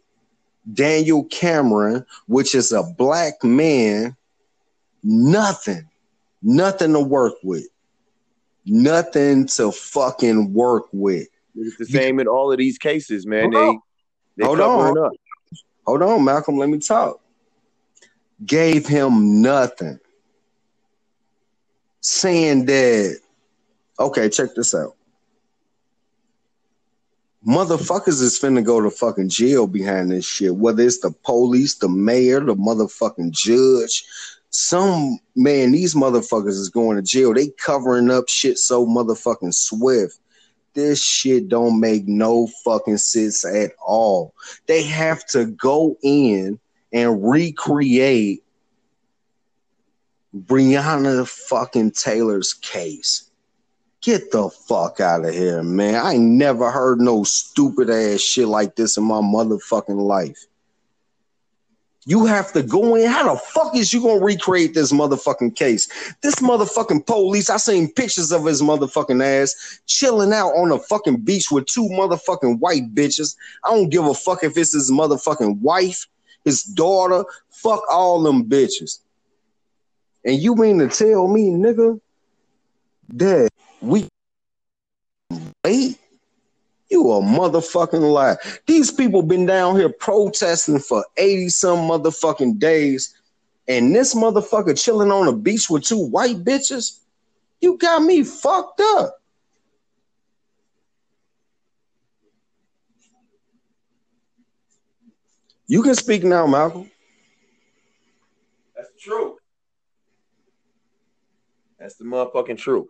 Daniel 0.72 1.24
Cameron, 1.24 2.06
which 2.28 2.54
is 2.54 2.72
a 2.72 2.84
black 2.84 3.44
man, 3.44 4.16
nothing, 5.02 5.90
nothing 6.44 6.94
to 6.94 7.00
work 7.00 7.34
with, 7.42 7.66
nothing 8.64 9.48
to 9.48 9.72
fucking 9.72 10.54
work 10.54 10.84
with. 10.92 11.30
It's 11.56 11.78
the 11.78 11.86
same 11.86 12.20
in 12.20 12.28
all 12.28 12.52
of 12.52 12.58
these 12.58 12.78
cases, 12.78 13.26
man. 13.26 13.52
Hold 13.52 13.54
They 13.54 13.68
on. 13.68 13.80
They 14.38 14.46
Hold 14.46 14.60
on. 14.60 14.98
up. 14.98 15.12
Hold 15.86 16.02
on, 16.02 16.24
Malcolm. 16.24 16.58
Let 16.58 16.70
me 16.70 16.80
talk. 16.80 17.20
Gave 18.46 18.88
him 18.88 19.42
nothing. 19.42 20.00
Saying 22.02 22.66
that, 22.66 23.20
okay, 24.00 24.30
check 24.30 24.56
this 24.56 24.74
out. 24.74 24.96
Motherfuckers 27.46 28.22
is 28.22 28.40
finna 28.40 28.64
go 28.64 28.80
to 28.82 28.90
fucking 28.90 29.30
jail 29.30 29.68
behind 29.68 30.12
this 30.12 30.26
shit. 30.26 30.56
Whether 30.56 30.84
it's 30.84 31.00
the 31.00 31.12
police, 31.24 31.76
the 31.76 31.90
mayor, 31.90 32.40
the 32.40 32.56
motherfucking 32.56 33.32
judge. 33.32 34.04
Some 34.50 35.20
man, 35.36 35.72
these 35.72 35.94
motherfuckers 35.94 36.50
is 36.50 36.70
going 36.70 36.96
to 36.96 37.02
jail. 37.04 37.34
They 37.34 37.50
covering 37.50 38.10
up 38.10 38.30
shit 38.30 38.58
so 38.58 38.86
motherfucking 38.86 39.54
swift. 39.54 40.20
This 40.74 41.04
shit 41.04 41.50
don't 41.50 41.80
make 41.80 42.08
no 42.08 42.48
fucking 42.64 42.98
sense 42.98 43.46
at 43.46 43.72
all. 43.86 44.34
They 44.66 44.84
have 44.84 45.26
to 45.28 45.46
go 45.46 45.98
in 46.02 46.60
and 46.92 47.28
recreate 47.28 48.44
Breonna 50.36 51.28
fucking 51.28 51.92
Taylor's 51.92 52.54
case. 52.54 53.30
Get 54.02 54.32
the 54.32 54.50
fuck 54.50 55.00
out 55.00 55.26
of 55.26 55.34
here, 55.34 55.64
man. 55.64 55.96
I 55.96 56.14
ain't 56.14 56.24
never 56.24 56.72
heard 56.72 57.00
no 57.00 57.24
stupid 57.24 57.90
ass 57.90 58.20
shit 58.20 58.48
like 58.48 58.76
this 58.76 58.98
in 58.98 59.04
my 59.04 59.22
motherfucking 59.22 60.02
life. 60.02 60.46
You 62.06 62.26
have 62.26 62.52
to 62.54 62.64
go 62.64 62.96
in. 62.96 63.10
How 63.10 63.34
the 63.34 63.40
fuck 63.40 63.76
is 63.76 63.94
you 63.94 64.02
gonna 64.02 64.24
recreate 64.24 64.74
this 64.74 64.92
motherfucking 64.92 65.56
case? 65.56 65.88
This 66.22 66.36
motherfucking 66.36 67.06
police, 67.06 67.50
I 67.50 67.58
seen 67.58 67.92
pictures 67.92 68.32
of 68.32 68.46
his 68.46 68.62
motherfucking 68.62 69.24
ass 69.24 69.80
chilling 69.86 70.34
out 70.34 70.50
on 70.50 70.72
a 70.72 70.80
fucking 70.80 71.22
beach 71.22 71.50
with 71.52 71.66
two 71.66 71.88
motherfucking 71.90 72.60
white 72.60 72.94
bitches. 72.94 73.36
I 73.64 73.70
don't 73.70 73.90
give 73.90 74.06
a 74.06 74.14
fuck 74.14 74.44
if 74.44 74.58
it's 74.58 74.74
his 74.74 74.92
motherfucking 74.92 75.60
wife, 75.60 76.08
his 76.44 76.64
daughter, 76.64 77.24
fuck 77.50 77.82
all 77.90 78.22
them 78.22 78.46
bitches. 78.46 79.00
And 80.26 80.42
you 80.42 80.56
mean 80.56 80.80
to 80.80 80.88
tell 80.90 81.28
me, 81.28 81.52
nigga, 81.52 82.00
that 83.10 83.50
we 83.82 84.08
wait? 85.64 85.98
You 86.94 87.12
a 87.14 87.22
motherfucking 87.22 88.14
lie. 88.14 88.38
These 88.68 88.92
people 88.92 89.24
been 89.24 89.48
down 89.48 89.78
here 89.78 89.90
protesting 89.90 90.78
for 90.78 91.04
80 91.18 91.50
some 91.50 91.80
motherfucking 91.90 92.60
days, 92.60 93.16
and 93.68 93.96
this 93.96 94.14
motherfucker 94.14 94.80
chilling 94.80 95.12
on 95.12 95.28
a 95.28 95.34
beach 95.36 95.72
with 95.72 95.86
two 95.86 95.98
white 95.98 96.44
bitches? 96.44 97.00
You 97.62 97.80
got 97.80 98.04
me 98.04 98.24
fucked 98.24 98.80
up. 98.80 99.20
You 105.66 105.82
can 105.82 105.96
speak 105.96 106.24
now, 106.24 106.46
Malcolm. 106.46 106.92
That's 108.76 108.92
true. 109.02 109.38
That's 111.80 111.96
the 111.96 112.04
motherfucking 112.04 112.60
truth. 112.60 112.86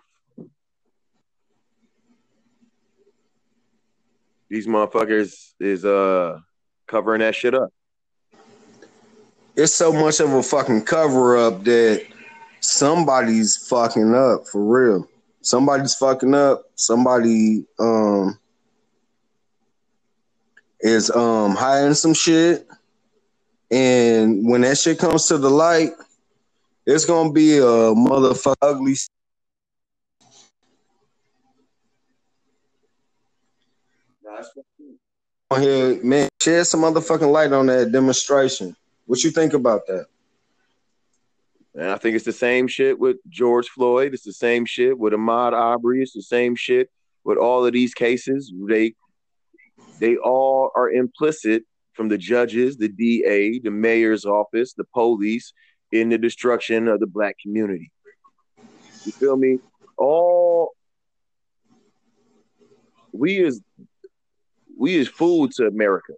These 4.53 4.67
motherfuckers 4.67 5.53
is 5.59 5.83
uh 5.83 6.39
covering 6.85 7.21
that 7.21 7.33
shit 7.33 7.55
up. 7.55 7.73
It's 9.55 9.73
so 9.73 9.91
much 9.91 10.19
of 10.19 10.31
a 10.31 10.43
fucking 10.43 10.85
cover 10.85 11.35
up 11.37 11.63
that 11.63 12.05
somebody's 12.59 13.57
fucking 13.67 14.13
up 14.13 14.45
for 14.45 14.63
real. 14.63 15.07
Somebody's 15.41 15.95
fucking 15.95 16.35
up. 16.35 16.65
Somebody 16.75 17.65
um 17.79 18.37
is 20.81 21.09
um 21.09 21.55
hiding 21.55 21.95
some 21.95 22.13
shit. 22.13 22.67
And 23.71 24.47
when 24.47 24.61
that 24.61 24.77
shit 24.77 24.99
comes 24.99 25.25
to 25.29 25.39
the 25.39 25.49
light, 25.49 25.93
it's 26.85 27.05
gonna 27.05 27.31
be 27.31 27.57
a 27.57 27.95
motherfucker 27.97 28.53
ugly. 28.61 28.97
On 35.53 35.61
here, 35.61 36.03
man, 36.03 36.29
shed 36.41 36.65
some 36.65 36.81
motherfucking 36.81 37.31
light 37.31 37.53
on 37.53 37.67
that 37.67 37.91
demonstration. 37.91 38.75
What 39.05 39.23
you 39.23 39.29
think 39.29 39.53
about 39.53 39.85
that? 39.85 40.07
And 41.75 41.91
I 41.91 41.97
think 41.97 42.15
it's 42.15 42.25
the 42.25 42.31
same 42.31 42.67
shit 42.67 42.97
with 42.97 43.17
George 43.29 43.67
Floyd. 43.67 44.15
It's 44.15 44.23
the 44.23 44.33
same 44.33 44.65
shit 44.65 44.97
with 44.97 45.13
Ahmaud 45.13 45.53
Arbery. 45.53 46.01
It's 46.01 46.13
the 46.13 46.23
same 46.23 46.55
shit 46.55 46.89
with 47.23 47.37
all 47.37 47.67
of 47.67 47.71
these 47.71 47.93
cases. 47.93 48.51
They 48.67 48.95
they 49.99 50.15
all 50.15 50.71
are 50.75 50.89
implicit 50.89 51.65
from 51.93 52.09
the 52.09 52.17
judges, 52.17 52.77
the 52.77 52.89
DA, 52.89 53.59
the 53.59 53.69
mayor's 53.69 54.25
office, 54.25 54.73
the 54.73 54.85
police 54.85 55.53
in 55.91 56.09
the 56.09 56.17
destruction 56.17 56.87
of 56.87 56.99
the 56.99 57.05
black 57.05 57.35
community. 57.39 57.91
You 59.05 59.11
feel 59.11 59.37
me? 59.37 59.59
All 59.97 60.71
we 63.11 63.37
is 63.37 63.61
we 64.83 64.95
is 64.95 65.07
food 65.07 65.51
to 65.53 65.65
America. 65.65 66.11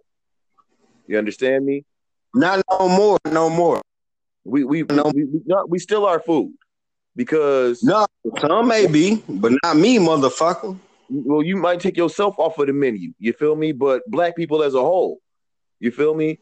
You 1.06 1.18
understand 1.18 1.64
me? 1.64 1.84
Not 2.34 2.64
no 2.68 2.88
more, 2.88 3.16
no 3.30 3.48
more. 3.48 3.80
We 4.44 4.64
we 4.64 4.82
No. 4.82 5.04
we, 5.14 5.22
we, 5.24 5.40
not, 5.46 5.70
we 5.70 5.78
still 5.78 6.04
are 6.04 6.18
food 6.18 6.52
because 7.14 7.80
No, 7.84 8.06
some 8.40 8.66
may 8.66 8.88
be, 8.88 9.22
but 9.28 9.52
not 9.62 9.76
me, 9.76 9.98
motherfucker. 9.98 10.76
well, 11.08 11.44
you 11.44 11.56
might 11.56 11.78
take 11.78 11.96
yourself 11.96 12.34
off 12.38 12.58
of 12.58 12.66
the 12.66 12.72
menu. 12.72 13.12
You 13.20 13.32
feel 13.32 13.54
me? 13.54 13.70
But 13.70 14.02
black 14.08 14.34
people 14.34 14.64
as 14.64 14.74
a 14.74 14.80
whole, 14.80 15.20
you 15.78 15.92
feel 15.92 16.14
me? 16.14 16.40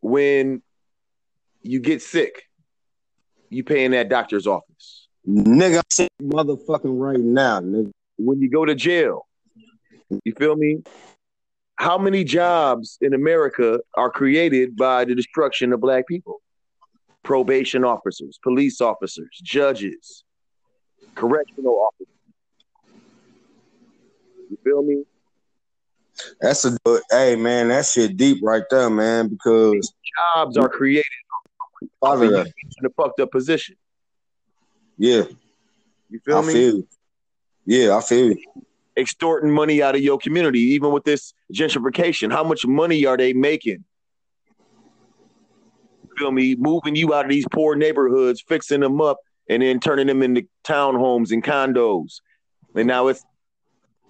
When 0.00 0.62
you 1.60 1.80
get 1.80 2.00
sick, 2.00 2.34
you 3.50 3.62
pay 3.62 3.84
in 3.84 3.90
that 3.92 4.08
doctor's 4.08 4.46
office. 4.46 5.08
Nigga, 5.28 5.76
I'm 5.76 5.90
saying 5.90 6.08
motherfucking 6.22 6.98
right 7.08 7.20
now, 7.20 7.60
nigga. 7.60 7.90
When 8.16 8.40
you 8.40 8.48
go 8.50 8.64
to 8.64 8.74
jail, 8.74 9.26
you 10.24 10.32
feel 10.32 10.56
me? 10.56 10.82
How 11.76 11.98
many 11.98 12.24
jobs 12.24 12.98
in 13.00 13.14
America 13.14 13.80
are 13.94 14.10
created 14.10 14.76
by 14.76 15.04
the 15.04 15.14
destruction 15.14 15.72
of 15.72 15.80
black 15.80 16.06
people? 16.06 16.40
Probation 17.22 17.84
officers, 17.84 18.38
police 18.42 18.80
officers, 18.80 19.40
judges, 19.42 20.24
correctional 21.14 21.78
officers. 21.80 22.08
You 24.50 24.58
feel 24.64 24.82
me? 24.82 25.04
That's 26.40 26.64
a 26.64 26.76
good, 26.84 27.02
hey 27.10 27.36
man, 27.36 27.68
that 27.68 27.86
shit 27.86 28.16
deep 28.16 28.38
right 28.42 28.62
there, 28.70 28.90
man. 28.90 29.28
Because 29.28 29.92
Jobs 30.34 30.56
are 30.58 30.68
created 30.68 31.04
part 32.00 32.22
of 32.22 32.30
that, 32.32 32.52
in 32.80 32.86
a 32.86 32.90
fucked 32.90 33.18
up 33.20 33.30
position. 33.30 33.76
yeah, 34.98 35.22
You 36.10 36.20
feel 36.24 36.38
I 36.38 36.46
me? 36.46 36.52
feel 36.52 36.76
you. 36.76 36.88
Yeah, 37.64 37.96
I 37.96 38.00
feel 38.02 38.26
you. 38.32 38.44
Extorting 38.96 39.50
money 39.50 39.82
out 39.82 39.94
of 39.94 40.02
your 40.02 40.18
community, 40.18 40.60
even 40.60 40.92
with 40.92 41.04
this 41.04 41.34
gentrification. 41.52 42.32
How 42.32 42.44
much 42.44 42.66
money 42.66 43.06
are 43.06 43.16
they 43.16 43.32
making? 43.32 43.84
You 46.04 46.10
feel 46.18 46.32
me? 46.32 46.56
Moving 46.56 46.94
you 46.94 47.14
out 47.14 47.24
of 47.24 47.30
these 47.30 47.46
poor 47.50 47.74
neighborhoods, 47.74 48.42
fixing 48.46 48.80
them 48.80 49.00
up, 49.00 49.18
and 49.48 49.62
then 49.62 49.80
turning 49.80 50.06
them 50.06 50.22
into 50.22 50.46
townhomes 50.64 51.32
and 51.32 51.42
condos. 51.42 52.20
And 52.74 52.86
now 52.86 53.08
it's 53.08 53.24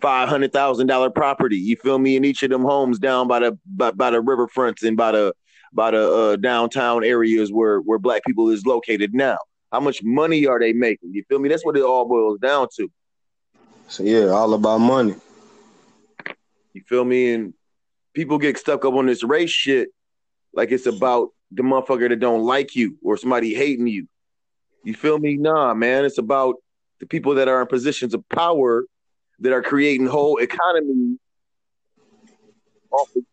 five 0.01 0.29
hundred 0.29 0.53
thousand 0.53 0.89
dollar 0.89 1.11
property. 1.11 1.57
You 1.57 1.77
feel 1.77 1.99
me? 1.99 2.17
In 2.17 2.25
each 2.25 2.43
of 2.43 2.51
them 2.51 2.63
homes 2.63 2.99
down 2.99 3.29
by 3.29 3.39
the 3.41 3.59
by, 3.65 3.93
by 3.93 4.11
the 4.11 4.23
riverfronts 4.23 4.83
and 4.83 4.97
by 4.97 5.13
the 5.13 5.33
by 5.73 5.93
the 5.93 6.13
uh, 6.13 6.37
downtown 6.37 7.05
areas 7.05 7.53
where 7.53 7.79
where 7.81 7.99
black 7.99 8.25
people 8.25 8.51
is 8.51 8.67
located 8.67 9.15
now. 9.15 9.39
How 9.71 9.81
much 9.81 10.03
money 10.03 10.47
are 10.47 10.61
they 10.61 10.75
making? 10.75 11.15
You 11.15 11.25
feel 11.29 11.39
me? 11.39 11.49
That's 11.49 11.65
what 11.65 11.77
it 11.77 11.83
all 11.83 12.07
boils 12.07 12.39
down 12.41 12.69
to. 12.77 12.91
So 13.93 14.05
yeah, 14.05 14.29
all 14.29 14.55
about 14.55 14.79
money. 14.79 15.15
You 16.73 16.81
feel 16.87 17.05
me? 17.05 17.35
And 17.35 17.53
people 18.15 18.39
get 18.39 18.57
stuck 18.57 18.87
up 18.87 18.95
on 18.95 19.05
this 19.05 19.23
race 19.23 19.51
shit 19.51 19.91
like 20.55 20.73
it's 20.73 20.87
about 20.87 21.29
the 21.51 21.63
motherfucker 21.63 22.09
that 22.09 22.19
don't 22.19 22.43
like 22.43 22.75
you 22.75 22.97
or 23.03 23.19
somebody 23.19 23.53
hating 23.53 23.87
you. 23.87 24.09
You 24.83 24.95
feel 24.95 25.19
me? 25.19 25.37
Nah, 25.37 25.75
man. 25.75 26.07
It's 26.07 26.17
about 26.17 26.55
the 27.01 27.07
people 27.07 27.35
that 27.35 27.49
are 27.49 27.61
in 27.61 27.67
positions 27.67 28.15
of 28.15 28.27
power 28.31 28.87
that 29.41 29.53
are 29.53 29.61
creating 29.61 30.07
whole 30.07 30.39
economy 30.39 31.19
off 32.91 33.11
of 33.15 33.25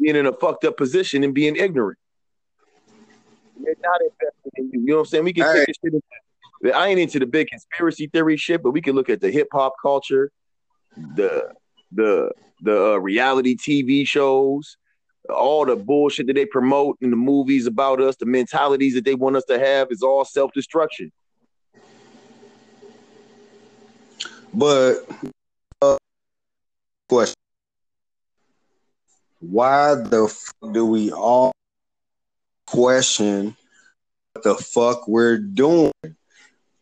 being 0.00 0.16
in 0.16 0.26
a 0.26 0.32
fucked 0.32 0.64
up 0.64 0.76
position 0.76 1.22
and 1.22 1.32
being 1.32 1.54
ignorant. 1.54 2.00
They're 3.62 3.76
not 3.80 4.00
investing 4.00 4.52
in 4.56 4.70
you. 4.72 4.80
You 4.80 4.86
know 4.86 4.94
what 4.96 5.00
I'm 5.02 5.06
saying? 5.06 5.24
We 5.24 5.32
can 5.34 5.44
Hey. 5.44 5.58
take 5.58 5.66
this 5.68 5.76
shit 5.84 5.94
I 6.72 6.88
ain't 6.88 7.00
into 7.00 7.18
the 7.18 7.26
big 7.26 7.48
conspiracy 7.48 8.06
theory 8.06 8.36
shit, 8.36 8.62
but 8.62 8.70
we 8.70 8.80
can 8.80 8.94
look 8.94 9.10
at 9.10 9.20
the 9.20 9.30
hip 9.30 9.48
hop 9.52 9.74
culture, 9.82 10.30
the 10.96 11.52
the 11.92 12.30
the 12.62 12.92
uh, 12.92 12.96
reality 12.96 13.56
TV 13.56 14.06
shows, 14.06 14.76
all 15.28 15.66
the 15.66 15.76
bullshit 15.76 16.26
that 16.28 16.34
they 16.34 16.46
promote 16.46 16.96
in 17.00 17.10
the 17.10 17.16
movies 17.16 17.66
about 17.66 18.00
us, 18.00 18.16
the 18.16 18.26
mentalities 18.26 18.94
that 18.94 19.04
they 19.04 19.14
want 19.14 19.36
us 19.36 19.44
to 19.44 19.58
have 19.58 19.88
is 19.90 20.02
all 20.02 20.24
self 20.24 20.52
destruction. 20.52 21.12
But 24.52 25.06
uh, 25.82 25.96
question: 27.08 27.34
why 29.40 29.94
the 29.96 30.28
fuck 30.28 30.72
do 30.72 30.86
we 30.86 31.12
all 31.12 31.52
question 32.66 33.56
what 34.32 34.42
the 34.42 34.54
fuck 34.54 35.06
we're 35.06 35.38
doing? 35.38 35.92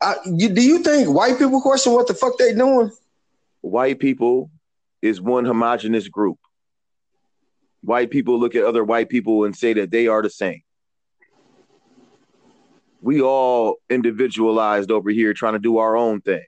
I, 0.03 0.17
you, 0.27 0.49
do 0.49 0.61
you 0.61 0.81
think 0.81 1.09
white 1.09 1.39
people 1.39 1.61
question 1.61 1.93
what 1.93 2.09
the 2.09 2.15
fuck 2.15 2.37
they 2.37 2.55
doing? 2.55 2.91
White 3.61 4.01
people 4.01 4.51
is 5.01 5.21
one 5.21 5.45
homogenous 5.45 6.09
group. 6.09 6.39
White 7.83 8.11
people 8.11 8.39
look 8.39 8.55
at 8.55 8.65
other 8.65 8.85
white 8.85 9.09
people 9.09 9.45
and 9.45 9.55
say 9.55 9.73
that 9.75 9.91
they 9.91 10.09
are 10.09 10.23
the 10.23 10.31
same. 10.31 10.63
We 13.01 13.21
all 13.21 13.77
individualized 13.91 14.91
over 14.91 15.11
here 15.11 15.35
trying 15.35 15.55
to 15.55 15.59
do 15.59 15.79
our 15.79 15.97
own 15.97 16.21
thing. 16.21 16.45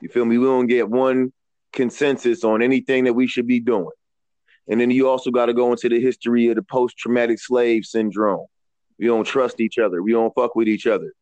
You 0.00 0.08
feel 0.08 0.24
me? 0.24 0.38
We 0.38 0.46
don't 0.46 0.66
get 0.66 0.88
one 0.88 1.32
consensus 1.72 2.44
on 2.44 2.62
anything 2.62 3.04
that 3.04 3.12
we 3.14 3.26
should 3.26 3.46
be 3.46 3.60
doing. 3.60 3.90
And 4.68 4.80
then 4.80 4.90
you 4.90 5.08
also 5.08 5.30
got 5.30 5.46
to 5.46 5.54
go 5.54 5.70
into 5.70 5.88
the 5.88 6.00
history 6.00 6.48
of 6.48 6.56
the 6.56 6.62
post 6.62 6.96
traumatic 6.96 7.38
slave 7.40 7.84
syndrome. 7.84 8.46
We 8.98 9.06
don't 9.06 9.24
trust 9.24 9.60
each 9.60 9.78
other. 9.78 10.02
We 10.02 10.12
don't 10.12 10.34
fuck 10.34 10.54
with 10.54 10.68
each 10.68 10.86
other. 10.86 11.12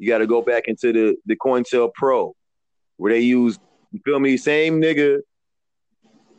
You 0.00 0.08
got 0.08 0.18
to 0.18 0.26
go 0.26 0.40
back 0.40 0.64
into 0.66 0.94
the 0.94 1.16
the 1.26 1.36
COINTELPRO, 1.36 2.32
where 2.96 3.12
they 3.12 3.20
used, 3.20 3.60
you 3.92 4.00
feel 4.02 4.18
me, 4.18 4.38
same 4.38 4.80
nigga 4.80 5.18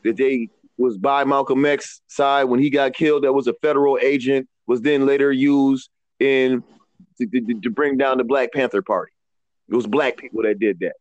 that 0.03 0.18
they 0.18 0.49
was 0.80 0.97
by 0.97 1.24
Malcolm 1.24 1.64
X 1.64 2.01
side 2.07 2.45
when 2.45 2.59
he 2.59 2.72
got 2.72 2.93
killed. 2.93 3.24
That 3.24 3.34
was 3.34 3.45
a 3.45 3.53
federal 3.62 3.99
agent. 4.01 4.47
Was 4.66 4.82
then 4.82 5.05
later 5.05 5.32
used 5.32 5.91
in 6.20 6.64
to, 7.20 7.28
to, 7.28 7.59
to 7.62 7.70
bring 7.70 7.97
down 7.97 8.18
the 8.18 8.24
Black 8.24 8.51
Panther 8.51 8.82
Party. 8.82 9.12
It 9.70 9.76
was 9.76 9.86
black 9.86 10.18
people 10.18 10.41
that 10.41 10.57
did 10.59 10.80
that. 10.80 10.93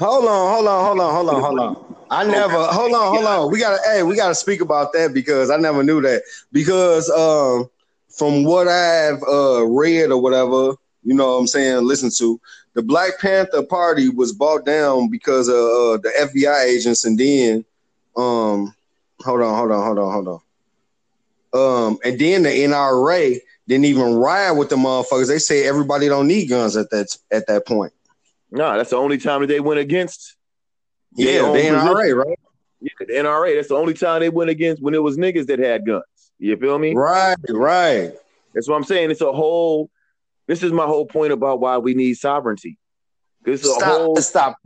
Hold 0.00 0.24
on, 0.24 0.54
hold 0.54 0.66
on, 0.66 0.84
hold 0.84 1.00
on, 1.00 1.14
hold 1.14 1.30
on, 1.30 1.42
hold 1.42 1.60
on. 1.60 1.94
I 2.10 2.24
never 2.24 2.58
hold 2.58 2.92
on, 2.92 3.14
hold 3.14 3.24
on. 3.24 3.52
We 3.52 3.60
gotta 3.60 3.78
hey, 3.86 4.02
we 4.02 4.16
gotta 4.16 4.34
speak 4.34 4.60
about 4.60 4.92
that 4.94 5.14
because 5.14 5.48
I 5.48 5.58
never 5.58 5.84
knew 5.84 6.00
that. 6.00 6.22
Because 6.50 7.08
um 7.10 7.70
from 8.16 8.44
what 8.44 8.68
I've 8.68 9.22
uh 9.22 9.66
read 9.66 10.10
or 10.10 10.20
whatever, 10.20 10.74
you 11.02 11.14
know 11.14 11.34
what 11.34 11.40
I'm 11.40 11.46
saying, 11.46 11.84
listen 11.86 12.10
to, 12.18 12.40
the 12.74 12.82
Black 12.82 13.18
Panther 13.20 13.62
Party 13.62 14.08
was 14.08 14.32
bought 14.32 14.64
down 14.64 15.08
because 15.08 15.48
of 15.48 15.54
uh, 15.54 15.96
the 15.98 16.12
FBI 16.20 16.64
agents 16.64 17.04
and 17.04 17.18
then 17.18 17.64
um 18.16 18.74
hold 19.20 19.42
on, 19.42 19.54
hold 19.56 19.72
on, 19.72 19.84
hold 19.84 19.98
on, 19.98 20.12
hold 20.12 20.28
on. 20.28 21.88
Um 21.88 21.98
and 22.04 22.18
then 22.18 22.42
the 22.42 22.50
NRA 22.50 23.38
didn't 23.68 23.84
even 23.86 24.14
ride 24.14 24.52
with 24.52 24.68
the 24.68 24.76
motherfuckers. 24.76 25.28
They 25.28 25.38
say 25.38 25.66
everybody 25.66 26.08
don't 26.08 26.28
need 26.28 26.48
guns 26.48 26.76
at 26.76 26.90
that 26.90 27.16
at 27.30 27.46
that 27.46 27.66
point. 27.66 27.92
No, 28.50 28.76
that's 28.76 28.90
the 28.90 28.96
only 28.96 29.18
time 29.18 29.40
that 29.40 29.46
they 29.46 29.60
went 29.60 29.80
against. 29.80 30.36
Yeah, 31.14 31.42
the 31.42 31.48
position. 31.48 31.74
NRA, 31.74 32.14
right? 32.14 32.38
Yeah, 32.80 32.90
the 33.00 33.12
NRA. 33.14 33.56
That's 33.56 33.68
the 33.68 33.76
only 33.76 33.94
time 33.94 34.20
they 34.20 34.28
went 34.28 34.50
against 34.50 34.82
when 34.82 34.94
it 34.94 35.02
was 35.02 35.16
niggas 35.16 35.46
that 35.46 35.58
had 35.58 35.86
guns. 35.86 36.04
You 36.42 36.56
feel 36.56 36.76
me? 36.76 36.92
Right, 36.92 37.36
right. 37.48 38.12
That's 38.52 38.68
what 38.68 38.74
I'm 38.74 38.82
saying. 38.82 39.12
It's 39.12 39.20
a 39.20 39.30
whole. 39.30 39.88
This 40.48 40.64
is 40.64 40.72
my 40.72 40.86
whole 40.86 41.06
point 41.06 41.32
about 41.32 41.60
why 41.60 41.78
we 41.78 41.94
need 41.94 42.14
sovereignty. 42.14 42.78
It's 43.46 43.64
a 43.64 43.72
Stop, 43.72 43.84
whole. 43.84 44.16
stop. 44.16 44.58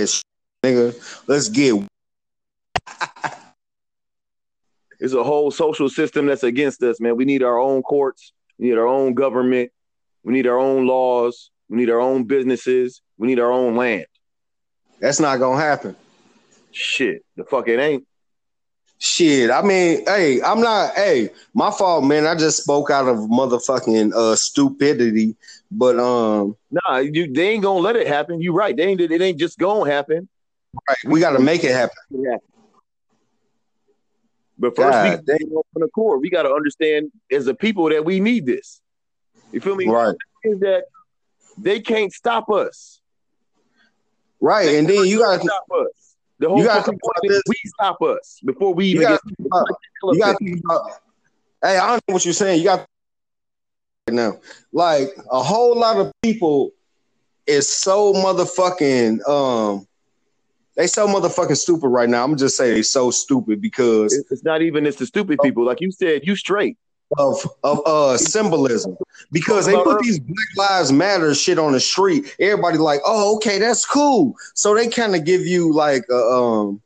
This 0.00 0.22
nigga, 0.64 1.22
let's 1.28 1.48
get 1.48 1.80
It's 4.98 5.14
a 5.14 5.22
whole 5.22 5.52
social 5.52 5.88
system 5.88 6.26
that's 6.26 6.42
against 6.42 6.82
us, 6.82 7.00
man. 7.00 7.16
We 7.16 7.24
need 7.24 7.44
our 7.44 7.58
own 7.58 7.82
courts. 7.82 8.32
We 8.58 8.70
need 8.70 8.76
our 8.76 8.88
own 8.88 9.14
government. 9.14 9.70
We 10.24 10.32
need 10.32 10.48
our 10.48 10.58
own 10.58 10.84
laws. 10.84 11.50
We 11.68 11.76
need 11.78 11.90
our 11.90 12.00
own 12.00 12.24
businesses. 12.24 13.02
We 13.16 13.28
need 13.28 13.38
our 13.38 13.52
own 13.52 13.76
land. 13.76 14.06
that's 14.98 15.20
not 15.20 15.38
gonna 15.38 15.60
happen. 15.60 15.94
Shit, 16.72 17.24
the 17.36 17.44
fuck 17.44 17.68
it 17.68 17.78
ain't. 17.78 18.04
Shit, 19.02 19.50
I 19.50 19.62
mean, 19.62 20.04
hey, 20.04 20.42
I'm 20.42 20.60
not. 20.60 20.94
Hey, 20.94 21.30
my 21.54 21.70
fault, 21.70 22.04
man. 22.04 22.26
I 22.26 22.34
just 22.34 22.62
spoke 22.62 22.90
out 22.90 23.08
of 23.08 23.16
motherfucking 23.16 24.12
uh 24.12 24.36
stupidity, 24.36 25.36
but 25.70 25.98
um, 25.98 26.54
Nah, 26.70 26.98
you, 26.98 27.32
they 27.32 27.48
ain't 27.48 27.62
gonna 27.62 27.80
let 27.80 27.96
it 27.96 28.06
happen. 28.06 28.40
You 28.40 28.52
right. 28.52 28.76
They 28.76 28.84
ain't. 28.84 29.00
It 29.00 29.20
ain't 29.22 29.38
just 29.38 29.58
gonna 29.58 29.90
happen. 29.90 30.28
right, 30.88 30.98
we 31.06 31.18
got 31.18 31.30
to 31.30 31.38
make 31.38 31.64
it 31.64 31.72
happen. 31.72 31.96
Yeah. 32.10 32.36
But 34.58 34.76
first, 34.76 34.98
God 34.98 35.22
we 35.26 35.46
on 35.56 35.62
the 35.76 35.88
core. 35.88 36.18
We 36.18 36.28
got 36.28 36.42
to 36.42 36.52
understand 36.52 37.10
as 37.32 37.46
a 37.46 37.54
people 37.54 37.88
that 37.88 38.04
we 38.04 38.20
need 38.20 38.44
this. 38.44 38.82
You 39.52 39.60
feel 39.60 39.76
me? 39.76 39.88
Right, 39.88 40.14
Is 40.44 40.60
that 40.60 40.84
they 41.56 41.80
can't 41.80 42.12
stop 42.12 42.50
us. 42.50 43.00
right, 44.40 44.74
and 44.74 44.86
then 44.86 45.06
you 45.06 45.20
got 45.20 45.40
to 45.40 45.40
stop 45.40 45.64
us. 45.74 45.99
The 46.40 46.48
whole 46.48 46.58
you 46.58 46.64
gotta 46.64 46.80
fucking 46.80 46.92
think 46.92 47.02
about 47.04 47.22
point 47.22 47.32
is 47.32 47.36
this. 47.36 47.42
we 47.46 47.56
stop 47.66 48.02
us 48.02 48.40
before 48.44 48.72
we 48.72 48.86
you 48.86 49.02
even 49.02 49.08
get. 49.08 49.20
you 49.24 50.18
got 50.18 50.32
to 50.32 50.44
think 50.44 50.64
about. 50.64 50.90
Hey, 51.62 51.76
I 51.76 51.86
don't 51.88 52.02
know 52.08 52.14
what 52.14 52.24
you're 52.24 52.32
saying. 52.32 52.60
You 52.60 52.64
got 52.64 52.86
right 54.08 54.14
now, 54.14 54.38
like 54.72 55.10
a 55.30 55.42
whole 55.42 55.78
lot 55.78 55.98
of 55.98 56.10
people 56.22 56.72
is 57.46 57.68
so 57.68 58.14
motherfucking 58.14 59.28
um. 59.28 59.86
They 60.76 60.86
so 60.86 61.06
motherfucking 61.06 61.58
stupid 61.58 61.88
right 61.88 62.08
now. 62.08 62.24
I'm 62.24 62.38
just 62.38 62.56
saying 62.56 62.74
they 62.74 62.82
so 62.82 63.10
stupid 63.10 63.60
because 63.60 64.14
It's 64.14 64.32
it's 64.32 64.44
not 64.44 64.62
even 64.62 64.86
it's 64.86 64.96
the 64.96 65.04
stupid 65.04 65.40
people. 65.42 65.66
Like 65.66 65.82
you 65.82 65.92
said, 65.92 66.22
you 66.24 66.36
straight. 66.36 66.78
of 67.18 67.46
of 67.62 67.82
uh 67.84 68.16
symbolism 68.16 68.96
because 69.32 69.66
they 69.66 69.74
put 69.74 70.00
these 70.02 70.18
Black 70.18 70.36
Lives 70.56 70.92
Matter 70.92 71.34
shit 71.34 71.58
on 71.58 71.72
the 71.72 71.80
street. 71.80 72.34
Everybody 72.40 72.78
like, 72.78 73.00
oh, 73.04 73.36
okay, 73.36 73.58
that's 73.58 73.84
cool. 73.86 74.34
So 74.54 74.74
they 74.74 74.88
kind 74.88 75.14
of 75.14 75.24
give 75.24 75.42
you 75.42 75.72
like, 75.72 76.04
a, 76.10 76.16
um, 76.16 76.80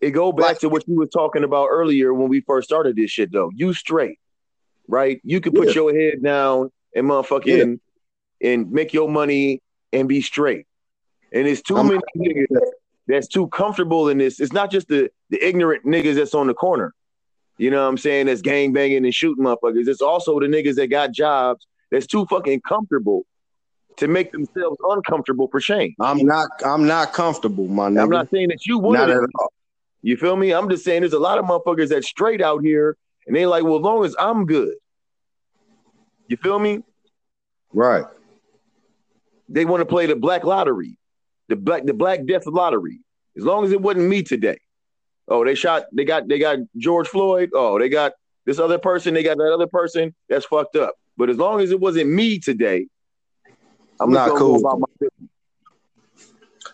It 0.00 0.10
go 0.12 0.32
back 0.32 0.46
Like- 0.46 0.58
to 0.60 0.68
what 0.68 0.86
you 0.88 0.96
were 0.96 1.06
talking 1.06 1.44
about 1.44 1.68
earlier 1.70 2.14
when 2.14 2.28
we 2.28 2.40
first 2.40 2.68
started 2.68 2.96
this 2.96 3.10
shit 3.10 3.30
though. 3.32 3.50
You 3.54 3.74
straight, 3.74 4.18
right? 4.88 5.20
You 5.24 5.40
can 5.40 5.52
put 5.52 5.68
Yeah. 5.68 5.74
your 5.74 5.94
head 5.94 6.22
down 6.22 6.70
and 6.96 7.06
motherfucking 7.06 7.78
and 8.42 8.72
make 8.72 8.92
your 8.94 9.08
money 9.08 9.60
and 9.92 10.08
be 10.08 10.22
straight. 10.22 10.66
And 11.32 11.46
it's 11.46 11.60
too 11.62 11.76
I'm 11.76 11.88
many 11.88 12.00
niggas 12.16 12.60
that's 13.06 13.28
too 13.28 13.48
comfortable 13.48 14.08
in 14.08 14.18
this. 14.18 14.40
It's 14.40 14.52
not 14.52 14.70
just 14.70 14.88
the 14.88 15.10
the 15.28 15.38
ignorant 15.46 15.84
niggas 15.84 16.14
that's 16.14 16.34
on 16.34 16.46
the 16.46 16.54
corner. 16.54 16.94
You 17.60 17.70
know 17.70 17.82
what 17.82 17.90
I'm 17.90 17.98
saying? 17.98 18.24
That's 18.24 18.40
gang 18.40 18.72
banging 18.72 19.04
and 19.04 19.14
shooting 19.14 19.44
motherfuckers. 19.44 19.86
It's 19.86 20.00
also 20.00 20.40
the 20.40 20.46
niggas 20.46 20.76
that 20.76 20.86
got 20.86 21.12
jobs 21.12 21.66
that's 21.90 22.06
too 22.06 22.24
fucking 22.24 22.62
comfortable 22.62 23.26
to 23.98 24.08
make 24.08 24.32
themselves 24.32 24.78
uncomfortable 24.82 25.46
for 25.46 25.60
shame. 25.60 25.94
I'm 26.00 26.24
not, 26.24 26.48
I'm 26.64 26.86
not 26.86 27.12
comfortable, 27.12 27.68
my 27.68 27.90
nigga. 27.90 28.02
I'm 28.04 28.08
not 28.08 28.30
saying 28.30 28.48
that 28.48 28.64
you 28.64 28.78
would 28.78 28.94
Not 28.94 29.10
at 29.10 29.20
all. 29.38 29.52
You 30.00 30.16
feel 30.16 30.36
me? 30.36 30.54
I'm 30.54 30.70
just 30.70 30.84
saying 30.84 31.02
there's 31.02 31.12
a 31.12 31.18
lot 31.18 31.36
of 31.36 31.44
motherfuckers 31.44 31.90
that 31.90 32.02
straight 32.02 32.40
out 32.40 32.64
here 32.64 32.96
and 33.26 33.36
they 33.36 33.44
like, 33.44 33.62
well, 33.62 33.76
as 33.76 33.82
long 33.82 34.04
as 34.06 34.16
I'm 34.18 34.46
good. 34.46 34.72
You 36.28 36.38
feel 36.38 36.58
me? 36.58 36.80
Right. 37.74 38.06
They 39.50 39.66
want 39.66 39.82
to 39.82 39.86
play 39.86 40.06
the 40.06 40.16
black 40.16 40.44
lottery, 40.44 40.96
the 41.50 41.56
black 41.56 41.84
the 41.84 41.92
black 41.92 42.24
death 42.24 42.46
lottery. 42.46 43.00
As 43.36 43.44
long 43.44 43.66
as 43.66 43.72
it 43.72 43.82
wasn't 43.82 44.08
me 44.08 44.22
today. 44.22 44.60
Oh, 45.30 45.44
they 45.44 45.54
shot, 45.54 45.84
they 45.92 46.04
got 46.04 46.28
they 46.28 46.38
got 46.40 46.58
George 46.76 47.06
Floyd. 47.06 47.50
Oh, 47.54 47.78
they 47.78 47.88
got 47.88 48.12
this 48.44 48.58
other 48.58 48.78
person, 48.78 49.14
they 49.14 49.22
got 49.22 49.38
that 49.38 49.52
other 49.52 49.68
person. 49.68 50.14
That's 50.28 50.44
fucked 50.44 50.74
up. 50.76 50.96
But 51.16 51.30
as 51.30 51.36
long 51.36 51.60
as 51.60 51.70
it 51.70 51.78
wasn't 51.78 52.10
me 52.10 52.40
today, 52.40 52.88
I'm 54.00 54.10
Not 54.12 54.30
cool. 54.36 54.58
about 54.58 54.80
my 54.80 54.86
business. 54.98 55.30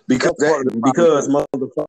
Because 0.08 0.34
That's 0.38 0.50
part 0.52 0.66
of 0.66 0.72
that, 0.72 0.82
because 0.82 1.28
motherfucker. 1.28 1.84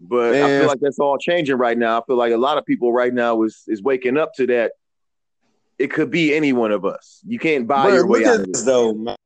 But 0.00 0.36
I 0.36 0.58
feel 0.58 0.66
like 0.68 0.80
that's 0.80 0.98
all 1.00 1.18
changing 1.18 1.56
right 1.56 1.76
now. 1.76 2.00
I 2.00 2.04
feel 2.06 2.16
like 2.16 2.32
a 2.32 2.36
lot 2.38 2.56
of 2.56 2.64
people 2.64 2.92
right 2.92 3.12
now 3.12 3.42
is 3.42 3.64
is 3.66 3.82
waking 3.82 4.16
up 4.16 4.32
to 4.34 4.46
that. 4.46 4.72
It 5.78 5.90
could 5.90 6.10
be 6.10 6.34
any 6.34 6.52
one 6.52 6.70
of 6.72 6.84
us. 6.84 7.20
You 7.26 7.38
can't 7.38 7.66
buy 7.66 7.84
But 7.84 7.94
your 7.94 8.06
way 8.06 8.24
out 8.24 8.38
this. 8.38 8.64
though, 8.64 8.94
man. 8.94 9.16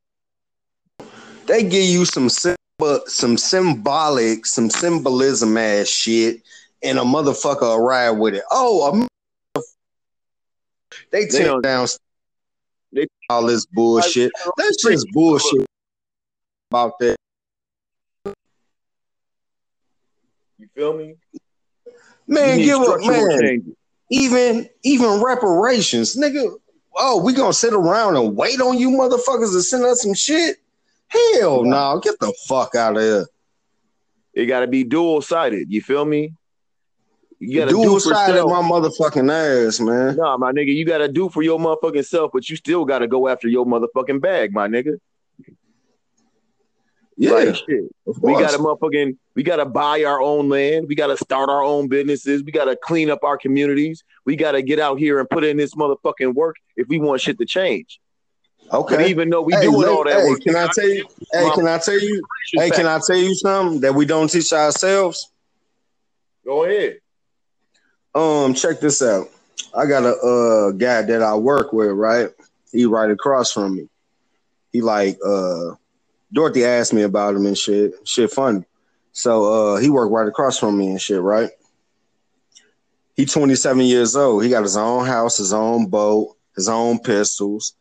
They 1.52 1.64
give 1.64 1.84
you 1.84 2.06
some 2.06 2.30
symbol, 2.30 3.02
some 3.08 3.36
symbolic, 3.36 4.46
some 4.46 4.70
symbolism 4.70 5.58
ass 5.58 5.86
shit, 5.86 6.40
and 6.82 6.98
a 6.98 7.02
motherfucker 7.02 7.78
ride 7.78 8.12
with 8.12 8.36
it. 8.36 8.42
Oh, 8.50 9.06
they 11.10 11.26
tear 11.26 11.60
down 11.60 11.88
they- 12.90 13.06
all 13.28 13.44
this 13.44 13.66
bullshit. 13.66 14.32
That's 14.56 14.82
just 14.82 15.06
bullshit 15.12 15.66
about 16.70 16.98
that. 17.00 17.16
You 20.58 20.68
feel 20.74 20.96
me? 20.96 21.16
Man, 22.26 22.60
give 22.60 22.80
up, 22.80 23.00
man. 23.02 23.40
changes. 23.42 23.74
Even 24.08 24.70
even 24.84 25.22
reparations, 25.22 26.16
nigga. 26.16 26.56
Oh, 26.96 27.22
we 27.22 27.34
gonna 27.34 27.52
sit 27.52 27.74
around 27.74 28.16
and 28.16 28.34
wait 28.34 28.58
on 28.62 28.78
you 28.78 28.88
motherfuckers 28.88 29.52
to 29.52 29.60
send 29.60 29.84
us 29.84 30.00
some 30.00 30.14
shit? 30.14 30.56
Hell 31.12 31.64
no, 31.64 32.00
get 32.02 32.18
the 32.20 32.32
fuck 32.46 32.74
out 32.74 32.96
of 32.96 33.02
here. 33.02 33.26
It 34.34 34.46
got 34.46 34.60
to 34.60 34.66
be 34.66 34.82
dual 34.84 35.20
sided. 35.20 35.70
You 35.70 35.82
feel 35.82 36.04
me? 36.04 36.34
You 37.38 37.58
got 37.58 37.64
to 37.66 37.72
do 37.72 37.82
Dual 37.82 38.00
for 38.00 38.14
sided 38.14 38.44
my 38.44 38.62
motherfucking 38.62 39.66
ass, 39.66 39.80
man. 39.80 40.16
Nah, 40.16 40.36
my 40.36 40.52
nigga, 40.52 40.72
you 40.72 40.84
got 40.84 40.98
to 40.98 41.08
do 41.08 41.28
for 41.28 41.42
your 41.42 41.58
motherfucking 41.58 42.06
self, 42.06 42.30
but 42.32 42.48
you 42.48 42.54
still 42.54 42.84
got 42.84 43.00
to 43.00 43.08
go 43.08 43.26
after 43.26 43.48
your 43.48 43.66
motherfucking 43.66 44.20
bag, 44.20 44.52
my 44.52 44.68
nigga. 44.68 44.98
Yeah, 47.16 47.32
Like 47.32 47.54
shit. 47.56 47.84
We 48.06 48.32
gotta 48.32 48.58
motherfucking 48.58 49.16
we 49.34 49.42
gotta 49.42 49.66
buy 49.66 50.02
our 50.04 50.20
own 50.20 50.48
land. 50.48 50.86
We 50.88 50.94
gotta 50.94 51.16
start 51.16 51.50
our 51.50 51.62
own 51.62 51.88
businesses. 51.88 52.42
We 52.42 52.52
gotta 52.52 52.74
clean 52.74 53.10
up 53.10 53.22
our 53.22 53.36
communities. 53.36 54.02
We 54.24 54.34
gotta 54.34 54.62
get 54.62 54.78
out 54.78 54.98
here 54.98 55.20
and 55.20 55.28
put 55.28 55.44
in 55.44 55.56
this 55.56 55.74
motherfucking 55.74 56.34
work 56.34 56.56
if 56.76 56.88
we 56.88 56.98
want 56.98 57.20
shit 57.20 57.38
to 57.38 57.44
change. 57.44 58.00
But 58.70 58.78
okay. 58.78 59.10
even 59.10 59.30
though 59.30 59.42
we 59.42 59.54
Hey, 59.54 59.62
doing 59.62 59.88
all 59.88 60.04
that 60.04 60.18
hey, 60.18 60.28
work, 60.28 60.40
can 60.42 60.56
I 60.56 60.68
tell 60.74 60.88
you? 60.88 61.06
Hey, 61.32 61.50
can 61.54 61.66
I 61.66 61.78
tell 61.78 61.98
you? 61.98 62.22
Hey, 62.54 62.70
can 62.70 62.86
I 62.86 63.00
tell 63.06 63.16
you 63.16 63.34
something 63.34 63.80
that 63.80 63.94
we 63.94 64.04
don't 64.06 64.28
teach 64.28 64.52
ourselves? 64.52 65.30
go 66.44 66.64
ahead? 66.64 66.98
Um, 68.14 68.54
check 68.54 68.80
this 68.80 69.02
out. 69.02 69.28
I 69.74 69.86
got 69.86 70.04
a 70.04 70.14
uh 70.16 70.70
guy 70.72 71.02
that 71.02 71.22
I 71.22 71.34
work 71.34 71.72
with, 71.72 71.90
right? 71.90 72.30
He 72.72 72.84
right 72.84 73.10
across 73.10 73.52
from 73.52 73.76
me. 73.76 73.88
He 74.72 74.80
like 74.82 75.18
uh 75.24 75.74
Dorothy 76.32 76.64
asked 76.64 76.92
me 76.92 77.02
about 77.02 77.34
him 77.34 77.46
and 77.46 77.56
shit. 77.56 77.92
Shit 78.04 78.30
funny. 78.30 78.64
So 79.12 79.44
uh 79.44 79.76
he 79.76 79.88
worked 79.90 80.12
right 80.12 80.28
across 80.28 80.58
from 80.58 80.76
me 80.76 80.88
and 80.88 81.00
shit, 81.00 81.20
right? 81.20 81.50
He 83.14 83.24
27 83.26 83.84
years 83.84 84.16
old. 84.16 84.42
He 84.42 84.50
got 84.50 84.62
his 84.62 84.76
own 84.76 85.06
house, 85.06 85.36
his 85.38 85.52
own 85.52 85.86
boat, 85.86 86.36
his 86.56 86.68
own 86.68 86.98
pistols, 86.98 87.74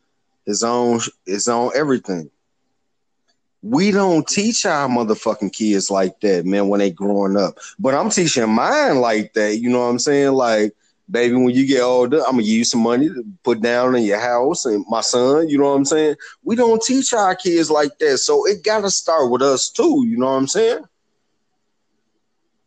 his 0.46 0.64
own 0.64 1.00
his 1.26 1.48
own 1.48 1.72
everything. 1.76 2.30
We 3.64 3.92
don't 3.92 4.28
teach 4.28 4.66
our 4.66 4.89
motherfucking 4.89 5.54
kids 5.54 5.92
like 5.92 6.20
that, 6.22 6.46
man, 6.46 6.68
when 6.68 6.80
they 6.80 6.89
growing 6.89 7.38
up. 7.38 7.60
But 7.78 7.94
I'm 7.94 8.10
teaching 8.10 8.50
mine 8.50 8.98
like 8.98 9.34
that. 9.34 9.58
You 9.60 9.70
know 9.70 9.82
what 9.82 9.89
I'm 9.89 10.00
saying? 10.00 10.32
Like, 10.32 10.74
baby, 11.12 11.36
when 11.36 11.50
you 11.50 11.68
get 11.68 11.82
older, 11.82 12.20
I'm 12.20 12.32
gonna 12.32 12.44
give 12.44 12.52
you 12.52 12.64
some 12.64 12.82
money 12.82 13.10
to 13.10 13.24
put 13.44 13.62
down 13.62 13.96
in 13.96 14.04
your 14.04 14.20
house 14.20 14.66
and 14.66 14.86
my 14.89 15.02
son, 15.02 15.50
you 15.50 15.58
know 15.58 15.66
what 15.66 15.76
I'm 15.76 15.86
saying? 15.86 16.16
We 16.44 16.56
don't 16.56 16.82
teach 16.82 17.14
our 17.14 17.36
kids 17.36 17.70
like 17.70 17.98
that. 18.00 18.18
So 18.20 18.48
it 18.48 18.64
gotta 18.64 18.89
start 18.89 19.30
with 19.30 19.42
us 19.42 19.70
too, 19.70 20.06
you 20.08 20.18
know 20.18 20.28
what 20.28 20.38
I'm 20.38 20.48
saying? 20.48 20.84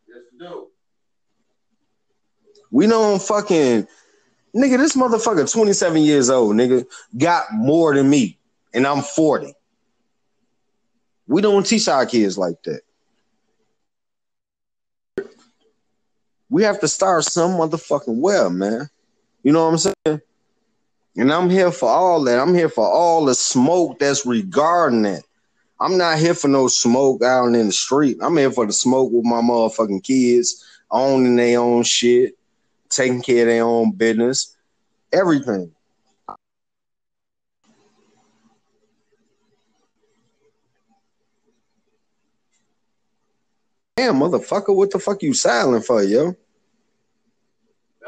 Yes, 0.07 0.19
do. 0.39 0.69
We 2.71 2.87
don't 2.87 3.23
fucking 3.23 3.87
nigga, 4.55 4.79
this 4.79 4.97
motherfucker 4.97 5.51
27 5.51 6.03
years 6.03 6.31
old, 6.31 6.55
nigga, 6.55 6.85
got 7.17 7.47
more 7.53 7.95
than 7.95 8.09
me, 8.09 8.39
and 8.73 8.87
I'm 8.87 9.03
40. 9.03 9.55
We 11.27 11.43
don't 11.43 11.67
teach 11.67 11.89
our 11.89 12.07
kids 12.07 12.39
like 12.39 12.63
that. 12.65 12.81
We 16.51 16.63
have 16.63 16.81
to 16.81 16.89
start 16.89 17.25
some 17.25 17.53
motherfucking 17.53 18.21
well, 18.21 18.51
man. 18.51 18.89
You 19.43 19.53
know 19.53 19.65
what 19.65 19.73
I'm 19.73 19.95
saying? 20.07 20.21
And 21.17 21.33
I'm 21.33 21.49
here 21.49 21.73
for 21.73 21.89
all 21.89 22.23
that. 22.25 22.39
I'm 22.39 22.55
here 22.55 22.69
for 22.69 22.87
all 22.87 23.25
the 23.25 23.35
smoke 23.35 23.99
that's 23.99 24.27
regarding 24.27 25.03
that. 25.03 25.23
I'm 25.81 25.97
not 25.99 26.19
here 26.19 26.35
for 26.35 26.49
no 26.49 26.69
smoke 26.69 27.23
out 27.23 27.47
in 27.47 27.67
the 27.67 27.73
street. 27.73 28.19
I'm 28.21 28.37
here 28.37 28.51
for 28.51 28.67
the 28.67 28.73
smoke 28.73 29.11
with 29.13 29.25
my 29.25 29.41
motherfucking 29.41 30.05
kids, 30.05 30.65
owning 30.91 31.37
their 31.37 31.61
own 31.61 31.83
shit, 31.83 32.35
taking 32.95 33.23
care 33.23 33.43
of 33.43 33.49
their 33.49 33.65
own 33.65 33.93
business, 33.93 34.57
everything. 35.13 35.73
Damn, 43.97 44.17
motherfucker, 44.17 44.75
what 44.75 44.91
the 44.91 44.99
fuck 44.99 45.23
you 45.23 45.35
silent 45.35 45.85
for, 45.85 46.03
yo? 46.03 46.35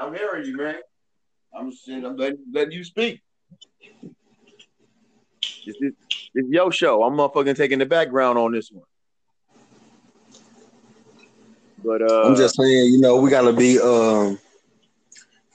I'm 0.00 0.14
hearing 0.14 0.44
you, 0.44 0.56
man. 0.56 0.76
I'm 1.54 1.70
just 1.70 1.84
saying, 1.84 2.04
I'm 2.04 2.16
letting, 2.16 2.38
letting 2.52 2.72
you 2.72 2.84
speak. 2.84 3.22
This 5.64 5.76
is 5.80 5.92
it's 6.34 6.48
your 6.50 6.70
show. 6.70 7.02
I'm 7.02 7.14
motherfucking 7.14 7.56
taking 7.56 7.78
the 7.78 7.86
background 7.86 8.38
on 8.38 8.52
this 8.52 8.70
one. 8.70 8.84
But 11.82 12.02
uh, 12.02 12.24
I'm 12.24 12.36
just 12.36 12.56
saying, 12.56 12.92
you 12.92 13.00
know, 13.00 13.16
we 13.16 13.30
gotta 13.30 13.52
be 13.52 13.80
um 13.80 14.38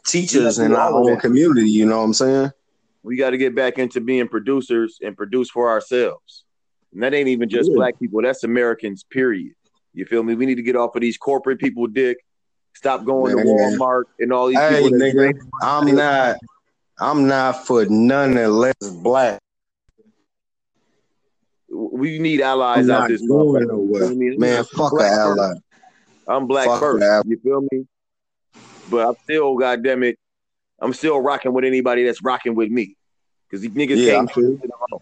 teachers 0.05 0.59
in 0.59 0.73
our 0.73 0.91
own 0.91 1.05
that. 1.05 1.21
community, 1.21 1.69
you 1.69 1.85
know 1.85 1.97
what 1.99 2.05
I'm 2.05 2.13
saying? 2.13 2.51
we 3.03 3.17
got 3.17 3.31
to 3.31 3.37
get 3.37 3.55
back 3.55 3.79
into 3.79 3.99
being 3.99 4.27
producers 4.27 4.99
and 5.01 5.17
produce 5.17 5.49
for 5.49 5.69
ourselves. 5.69 6.45
And 6.93 7.01
that 7.01 7.13
ain't 7.15 7.29
even 7.29 7.49
just 7.49 7.71
Yeah. 7.71 7.77
black 7.77 7.99
people. 7.99 8.21
That's 8.21 8.43
Americans, 8.43 9.03
period. 9.09 9.53
You 9.93 10.05
feel 10.05 10.21
me? 10.23 10.35
We 10.35 10.45
need 10.45 10.55
to 10.55 10.61
get 10.61 10.75
off 10.75 10.95
of 10.95 11.01
these 11.01 11.17
corporate 11.17 11.59
people 11.59 11.87
dick. 11.87 12.17
Stop 12.75 13.03
going 13.05 13.35
Man. 13.35 13.45
to 13.45 13.51
Walmart 13.51 14.03
and 14.19 14.31
all 14.31 14.47
these 14.47 14.59
Hey 14.59 14.83
people. 14.83 14.99
nigga, 14.99 15.33
I'm 15.61 15.95
not 15.95 16.37
I'm 16.99 17.27
not 17.27 17.65
for 17.65 17.85
none 17.85 18.35
that 18.35 18.51
less 18.51 18.75
black. 19.01 19.39
we 21.69 22.19
need 22.19 22.41
allies 22.41 22.89
I'm 22.89 23.03
out 23.03 23.09
this 23.09 23.21
going 23.21 23.67
nowhere. 23.67 24.03
You 24.03 24.09
know 24.09 24.11
I 24.11 24.13
mean? 24.13 24.39
Man, 24.39 24.63
fuck 24.63 24.93
an 24.93 24.99
ally. 25.01 25.53
I'm 26.27 26.47
black 26.47 26.67
Fuck 26.67 26.79
first. 26.79 27.05
You 27.25 27.39
feel 27.43 27.61
me? 27.71 27.87
But 28.91 29.07
I'm 29.07 29.15
still, 29.23 29.55
goddamn 29.55 30.03
it, 30.03 30.19
I'm 30.79 30.93
still 30.93 31.19
rocking 31.19 31.53
with 31.53 31.65
anybody 31.65 32.03
that's 32.03 32.21
rocking 32.21 32.55
with 32.55 32.69
me. 32.69 32.95
Because 33.47 33.61
these 33.61 33.71
niggas 33.71 34.05
Yeah, 34.05 34.13
can't 34.13 34.31
feel 34.31 34.43
do 34.43 34.59
it 34.63 34.69
alone. 34.89 35.01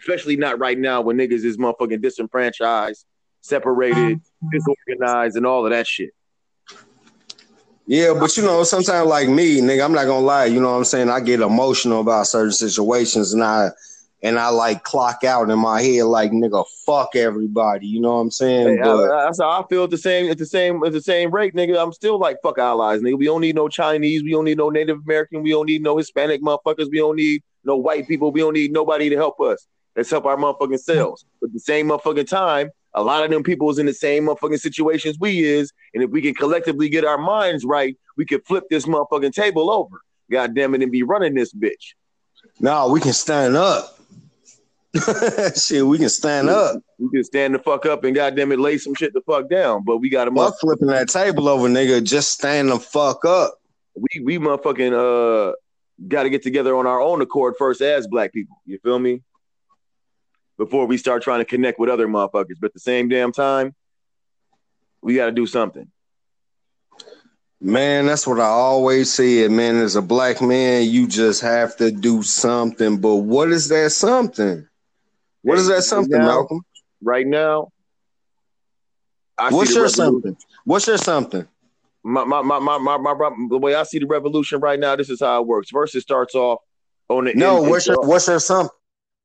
Especially 0.00 0.36
not 0.36 0.58
right 0.58 0.78
now 0.78 1.00
when 1.00 1.16
niggas 1.16 1.44
is 1.44 1.56
motherfucking 1.56 2.02
disenfranchised, 2.02 3.04
separated, 3.40 4.20
mm. 4.20 4.50
disorganized, 4.52 5.36
and 5.36 5.46
all 5.46 5.64
of 5.64 5.70
that 5.70 5.86
shit. 5.86 6.10
Yeah, 7.86 8.12
but 8.12 8.36
you 8.36 8.42
know, 8.44 8.64
sometimes 8.64 9.08
like 9.08 9.28
me, 9.30 9.60
nigga, 9.62 9.82
I'm 9.82 9.92
not 9.92 10.04
gonna 10.04 10.24
lie, 10.24 10.44
you 10.44 10.60
know 10.60 10.72
what 10.72 10.76
I'm 10.76 10.84
saying? 10.84 11.08
I 11.08 11.20
get 11.20 11.40
emotional 11.40 12.02
about 12.02 12.26
certain 12.26 12.52
situations 12.52 13.32
and 13.32 13.42
I 13.42 13.70
and 14.22 14.38
I 14.38 14.48
like 14.48 14.82
clock 14.82 15.22
out 15.24 15.50
in 15.50 15.58
my 15.58 15.80
head 15.80 16.04
like 16.04 16.32
nigga, 16.32 16.64
fuck 16.84 17.14
everybody, 17.14 17.86
you 17.86 18.00
know 18.00 18.14
what 18.14 18.20
I'm 18.20 18.30
saying? 18.30 18.68
Hey, 18.68 18.80
I, 18.80 18.84
but 18.84 19.10
I, 19.10 19.24
that's 19.24 19.40
how 19.40 19.62
I 19.62 19.66
feel 19.68 19.84
at 19.84 19.90
the 19.90 19.98
same 19.98 20.30
at 20.30 20.38
the 20.38 20.46
same 20.46 20.82
at 20.84 20.92
the 20.92 21.00
same 21.00 21.30
rate, 21.30 21.54
nigga. 21.54 21.80
I'm 21.80 21.92
still 21.92 22.18
like 22.18 22.38
fuck 22.42 22.58
allies, 22.58 23.00
nigga. 23.00 23.18
We 23.18 23.26
don't 23.26 23.40
need 23.40 23.54
no 23.54 23.68
Chinese, 23.68 24.22
we 24.22 24.30
don't 24.30 24.44
need 24.44 24.58
no 24.58 24.70
Native 24.70 24.98
American, 25.04 25.42
we 25.42 25.50
don't 25.50 25.66
need 25.66 25.82
no 25.82 25.96
Hispanic 25.96 26.42
motherfuckers, 26.42 26.90
we 26.90 26.98
don't 26.98 27.16
need 27.16 27.42
no 27.64 27.76
white 27.76 28.08
people, 28.08 28.32
we 28.32 28.40
don't 28.40 28.54
need 28.54 28.72
nobody 28.72 29.08
to 29.08 29.16
help 29.16 29.40
us. 29.40 29.66
Let's 29.96 30.10
help 30.10 30.26
our 30.26 30.36
motherfucking 30.36 30.80
selves. 30.80 31.24
But 31.40 31.52
the 31.52 31.58
same 31.60 31.88
motherfucking 31.88 32.28
time, 32.28 32.70
a 32.94 33.02
lot 33.02 33.24
of 33.24 33.30
them 33.30 33.42
people 33.42 33.70
is 33.70 33.78
in 33.78 33.86
the 33.86 33.94
same 33.94 34.26
motherfucking 34.26 34.60
situations 34.60 35.16
we 35.20 35.44
is, 35.44 35.72
and 35.94 36.02
if 36.02 36.10
we 36.10 36.22
can 36.22 36.34
collectively 36.34 36.88
get 36.88 37.04
our 37.04 37.18
minds 37.18 37.64
right, 37.64 37.96
we 38.16 38.24
could 38.24 38.44
flip 38.46 38.64
this 38.70 38.86
motherfucking 38.86 39.32
table 39.32 39.70
over. 39.70 40.00
God 40.30 40.54
damn 40.54 40.74
it, 40.74 40.82
and 40.82 40.92
be 40.92 41.02
running 41.02 41.34
this 41.34 41.52
bitch. 41.52 41.94
no, 42.60 42.88
we 42.88 43.00
can 43.00 43.12
stand 43.12 43.56
up. 43.56 43.97
shit, 45.54 45.86
we 45.86 45.98
can 45.98 46.08
stand 46.08 46.48
up. 46.48 46.76
We 46.98 47.10
can 47.10 47.24
stand 47.24 47.54
the 47.54 47.58
fuck 47.58 47.84
up 47.86 48.04
and 48.04 48.14
goddamn 48.14 48.52
it, 48.52 48.58
lay 48.58 48.78
some 48.78 48.94
shit 48.94 49.12
the 49.12 49.20
fuck 49.20 49.48
down. 49.50 49.84
But 49.84 49.98
we 49.98 50.08
got 50.08 50.24
to 50.24 50.30
Fuck 50.30 50.58
flipping 50.60 50.88
that 50.88 51.08
table 51.08 51.48
over, 51.48 51.68
nigga. 51.68 52.02
Just 52.02 52.32
stand 52.32 52.70
the 52.70 52.78
fuck 52.78 53.24
up. 53.24 53.58
we 53.94 54.20
we 54.20 54.38
motherfucking 54.38 55.50
uh 55.50 55.54
got 56.06 56.22
to 56.22 56.30
get 56.30 56.42
together 56.42 56.76
on 56.76 56.86
our 56.86 57.00
own 57.00 57.20
accord 57.20 57.54
first 57.58 57.80
as 57.80 58.06
black 58.06 58.32
people. 58.32 58.56
You 58.64 58.78
feel 58.78 58.98
me? 58.98 59.22
Before 60.56 60.86
we 60.86 60.96
start 60.96 61.22
trying 61.22 61.40
to 61.40 61.44
connect 61.44 61.78
with 61.78 61.90
other 61.90 62.08
motherfuckers, 62.08 62.56
but 62.60 62.72
the 62.72 62.80
same 62.80 63.08
damn 63.08 63.30
time, 63.32 63.74
we 65.02 65.14
got 65.14 65.26
to 65.26 65.32
do 65.32 65.46
something. 65.46 65.88
Man, 67.60 68.06
that's 68.06 68.26
what 68.26 68.40
I 68.40 68.44
always 68.44 69.12
said, 69.12 69.50
man. 69.50 69.76
As 69.76 69.96
a 69.96 70.02
black 70.02 70.40
man, 70.40 70.88
you 70.88 71.08
just 71.08 71.42
have 71.42 71.76
to 71.76 71.90
do 71.90 72.22
something. 72.22 72.98
But 73.00 73.16
what 73.16 73.50
is 73.50 73.68
that 73.68 73.90
something? 73.90 74.68
What 75.42 75.58
is 75.58 75.68
that 75.68 75.82
something, 75.82 76.18
Now- 76.18 76.26
Malcolm? 76.26 76.60
Right 77.00 77.26
now, 77.26 77.68
I 79.38 79.50
What's 79.50 79.72
your 79.72 79.88
something? 79.88 80.36
What's 80.64 80.88
your 80.88 80.98
something? 80.98 81.46
My, 82.02 82.24
my, 82.24 82.42
my, 82.42 82.58
my, 82.58 82.78
my, 82.78 82.96
my, 82.96 83.14
my- 83.14 83.46
the 83.48 83.58
way 83.58 83.74
I 83.76 83.84
see 83.84 84.00
the 84.00 84.06
revolution 84.06 84.58
right 84.60 84.78
now, 84.80 84.96
this 84.96 85.08
is 85.10 85.20
how 85.20 85.40
it 85.40 85.46
works. 85.46 85.70
First, 85.70 85.94
it 85.94 86.00
starts 86.00 86.34
off 86.34 86.60
on 87.08 87.26
the 87.26 87.34
No, 87.34 87.58
end- 87.62 87.70
what's 87.70 87.86
your 87.86 88.00
what's 88.00 88.26
your 88.26 88.40
something? 88.40 88.70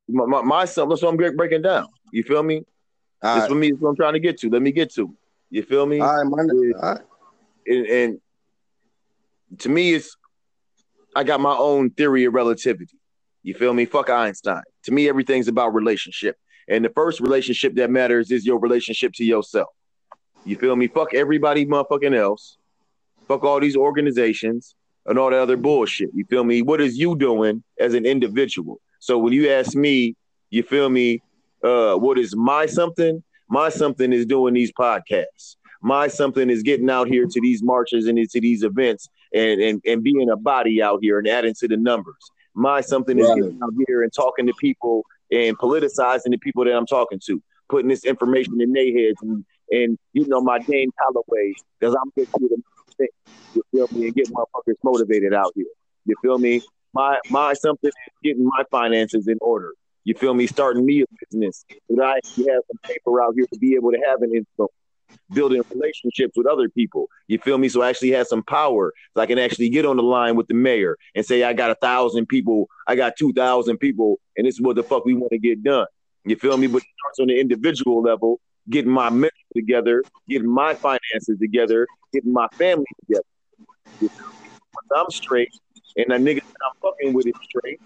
my, 0.08 0.24
my, 0.26 0.42
my 0.42 0.64
something. 0.66 0.90
That's 0.90 1.02
what 1.02 1.10
I'm 1.20 1.36
breaking 1.36 1.62
down. 1.62 1.88
You 2.12 2.22
feel 2.22 2.42
me? 2.44 2.64
All 3.22 3.34
This 3.34 3.42
right, 3.42 3.48
for 3.48 3.54
me 3.56 3.68
is 3.72 3.78
what 3.80 3.90
I'm 3.90 3.96
trying 3.96 4.12
to 4.12 4.20
get 4.20 4.38
to. 4.40 4.50
Let 4.50 4.62
me 4.62 4.70
get 4.70 4.94
to. 4.94 5.12
You 5.50 5.62
feel 5.64 5.84
me? 5.86 5.98
all 6.00 6.16
right, 6.16 6.24
my, 6.24 6.42
all 6.42 6.92
right. 6.92 7.00
and, 7.66 7.86
and 7.86 8.20
to 9.58 9.68
me, 9.68 9.94
it's 9.94 10.16
I 11.16 11.24
got 11.24 11.40
my 11.40 11.56
own 11.56 11.90
theory 11.90 12.24
of 12.24 12.34
relativity. 12.34 12.98
You 13.44 13.52
feel 13.54 13.74
me? 13.74 13.84
Fuck 13.84 14.08
Einstein. 14.08 14.62
To 14.84 14.92
me, 14.92 15.06
everything's 15.06 15.48
about 15.48 15.74
relationship, 15.74 16.36
and 16.66 16.82
the 16.82 16.88
first 16.88 17.20
relationship 17.20 17.74
that 17.74 17.90
matters 17.90 18.30
is 18.30 18.44
your 18.46 18.58
relationship 18.58 19.12
to 19.14 19.24
yourself. 19.24 19.68
You 20.46 20.56
feel 20.56 20.74
me? 20.74 20.88
Fuck 20.88 21.12
everybody, 21.12 21.66
motherfucking 21.66 22.16
else. 22.16 22.56
Fuck 23.28 23.44
all 23.44 23.60
these 23.60 23.76
organizations 23.76 24.74
and 25.06 25.18
all 25.18 25.30
that 25.30 25.38
other 25.38 25.58
bullshit. 25.58 26.08
You 26.14 26.24
feel 26.24 26.42
me? 26.42 26.62
What 26.62 26.80
is 26.80 26.96
you 26.96 27.16
doing 27.16 27.62
as 27.78 27.92
an 27.92 28.06
individual? 28.06 28.80
So 28.98 29.18
when 29.18 29.34
you 29.34 29.50
ask 29.50 29.76
me, 29.76 30.16
you 30.48 30.62
feel 30.62 30.88
me? 30.88 31.22
Uh, 31.62 31.96
what 31.96 32.18
is 32.18 32.34
my 32.34 32.64
something? 32.64 33.22
My 33.48 33.68
something 33.68 34.10
is 34.10 34.24
doing 34.24 34.54
these 34.54 34.72
podcasts. 34.72 35.56
My 35.82 36.08
something 36.08 36.48
is 36.48 36.62
getting 36.62 36.88
out 36.88 37.08
here 37.08 37.26
to 37.26 37.40
these 37.42 37.62
marches 37.62 38.06
and 38.06 38.18
into 38.18 38.40
these 38.40 38.62
events 38.62 39.10
and, 39.34 39.60
and, 39.60 39.82
and 39.84 40.02
being 40.02 40.30
a 40.30 40.36
body 40.36 40.80
out 40.80 41.00
here 41.02 41.18
and 41.18 41.28
adding 41.28 41.54
to 41.60 41.68
the 41.68 41.76
numbers. 41.76 42.30
My 42.54 42.80
something 42.80 43.18
is 43.18 43.26
Right. 43.26 43.36
getting 43.36 43.58
out 43.62 43.72
here 43.86 44.02
and 44.02 44.12
talking 44.12 44.46
to 44.46 44.54
people 44.60 45.04
and 45.30 45.56
politicizing 45.58 46.30
the 46.30 46.38
people 46.38 46.64
that 46.64 46.74
I'm 46.74 46.86
talking 46.86 47.20
to. 47.26 47.42
putting 47.70 47.88
this 47.88 48.04
information 48.04 48.60
in 48.60 48.72
their 48.72 48.84
heads 48.92 49.16
and, 49.22 49.44
and 49.70 49.98
you 50.12 50.26
know 50.28 50.40
my 50.40 50.58
Dane 50.68 50.90
Calloway 51.00 51.54
because 51.80 51.94
I'm 51.94 52.10
just 52.16 52.30
here 52.38 52.48
to 52.50 52.56
think, 52.98 53.10
you 53.54 53.62
feel 53.72 53.86
me 53.90 54.06
and 54.06 54.14
get 54.14 54.28
motherfuckers 54.30 54.74
motivated 54.84 55.32
out 55.32 55.52
here. 55.54 55.64
You 56.04 56.14
feel 56.22 56.38
me? 56.38 56.60
My 56.92 57.18
my 57.28 57.54
something 57.54 57.88
is 57.88 58.12
getting 58.22 58.44
my 58.44 58.64
finances 58.70 59.26
in 59.28 59.38
order. 59.40 59.72
You 60.04 60.14
feel 60.14 60.34
me? 60.34 60.46
Starting 60.46 60.84
me 60.84 61.02
a 61.02 61.06
business 61.24 61.64
so 61.88 61.96
that 61.96 62.04
I 62.04 62.14
have 62.14 62.62
some 62.68 62.78
paper 62.86 63.22
out 63.22 63.32
here 63.34 63.46
to 63.52 63.58
be 63.58 63.74
able 63.74 63.90
to 63.92 63.98
have 64.06 64.20
an 64.22 64.34
influence 64.34 64.72
building 65.32 65.62
relationships 65.74 66.34
with 66.36 66.46
other 66.46 66.68
people. 66.68 67.08
You 67.28 67.38
feel 67.38 67.58
me? 67.58 67.68
So 67.68 67.82
I 67.82 67.88
actually 67.88 68.12
have 68.12 68.26
some 68.26 68.42
power. 68.42 68.92
So 69.14 69.20
I 69.20 69.26
can 69.26 69.38
actually 69.38 69.68
get 69.70 69.86
on 69.86 69.96
the 69.96 70.02
line 70.02 70.36
with 70.36 70.48
the 70.48 70.54
mayor 70.54 70.96
and 71.14 71.24
say, 71.24 71.42
I 71.42 71.52
got 71.52 71.70
a 71.70 71.74
thousand 71.76 72.26
people, 72.26 72.68
I 72.86 72.94
got 72.94 73.16
two 73.16 73.32
thousand 73.32 73.78
people, 73.78 74.18
and 74.36 74.46
this 74.46 74.54
is 74.56 74.60
what 74.60 74.76
the 74.76 74.82
fuck 74.82 75.04
we 75.04 75.14
want 75.14 75.32
to 75.32 75.38
get 75.38 75.62
done. 75.62 75.86
You 76.24 76.36
feel 76.36 76.56
me? 76.56 76.66
But 76.66 76.78
it 76.78 76.88
starts 77.00 77.20
on 77.20 77.26
the 77.26 77.38
individual 77.38 78.02
level, 78.02 78.40
getting 78.70 78.90
my 78.90 79.10
mental 79.10 79.30
together, 79.54 80.02
getting 80.28 80.48
my 80.48 80.74
finances 80.74 81.38
together, 81.38 81.86
getting 82.12 82.32
my 82.32 82.48
family 82.54 82.86
together. 83.00 83.24
You 84.00 84.08
feel 84.08 84.26
me? 84.26 84.48
Once 84.74 84.88
I'm 84.96 85.10
straight 85.10 85.50
and 85.96 86.06
the 86.10 86.14
niggas 86.14 86.44
that 86.44 86.56
I'm 86.66 86.80
fucking 86.82 87.12
with 87.12 87.26
is 87.26 87.34
straight, 87.42 87.80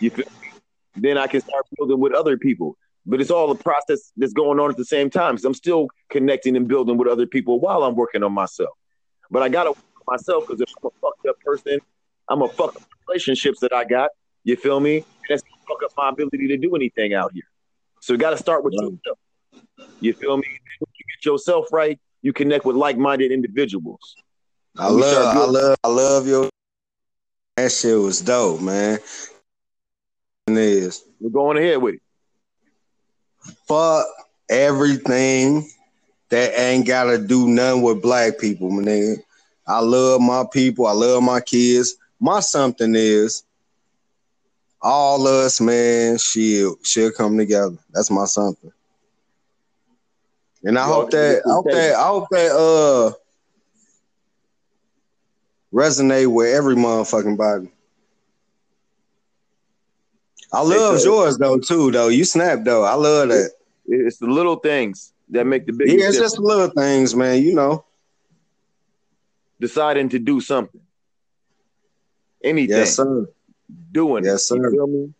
you 0.00 0.10
feel 0.10 0.26
me? 0.42 0.48
Then 0.96 1.16
I 1.16 1.26
can 1.28 1.40
start 1.40 1.64
building 1.76 2.00
with 2.00 2.12
other 2.12 2.36
people. 2.36 2.76
But 3.08 3.22
it's 3.22 3.30
all 3.30 3.50
a 3.50 3.56
process 3.56 4.12
that's 4.18 4.34
going 4.34 4.60
on 4.60 4.70
at 4.70 4.76
the 4.76 4.84
same 4.84 5.08
time. 5.08 5.38
So 5.38 5.48
I'm 5.48 5.54
still 5.54 5.88
connecting 6.10 6.56
and 6.56 6.68
building 6.68 6.98
with 6.98 7.08
other 7.08 7.26
people 7.26 7.58
while 7.58 7.82
I'm 7.82 7.96
working 7.96 8.22
on 8.22 8.32
myself. 8.32 8.76
But 9.30 9.42
I 9.42 9.48
gotta 9.48 9.70
work 9.70 9.78
on 10.06 10.14
myself 10.14 10.44
because 10.46 10.60
if 10.60 10.68
I'm 10.82 10.88
a 10.88 10.90
fucked 11.00 11.26
up 11.26 11.36
person, 11.40 11.80
I'm 12.28 12.42
a 12.42 12.48
fuck 12.50 12.76
up 12.76 12.82
relationships 13.08 13.60
that 13.60 13.72
I 13.72 13.84
got. 13.84 14.10
You 14.44 14.56
feel 14.56 14.78
me? 14.78 15.04
That's 15.28 15.42
gonna 15.42 15.76
fuck 15.76 15.82
up 15.84 15.92
my 15.96 16.10
ability 16.10 16.48
to 16.48 16.58
do 16.58 16.76
anything 16.76 17.14
out 17.14 17.32
here. 17.32 17.44
So 18.00 18.12
you 18.12 18.18
gotta 18.18 18.36
start 18.36 18.62
with 18.62 18.74
Right. 18.74 18.82
yourself. 18.82 19.18
You 20.00 20.12
feel 20.20 20.36
me? 20.36 20.44
When 20.78 20.88
you 20.98 21.04
get 21.16 21.24
yourself 21.30 21.72
right, 21.72 21.98
you 22.20 22.34
connect 22.34 22.66
with 22.66 22.76
like-minded 22.76 23.32
individuals. 23.32 24.16
I 24.78 24.88
love, 24.88 25.34
I 25.34 25.44
love, 25.44 25.76
I 25.82 25.88
love 25.88 26.28
your. 26.28 26.48
That 27.56 27.72
shit 27.72 27.98
was 27.98 28.20
dope, 28.20 28.60
man. 28.60 28.98
It 30.46 30.56
is 30.56 31.04
We're 31.20 31.30
going 31.30 31.56
ahead 31.58 31.82
with 31.82 31.96
it. 31.96 32.02
Fuck 33.66 34.06
everything 34.48 35.68
that 36.30 36.58
ain't 36.58 36.86
gotta 36.86 37.18
do 37.18 37.48
nothing 37.48 37.82
with 37.82 38.02
black 38.02 38.38
people, 38.38 38.70
man. 38.70 38.84
nigga. 38.84 39.22
I 39.66 39.80
love 39.80 40.20
my 40.20 40.44
people. 40.50 40.86
I 40.86 40.92
love 40.92 41.22
my 41.22 41.40
kids. 41.40 41.96
My 42.20 42.40
something 42.40 42.94
is 42.94 43.44
all 44.80 45.26
us, 45.26 45.60
man. 45.60 46.18
Shit, 46.18 46.72
should 46.82 47.14
come 47.14 47.36
together. 47.36 47.76
That's 47.92 48.10
my 48.10 48.24
something. 48.24 48.72
And 50.64 50.78
I 50.78 50.86
hope 50.86 51.10
that, 51.10 51.42
I 51.46 51.52
hope 51.52 51.66
that, 51.70 51.94
I 51.94 52.06
hope 52.06 52.28
that, 52.30 52.52
uh, 52.52 53.12
resonate 55.72 56.32
with 56.32 56.54
every 56.54 56.74
motherfucking 56.74 57.36
body. 57.36 57.70
I 60.52 60.62
love 60.62 61.02
yours 61.04 61.36
though 61.38 61.58
too, 61.58 61.90
though. 61.90 62.08
You 62.08 62.24
snap 62.24 62.60
though. 62.64 62.84
I 62.84 62.94
love 62.94 63.28
that. 63.28 63.50
It's 63.86 64.18
the 64.18 64.26
little 64.26 64.56
things 64.56 65.12
that 65.30 65.46
make 65.46 65.66
the 65.66 65.72
biggest 65.72 65.98
Yeah, 65.98 66.06
it's 66.06 66.16
difference. 66.16 66.32
just 66.32 66.42
little 66.42 66.68
things, 66.68 67.14
man. 67.14 67.42
You 67.42 67.54
know. 67.54 67.84
Deciding 69.60 70.08
to 70.10 70.18
do 70.18 70.40
something. 70.40 70.80
Anything. 72.42 72.76
Yes, 72.76 72.96
sir. 72.96 73.28
Doing 73.92 74.24
Yes, 74.24 74.46
sir. 74.48 74.70
feel 74.70 74.86
me? 74.86 75.12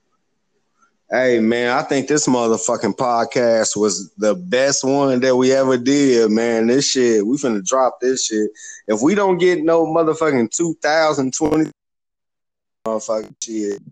Hey, 1.10 1.40
man, 1.40 1.70
I 1.76 1.82
think 1.82 2.06
this 2.06 2.26
motherfucking 2.26 2.94
podcast 2.96 3.76
was 3.76 4.10
the 4.18 4.34
best 4.34 4.84
one 4.84 5.20
that 5.20 5.34
we 5.34 5.52
ever 5.52 5.78
did, 5.78 6.30
man. 6.30 6.66
This 6.66 6.90
shit, 6.90 7.26
we 7.26 7.36
finna 7.38 7.64
drop 7.66 7.98
this 8.00 8.26
shit. 8.26 8.50
If 8.86 9.00
we 9.00 9.14
don't 9.14 9.38
get 9.38 9.62
no 9.64 9.86
motherfucking 9.86 10.50
2020 10.54 11.70
motherfucking 12.86 13.34
shit, 13.42 13.82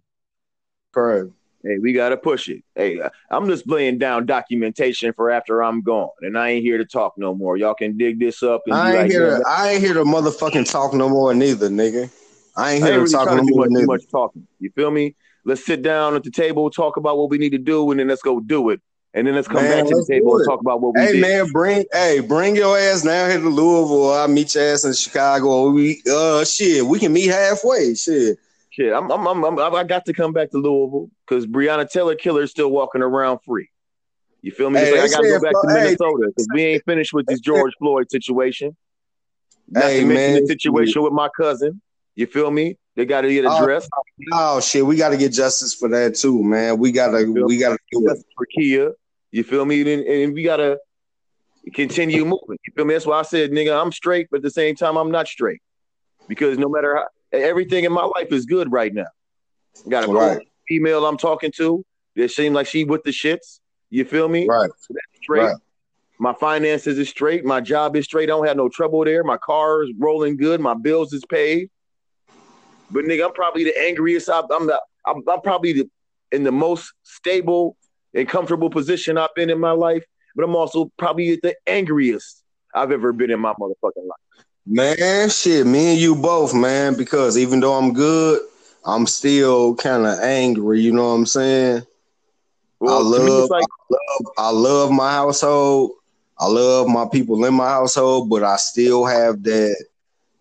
Hey, 1.62 1.78
we 1.78 1.92
gotta 1.92 2.16
push 2.16 2.48
it. 2.48 2.62
Hey, 2.74 3.00
I- 3.02 3.10
I'm 3.30 3.48
just 3.48 3.68
laying 3.68 3.98
down 3.98 4.24
documentation 4.26 5.12
for 5.14 5.30
after 5.30 5.62
I'm 5.62 5.82
gone, 5.82 6.10
and 6.22 6.38
I 6.38 6.50
ain't 6.50 6.62
here 6.64 6.78
to 6.78 6.84
talk 6.84 7.14
no 7.16 7.34
more. 7.34 7.56
Y'all 7.56 7.74
can 7.74 7.96
dig 7.96 8.20
this 8.20 8.42
up 8.42 8.62
and 8.66 8.74
I 8.74 8.90
ain't 8.90 8.96
like, 8.96 9.10
here 9.10 9.30
"Yeah, 9.30 9.38
to, 9.38 9.44
I 9.48 9.70
ain't 9.72 9.82
here 9.82 9.94
to 9.94 10.04
motherfucking 10.04 10.70
talk 10.70 10.94
no 10.94 11.08
more 11.08 11.34
neither, 11.34 11.68
nigga. 11.68 12.08
I 12.56 12.72
ain't 12.72 12.84
I 12.84 12.90
here 12.90 13.00
ain't 13.00 13.08
to 13.10 13.16
really 13.16 13.24
talk 13.24 13.26
no 13.26 13.36
to 13.42 13.50
more 13.50 13.66
much, 13.66 13.80
too 13.80 13.86
much 13.86 14.02
talking. 14.10 14.46
You 14.60 14.70
feel 14.76 14.90
me? 14.90 15.16
Let's 15.44 15.64
sit 15.64 15.82
down 15.82 16.14
at 16.14 16.22
the 16.24 16.30
table, 16.30 16.70
talk 16.70 16.96
about 16.96 17.18
what 17.18 17.30
we 17.30 17.38
need 17.38 17.50
to 17.50 17.58
do, 17.58 17.90
and 17.90 17.98
then 17.98 18.08
let's 18.08 18.22
go 18.22 18.40
do 18.40 18.70
it. 18.70 18.80
And 19.14 19.26
then 19.26 19.34
let's 19.34 19.48
come 19.48 19.64
Man, 19.64 19.78
back 19.78 19.88
to 19.88 19.94
the 19.94 20.06
table 20.08 20.36
and 20.36 20.44
talk 20.44 20.60
about 20.60 20.82
what 20.82 20.94
we 20.94 21.00
Hey 21.00 21.12
did. 21.12 21.24
Hey 21.24 21.38
man, 21.38 21.52
bring 21.52 21.84
hey, 21.92 22.20
bring 22.20 22.54
your 22.54 22.78
ass 22.78 23.02
down 23.02 23.30
here 23.30 23.40
to 23.40 23.48
Louisville. 23.48 24.12
I'll 24.12 24.28
meet 24.28 24.54
your 24.54 24.64
ass 24.64 24.84
in 24.84 24.92
Chicago. 24.92 25.70
We 25.70 26.02
uh 26.10 26.44
shit, 26.44 26.84
we 26.84 26.98
can 26.98 27.12
meet 27.12 27.28
halfway. 27.28 27.94
Shit. 27.94 28.38
Shit, 28.76 28.92
I'm, 28.92 29.10
I'm, 29.10 29.26
I'm, 29.26 29.58
I'm, 29.58 29.74
I 29.74 29.84
got 29.84 30.04
to 30.04 30.12
come 30.12 30.34
back 30.34 30.50
to 30.50 30.58
Louisville 30.58 31.08
because 31.26 31.46
Breonna 31.46 31.88
Taylor 31.88 32.14
Killer 32.14 32.42
is 32.42 32.50
still 32.50 32.70
walking 32.70 33.00
around 33.00 33.38
free. 33.46 33.70
You 34.42 34.52
feel 34.52 34.68
me? 34.68 34.80
Hey, 34.80 34.90
like 34.90 35.00
I 35.00 35.08
got 35.08 35.22
to 35.22 35.28
go 35.28 35.40
back 35.40 35.52
to 35.52 35.60
Flo- 35.62 35.74
hey, 35.74 35.82
Minnesota 35.82 36.26
because 36.26 36.48
we 36.52 36.62
ain't 36.62 36.84
finished 36.84 37.14
with 37.14 37.24
this 37.26 37.40
George 37.40 37.72
Floyd 37.78 38.10
situation. 38.10 38.76
Not 39.68 39.84
Hey, 39.84 40.00
to 40.00 40.06
mention 40.06 40.32
man, 40.32 40.42
the 40.42 40.46
situation 40.46 41.02
with 41.02 41.14
my 41.14 41.30
cousin. 41.34 41.80
You 42.16 42.26
feel 42.26 42.50
me? 42.50 42.76
They 42.96 43.06
got 43.06 43.22
to 43.22 43.32
get 43.32 43.46
Oh, 43.46 43.56
addressed. 43.56 43.88
Oh 44.32 44.60
shit, 44.60 44.84
we 44.84 44.96
gotta 44.96 45.16
get 45.16 45.32
justice 45.32 45.74
for 45.74 45.88
that 45.90 46.14
too, 46.14 46.42
man. 46.42 46.78
We 46.78 46.92
gotta 46.92 47.24
we 47.24 47.58
gotta 47.58 47.78
do 47.92 48.00
it. 48.02 48.08
Justice 48.08 48.24
for 48.36 48.46
Kia. 48.46 48.92
You 49.30 49.44
feel 49.44 49.64
me? 49.64 49.80
And, 49.80 50.02
and 50.02 50.34
we 50.34 50.42
gotta 50.42 50.78
continue 51.74 52.24
moving. 52.24 52.58
You 52.66 52.72
feel 52.74 52.84
me? 52.84 52.94
That's 52.94 53.06
why 53.06 53.18
I 53.18 53.22
said, 53.22 53.50
nigga, 53.50 53.78
I'm 53.78 53.92
straight, 53.92 54.28
but 54.30 54.38
at 54.38 54.42
the 54.42 54.50
same 54.50 54.74
time, 54.76 54.96
I'm 54.96 55.10
not 55.10 55.28
straight. 55.28 55.60
Because 56.28 56.58
no 56.58 56.68
matter 56.68 56.96
how 56.96 57.06
everything 57.32 57.84
in 57.84 57.92
my 57.92 58.04
life 58.04 58.32
is 58.32 58.46
good 58.46 58.70
right 58.72 58.92
now. 58.92 59.06
Got 59.88 60.04
a 60.04 60.06
cool 60.06 60.16
Right. 60.16 60.48
female 60.68 61.06
I'm 61.06 61.16
talking 61.16 61.52
to 61.56 61.84
It 62.14 62.30
seems 62.30 62.54
like 62.54 62.66
she 62.66 62.84
with 62.84 63.02
the 63.04 63.10
shits. 63.10 63.60
You 63.90 64.04
feel 64.04 64.28
me? 64.28 64.46
Right. 64.48 64.70
Straight. 65.22 65.42
Right. 65.42 65.56
My 66.18 66.32
finances 66.32 66.98
is 66.98 67.08
straight. 67.08 67.44
My 67.44 67.60
job 67.60 67.94
is 67.94 68.04
straight. 68.04 68.24
I 68.24 68.32
don't 68.32 68.46
have 68.46 68.56
no 68.56 68.68
trouble 68.68 69.04
there. 69.04 69.22
My 69.22 69.36
car 69.36 69.82
is 69.82 69.90
rolling 69.98 70.36
good. 70.36 70.60
My 70.60 70.74
bills 70.74 71.12
is 71.12 71.24
paid. 71.26 71.68
But 72.90 73.04
nigga, 73.04 73.26
I'm 73.26 73.32
probably 73.32 73.64
the 73.64 73.78
angriest. 73.78 74.30
I, 74.30 74.42
I'm 74.50 74.66
the. 74.66 74.80
I'm, 75.06 75.22
I'm 75.28 75.40
probably 75.42 75.72
the 75.72 75.90
in 76.32 76.42
the 76.42 76.52
most 76.52 76.92
stable 77.02 77.76
and 78.14 78.28
comfortable 78.28 78.70
position 78.70 79.18
I've 79.18 79.34
been 79.34 79.50
in 79.50 79.60
my 79.60 79.72
life. 79.72 80.04
But 80.34 80.44
I'm 80.44 80.56
also 80.56 80.90
probably 80.96 81.38
the 81.42 81.54
angriest 81.66 82.42
I've 82.74 82.92
ever 82.92 83.12
been 83.12 83.30
in 83.30 83.40
my 83.40 83.52
motherfucking 83.54 84.06
life. 84.06 84.44
Man, 84.66 85.28
shit, 85.30 85.64
me 85.64 85.92
and 85.92 86.00
you 86.00 86.16
both, 86.16 86.52
man, 86.52 86.96
because 86.96 87.38
even 87.38 87.60
though 87.60 87.74
I'm 87.74 87.92
good, 87.92 88.40
I'm 88.84 89.06
still 89.06 89.76
kind 89.76 90.04
of 90.06 90.18
angry, 90.18 90.80
you 90.80 90.92
know 90.92 91.08
what 91.08 91.14
I'm 91.14 91.26
saying? 91.26 91.86
Well, 92.80 92.98
I 92.98 93.00
love 93.00 93.50
like 93.50 93.66
I 94.36 94.50
love 94.50 94.90
my 94.90 95.12
household. 95.12 95.92
I 96.38 96.48
love 96.48 96.88
my 96.88 97.06
people 97.10 97.44
in 97.44 97.54
my 97.54 97.68
household, 97.68 98.28
but 98.28 98.42
I 98.42 98.56
still 98.56 99.06
have 99.06 99.42
that 99.44 99.86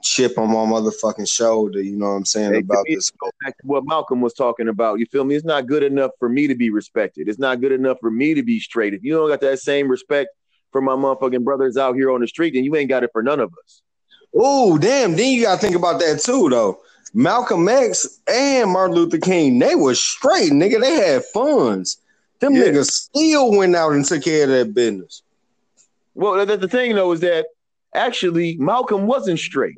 chip 0.03 0.37
on 0.37 0.47
my 0.49 0.55
motherfucking 0.55 1.29
shoulder, 1.29 1.81
you 1.81 1.95
know 1.95 2.07
what 2.07 2.15
I'm 2.15 2.25
saying, 2.25 2.53
Hey, 2.53 2.59
about 2.61 2.85
me, 2.85 2.95
this. 2.95 3.11
back 3.43 3.55
to 3.57 3.67
what 3.67 3.85
Malcolm 3.85 4.21
was 4.21 4.33
talking 4.33 4.67
about. 4.67 4.99
You 4.99 5.05
feel 5.05 5.23
me? 5.23 5.35
It's 5.35 5.45
not 5.45 5.67
good 5.67 5.83
enough 5.83 6.11
for 6.17 6.29
me 6.29 6.47
to 6.47 6.55
be 6.55 6.71
respected. 6.71 7.29
It's 7.29 7.39
not 7.39 7.61
good 7.61 7.71
enough 7.71 7.97
for 8.01 8.09
me 8.09 8.33
to 8.33 8.41
be 8.41 8.59
straight. 8.59 8.95
If 8.95 9.03
you 9.03 9.13
don't 9.13 9.29
got 9.29 9.41
that 9.41 9.59
same 9.59 9.87
respect 9.87 10.29
for 10.71 10.81
my 10.81 10.93
motherfucking 10.93 11.43
brothers 11.43 11.77
out 11.77 11.95
here 11.95 12.11
on 12.11 12.21
the 12.21 12.27
street, 12.27 12.55
then 12.55 12.63
you 12.63 12.75
ain't 12.75 12.89
got 12.89 13.03
it 13.03 13.11
for 13.13 13.21
none 13.21 13.39
of 13.39 13.53
us. 13.63 13.81
Oh, 14.35 14.77
damn. 14.77 15.15
Then 15.15 15.31
you 15.31 15.43
gotta 15.43 15.61
think 15.61 15.75
about 15.75 15.99
that 16.01 16.21
too, 16.21 16.49
though. 16.49 16.79
Malcolm 17.13 17.67
X 17.69 18.19
and 18.27 18.69
Martin 18.71 18.95
Luther 18.95 19.17
King, 19.17 19.57
they 19.59 19.75
were 19.75 19.95
straight, 19.95 20.51
nigga. 20.51 20.81
They 20.81 20.95
had 20.95 21.23
funds. 21.25 22.01
Them 22.39 22.55
Yeah. 22.55 22.63
niggas 22.65 22.91
still 22.91 23.55
went 23.55 23.75
out 23.75 23.93
and 23.93 24.03
took 24.03 24.23
care 24.23 24.43
of 24.43 24.49
that 24.49 24.73
business. 24.73 25.21
Well, 26.13 26.45
the, 26.45 26.57
the 26.57 26.67
thing 26.67 26.95
though 26.95 27.11
is 27.13 27.21
that 27.21 27.45
actually 27.93 28.57
Malcolm 28.57 29.07
wasn't 29.07 29.39
straight. 29.39 29.75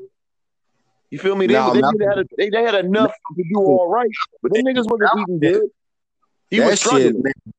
You 1.12 1.20
feel 1.20 1.36
me? 1.36 1.48
They, 1.48 1.54
they, 1.54 1.60
had 1.60 2.18
a, 2.20 2.26
they, 2.38 2.50
they 2.50 2.64
had 2.64 2.76
enough 2.76 3.12
to 3.38 3.44
do 3.44 3.60
all 3.60 3.88
right, 3.90 4.10
but 4.42 4.54
them 4.54 4.64
niggas 4.66 4.86
wasn't 4.90 5.10
eating 5.22 5.40
good. 5.40 5.70
He 6.50 6.58
that 6.60 6.66
was 6.72 6.80
struggling. 6.80 7.24
shit. 7.26 7.54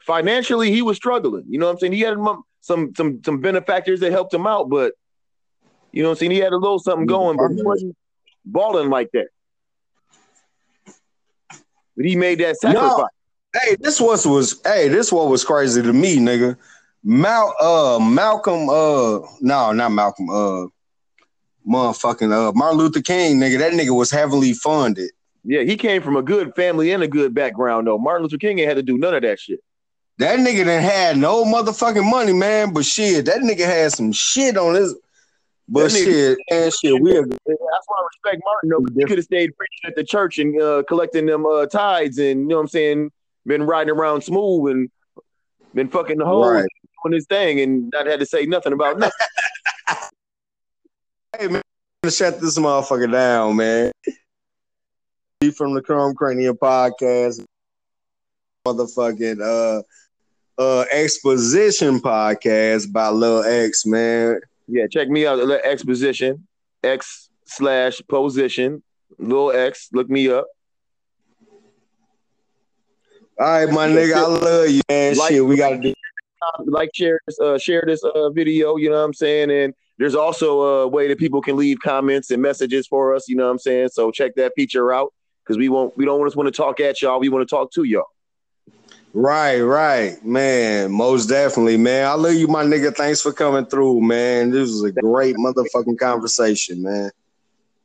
Financially, 0.00 0.72
he 0.72 0.82
was 0.82 0.96
struggling. 0.96 1.44
You 1.48 1.58
know 1.58 1.66
what 1.66 1.72
I'm 1.72 1.78
saying? 1.78 1.92
He 1.92 2.00
had 2.00 2.16
some 2.60 2.92
some 2.94 3.20
some 3.24 3.40
benefactors 3.40 4.00
that 4.00 4.10
helped 4.10 4.34
him 4.34 4.46
out, 4.48 4.68
but 4.68 4.94
you 5.92 6.02
know 6.02 6.08
what 6.08 6.14
I'm 6.14 6.18
saying? 6.18 6.30
He 6.32 6.38
had 6.38 6.52
a 6.52 6.56
little 6.56 6.78
something 6.78 7.06
going, 7.06 7.36
but 7.36 7.50
he 7.54 7.62
wasn't 7.62 7.96
balling 8.44 8.90
like 8.90 9.10
that. 9.12 9.28
But 11.96 12.06
he 12.06 12.16
made 12.16 12.40
that 12.40 12.56
sacrifice. 12.56 13.10
Hey, 13.54 13.76
this 13.78 14.00
was 14.00 14.26
was 14.26 14.60
hey, 14.64 14.88
this 14.88 15.12
what 15.12 15.28
was 15.28 15.44
crazy 15.44 15.82
to 15.82 15.92
me, 15.92 16.16
nigga. 16.16 16.56
Mal 17.04 17.54
uh 17.60 17.98
Malcolm 17.98 18.68
uh 18.68 19.18
no, 19.40 19.72
not 19.72 19.92
Malcolm 19.92 20.30
uh 20.30 20.66
motherfucking 21.68 22.32
uh 22.32 22.52
Martin 22.52 22.78
Luther 22.78 23.02
King, 23.02 23.38
nigga. 23.38 23.58
That 23.58 23.72
nigga 23.74 23.94
was 23.94 24.10
heavily 24.10 24.54
funded. 24.54 25.10
Yeah, 25.44 25.62
he 25.62 25.76
came 25.76 26.02
from 26.02 26.16
a 26.16 26.22
good 26.22 26.54
family 26.54 26.92
and 26.92 27.02
a 27.02 27.08
good 27.08 27.34
background, 27.34 27.88
though. 27.88 27.98
Martin 27.98 28.22
Luther 28.22 28.38
King 28.38 28.60
ain't 28.60 28.68
had 28.68 28.76
to 28.76 28.82
do 28.82 28.96
none 28.96 29.14
of 29.14 29.22
that 29.22 29.40
shit. 29.40 29.60
That 30.18 30.38
nigga 30.38 30.58
didn't 30.58 30.82
had 30.82 31.18
no 31.18 31.44
motherfucking 31.44 32.08
money, 32.08 32.32
man. 32.32 32.72
But 32.72 32.84
shit, 32.84 33.24
that 33.26 33.38
nigga 33.38 33.64
had 33.64 33.92
some 33.92 34.12
shit 34.12 34.56
on 34.56 34.76
his. 34.76 34.94
But 35.68 35.84
That 35.84 35.90
shit, 35.90 36.38
and 36.50 36.72
shit, 36.72 37.00
we 37.00 37.12
That's 37.14 37.26
why 37.26 37.96
I 37.98 38.06
respect 38.12 38.42
Martin. 38.44 38.68
Though, 38.70 38.86
he 38.94 39.04
could 39.06 39.18
have 39.18 39.24
stayed 39.24 39.56
preaching 39.56 39.80
at 39.86 39.94
the 39.96 40.04
church 40.04 40.38
and 40.38 40.60
uh, 40.60 40.82
collecting 40.88 41.26
them 41.26 41.46
uh, 41.46 41.66
tithes, 41.66 42.18
and 42.18 42.42
you 42.42 42.46
know 42.48 42.56
what 42.56 42.62
I'm 42.62 42.68
saying, 42.68 43.10
been 43.46 43.62
riding 43.62 43.94
around 43.94 44.22
smooth 44.22 44.72
and 44.72 44.90
been 45.74 45.88
fucking 45.88 46.18
the 46.18 46.26
whole 46.26 46.50
Right. 46.50 46.66
doing 47.04 47.14
his 47.14 47.26
thing, 47.26 47.60
and 47.60 47.90
not 47.92 48.06
had 48.06 48.20
to 48.20 48.26
say 48.26 48.44
nothing 48.46 48.72
about 48.72 48.98
nothing. 48.98 49.12
Hey 51.38 51.48
man, 51.48 51.62
shut 52.10 52.38
this 52.42 52.58
motherfucker 52.58 53.10
down, 53.10 53.56
man. 53.56 53.90
Be 55.40 55.50
from 55.50 55.72
the 55.72 55.80
Chrome 55.80 56.14
Cranium 56.14 56.58
podcast, 56.58 57.42
motherfucking 58.68 59.40
uh 59.40 59.82
uh 60.60 60.84
exposition 60.92 62.00
podcast 62.00 62.92
by 62.92 63.08
Lil 63.08 63.44
X, 63.44 63.86
man. 63.86 64.40
Yeah, 64.68 64.86
check 64.90 65.08
me 65.08 65.26
out. 65.26 65.38
Exposition 65.64 66.46
X 66.82 67.30
slash 67.46 68.00
position 68.08 68.82
little 69.18 69.52
X. 69.52 69.88
Look 69.92 70.08
me 70.08 70.28
up. 70.30 70.46
All 73.40 73.46
right, 73.46 73.68
my 73.72 73.88
nigga, 73.88 74.14
I 74.14 74.26
love 74.26 74.68
you, 74.68 74.82
man. 74.88 75.16
Like- 75.16 75.32
Shit, 75.32 75.44
we 75.44 75.56
gotta 75.56 75.78
do. 75.78 75.94
like 76.66 76.90
share 76.94 77.18
this 77.26 77.38
uh, 77.40 77.56
share 77.56 77.84
this 77.86 78.02
uh, 78.02 78.28
video 78.30 78.74
you 78.76 78.90
know 78.90 78.96
what 78.96 79.04
i'm 79.04 79.14
saying 79.14 79.48
and 79.48 79.72
there's 79.98 80.16
also 80.16 80.60
a 80.62 80.88
way 80.88 81.06
that 81.06 81.16
people 81.16 81.40
can 81.40 81.56
leave 81.56 81.78
comments 81.78 82.32
and 82.32 82.42
messages 82.42 82.84
for 82.88 83.14
us 83.14 83.28
you 83.28 83.36
know 83.36 83.44
what 83.44 83.50
i'm 83.52 83.58
saying 83.60 83.88
so 83.92 84.10
check 84.10 84.34
that 84.34 84.50
feature 84.56 84.92
out 84.92 85.12
because 85.44 85.56
we 85.56 85.68
won't 85.68 85.96
we 85.96 86.04
don't 86.04 86.24
just 86.26 86.36
want 86.36 86.48
to 86.48 86.50
talk 86.50 86.80
at 86.80 87.00
y'all 87.00 87.20
we 87.20 87.28
want 87.28 87.48
to 87.48 87.54
talk 87.54 87.70
to 87.70 87.84
y'all 87.84 88.06
Right, 89.14 89.60
right, 89.60 90.24
man. 90.24 90.90
Most 90.90 91.26
definitely, 91.26 91.76
man. 91.76 92.06
I 92.06 92.14
love 92.14 92.34
you, 92.34 92.48
my 92.48 92.64
nigga. 92.64 92.94
Thanks 92.94 93.20
for 93.20 93.32
coming 93.32 93.66
through, 93.66 94.00
man. 94.00 94.50
This 94.50 94.70
was 94.70 94.84
a 94.84 94.92
great 94.92 95.36
motherfucking 95.36 95.98
conversation, 95.98 96.82
man. 96.82 97.10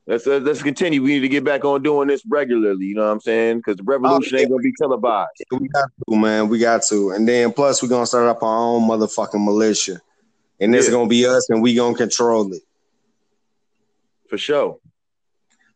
let's 0.07 0.25
uh, 0.25 0.37
let's 0.37 0.63
continue 0.63 1.01
we 1.03 1.15
need 1.15 1.19
to 1.19 1.27
get 1.27 1.43
back 1.43 1.65
on 1.65 1.83
doing 1.83 2.07
this 2.07 2.21
regularly 2.29 2.85
you 2.85 2.95
know 2.95 3.03
what 3.05 3.11
i'm 3.11 3.19
saying 3.19 3.57
because 3.57 3.75
the 3.75 3.83
revolution 3.83 4.39
ain't 4.39 4.49
gonna 4.49 4.61
be 4.61 4.71
televised 4.79 5.43
We 5.51 5.67
got 5.67 5.89
to, 6.09 6.15
man. 6.15 6.47
We 6.47 6.59
got 6.59 6.83
to. 6.83 7.11
And 7.11 7.27
then 7.27 7.51
plus 7.51 7.83
we're 7.83 7.89
gonna 7.89 8.05
start 8.05 8.27
up 8.27 8.41
our 8.41 8.57
own 8.57 8.83
motherfucking 8.87 9.43
militia. 9.43 9.99
And 10.61 10.73
it's 10.73 10.87
Yeah. 10.87 10.93
gonna 10.93 11.09
be 11.09 11.25
us 11.25 11.49
and 11.49 11.61
we 11.61 11.75
gonna 11.75 11.97
control 11.97 12.53
it. 12.53 12.61
for 14.29 14.37
sure 14.37 14.77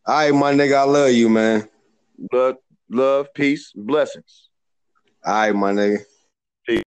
All 0.06 0.16
right, 0.16 0.34
my 0.34 0.54
nigga, 0.54 0.78
I 0.78 0.84
love 0.84 1.12
you, 1.12 1.28
man. 1.30 1.68
love 2.32 2.56
love 2.90 3.34
peace 3.34 3.72
blessings 3.76 4.50
All 5.24 5.34
right, 5.34 5.56
my 5.56 5.72
nigga. 5.72 6.06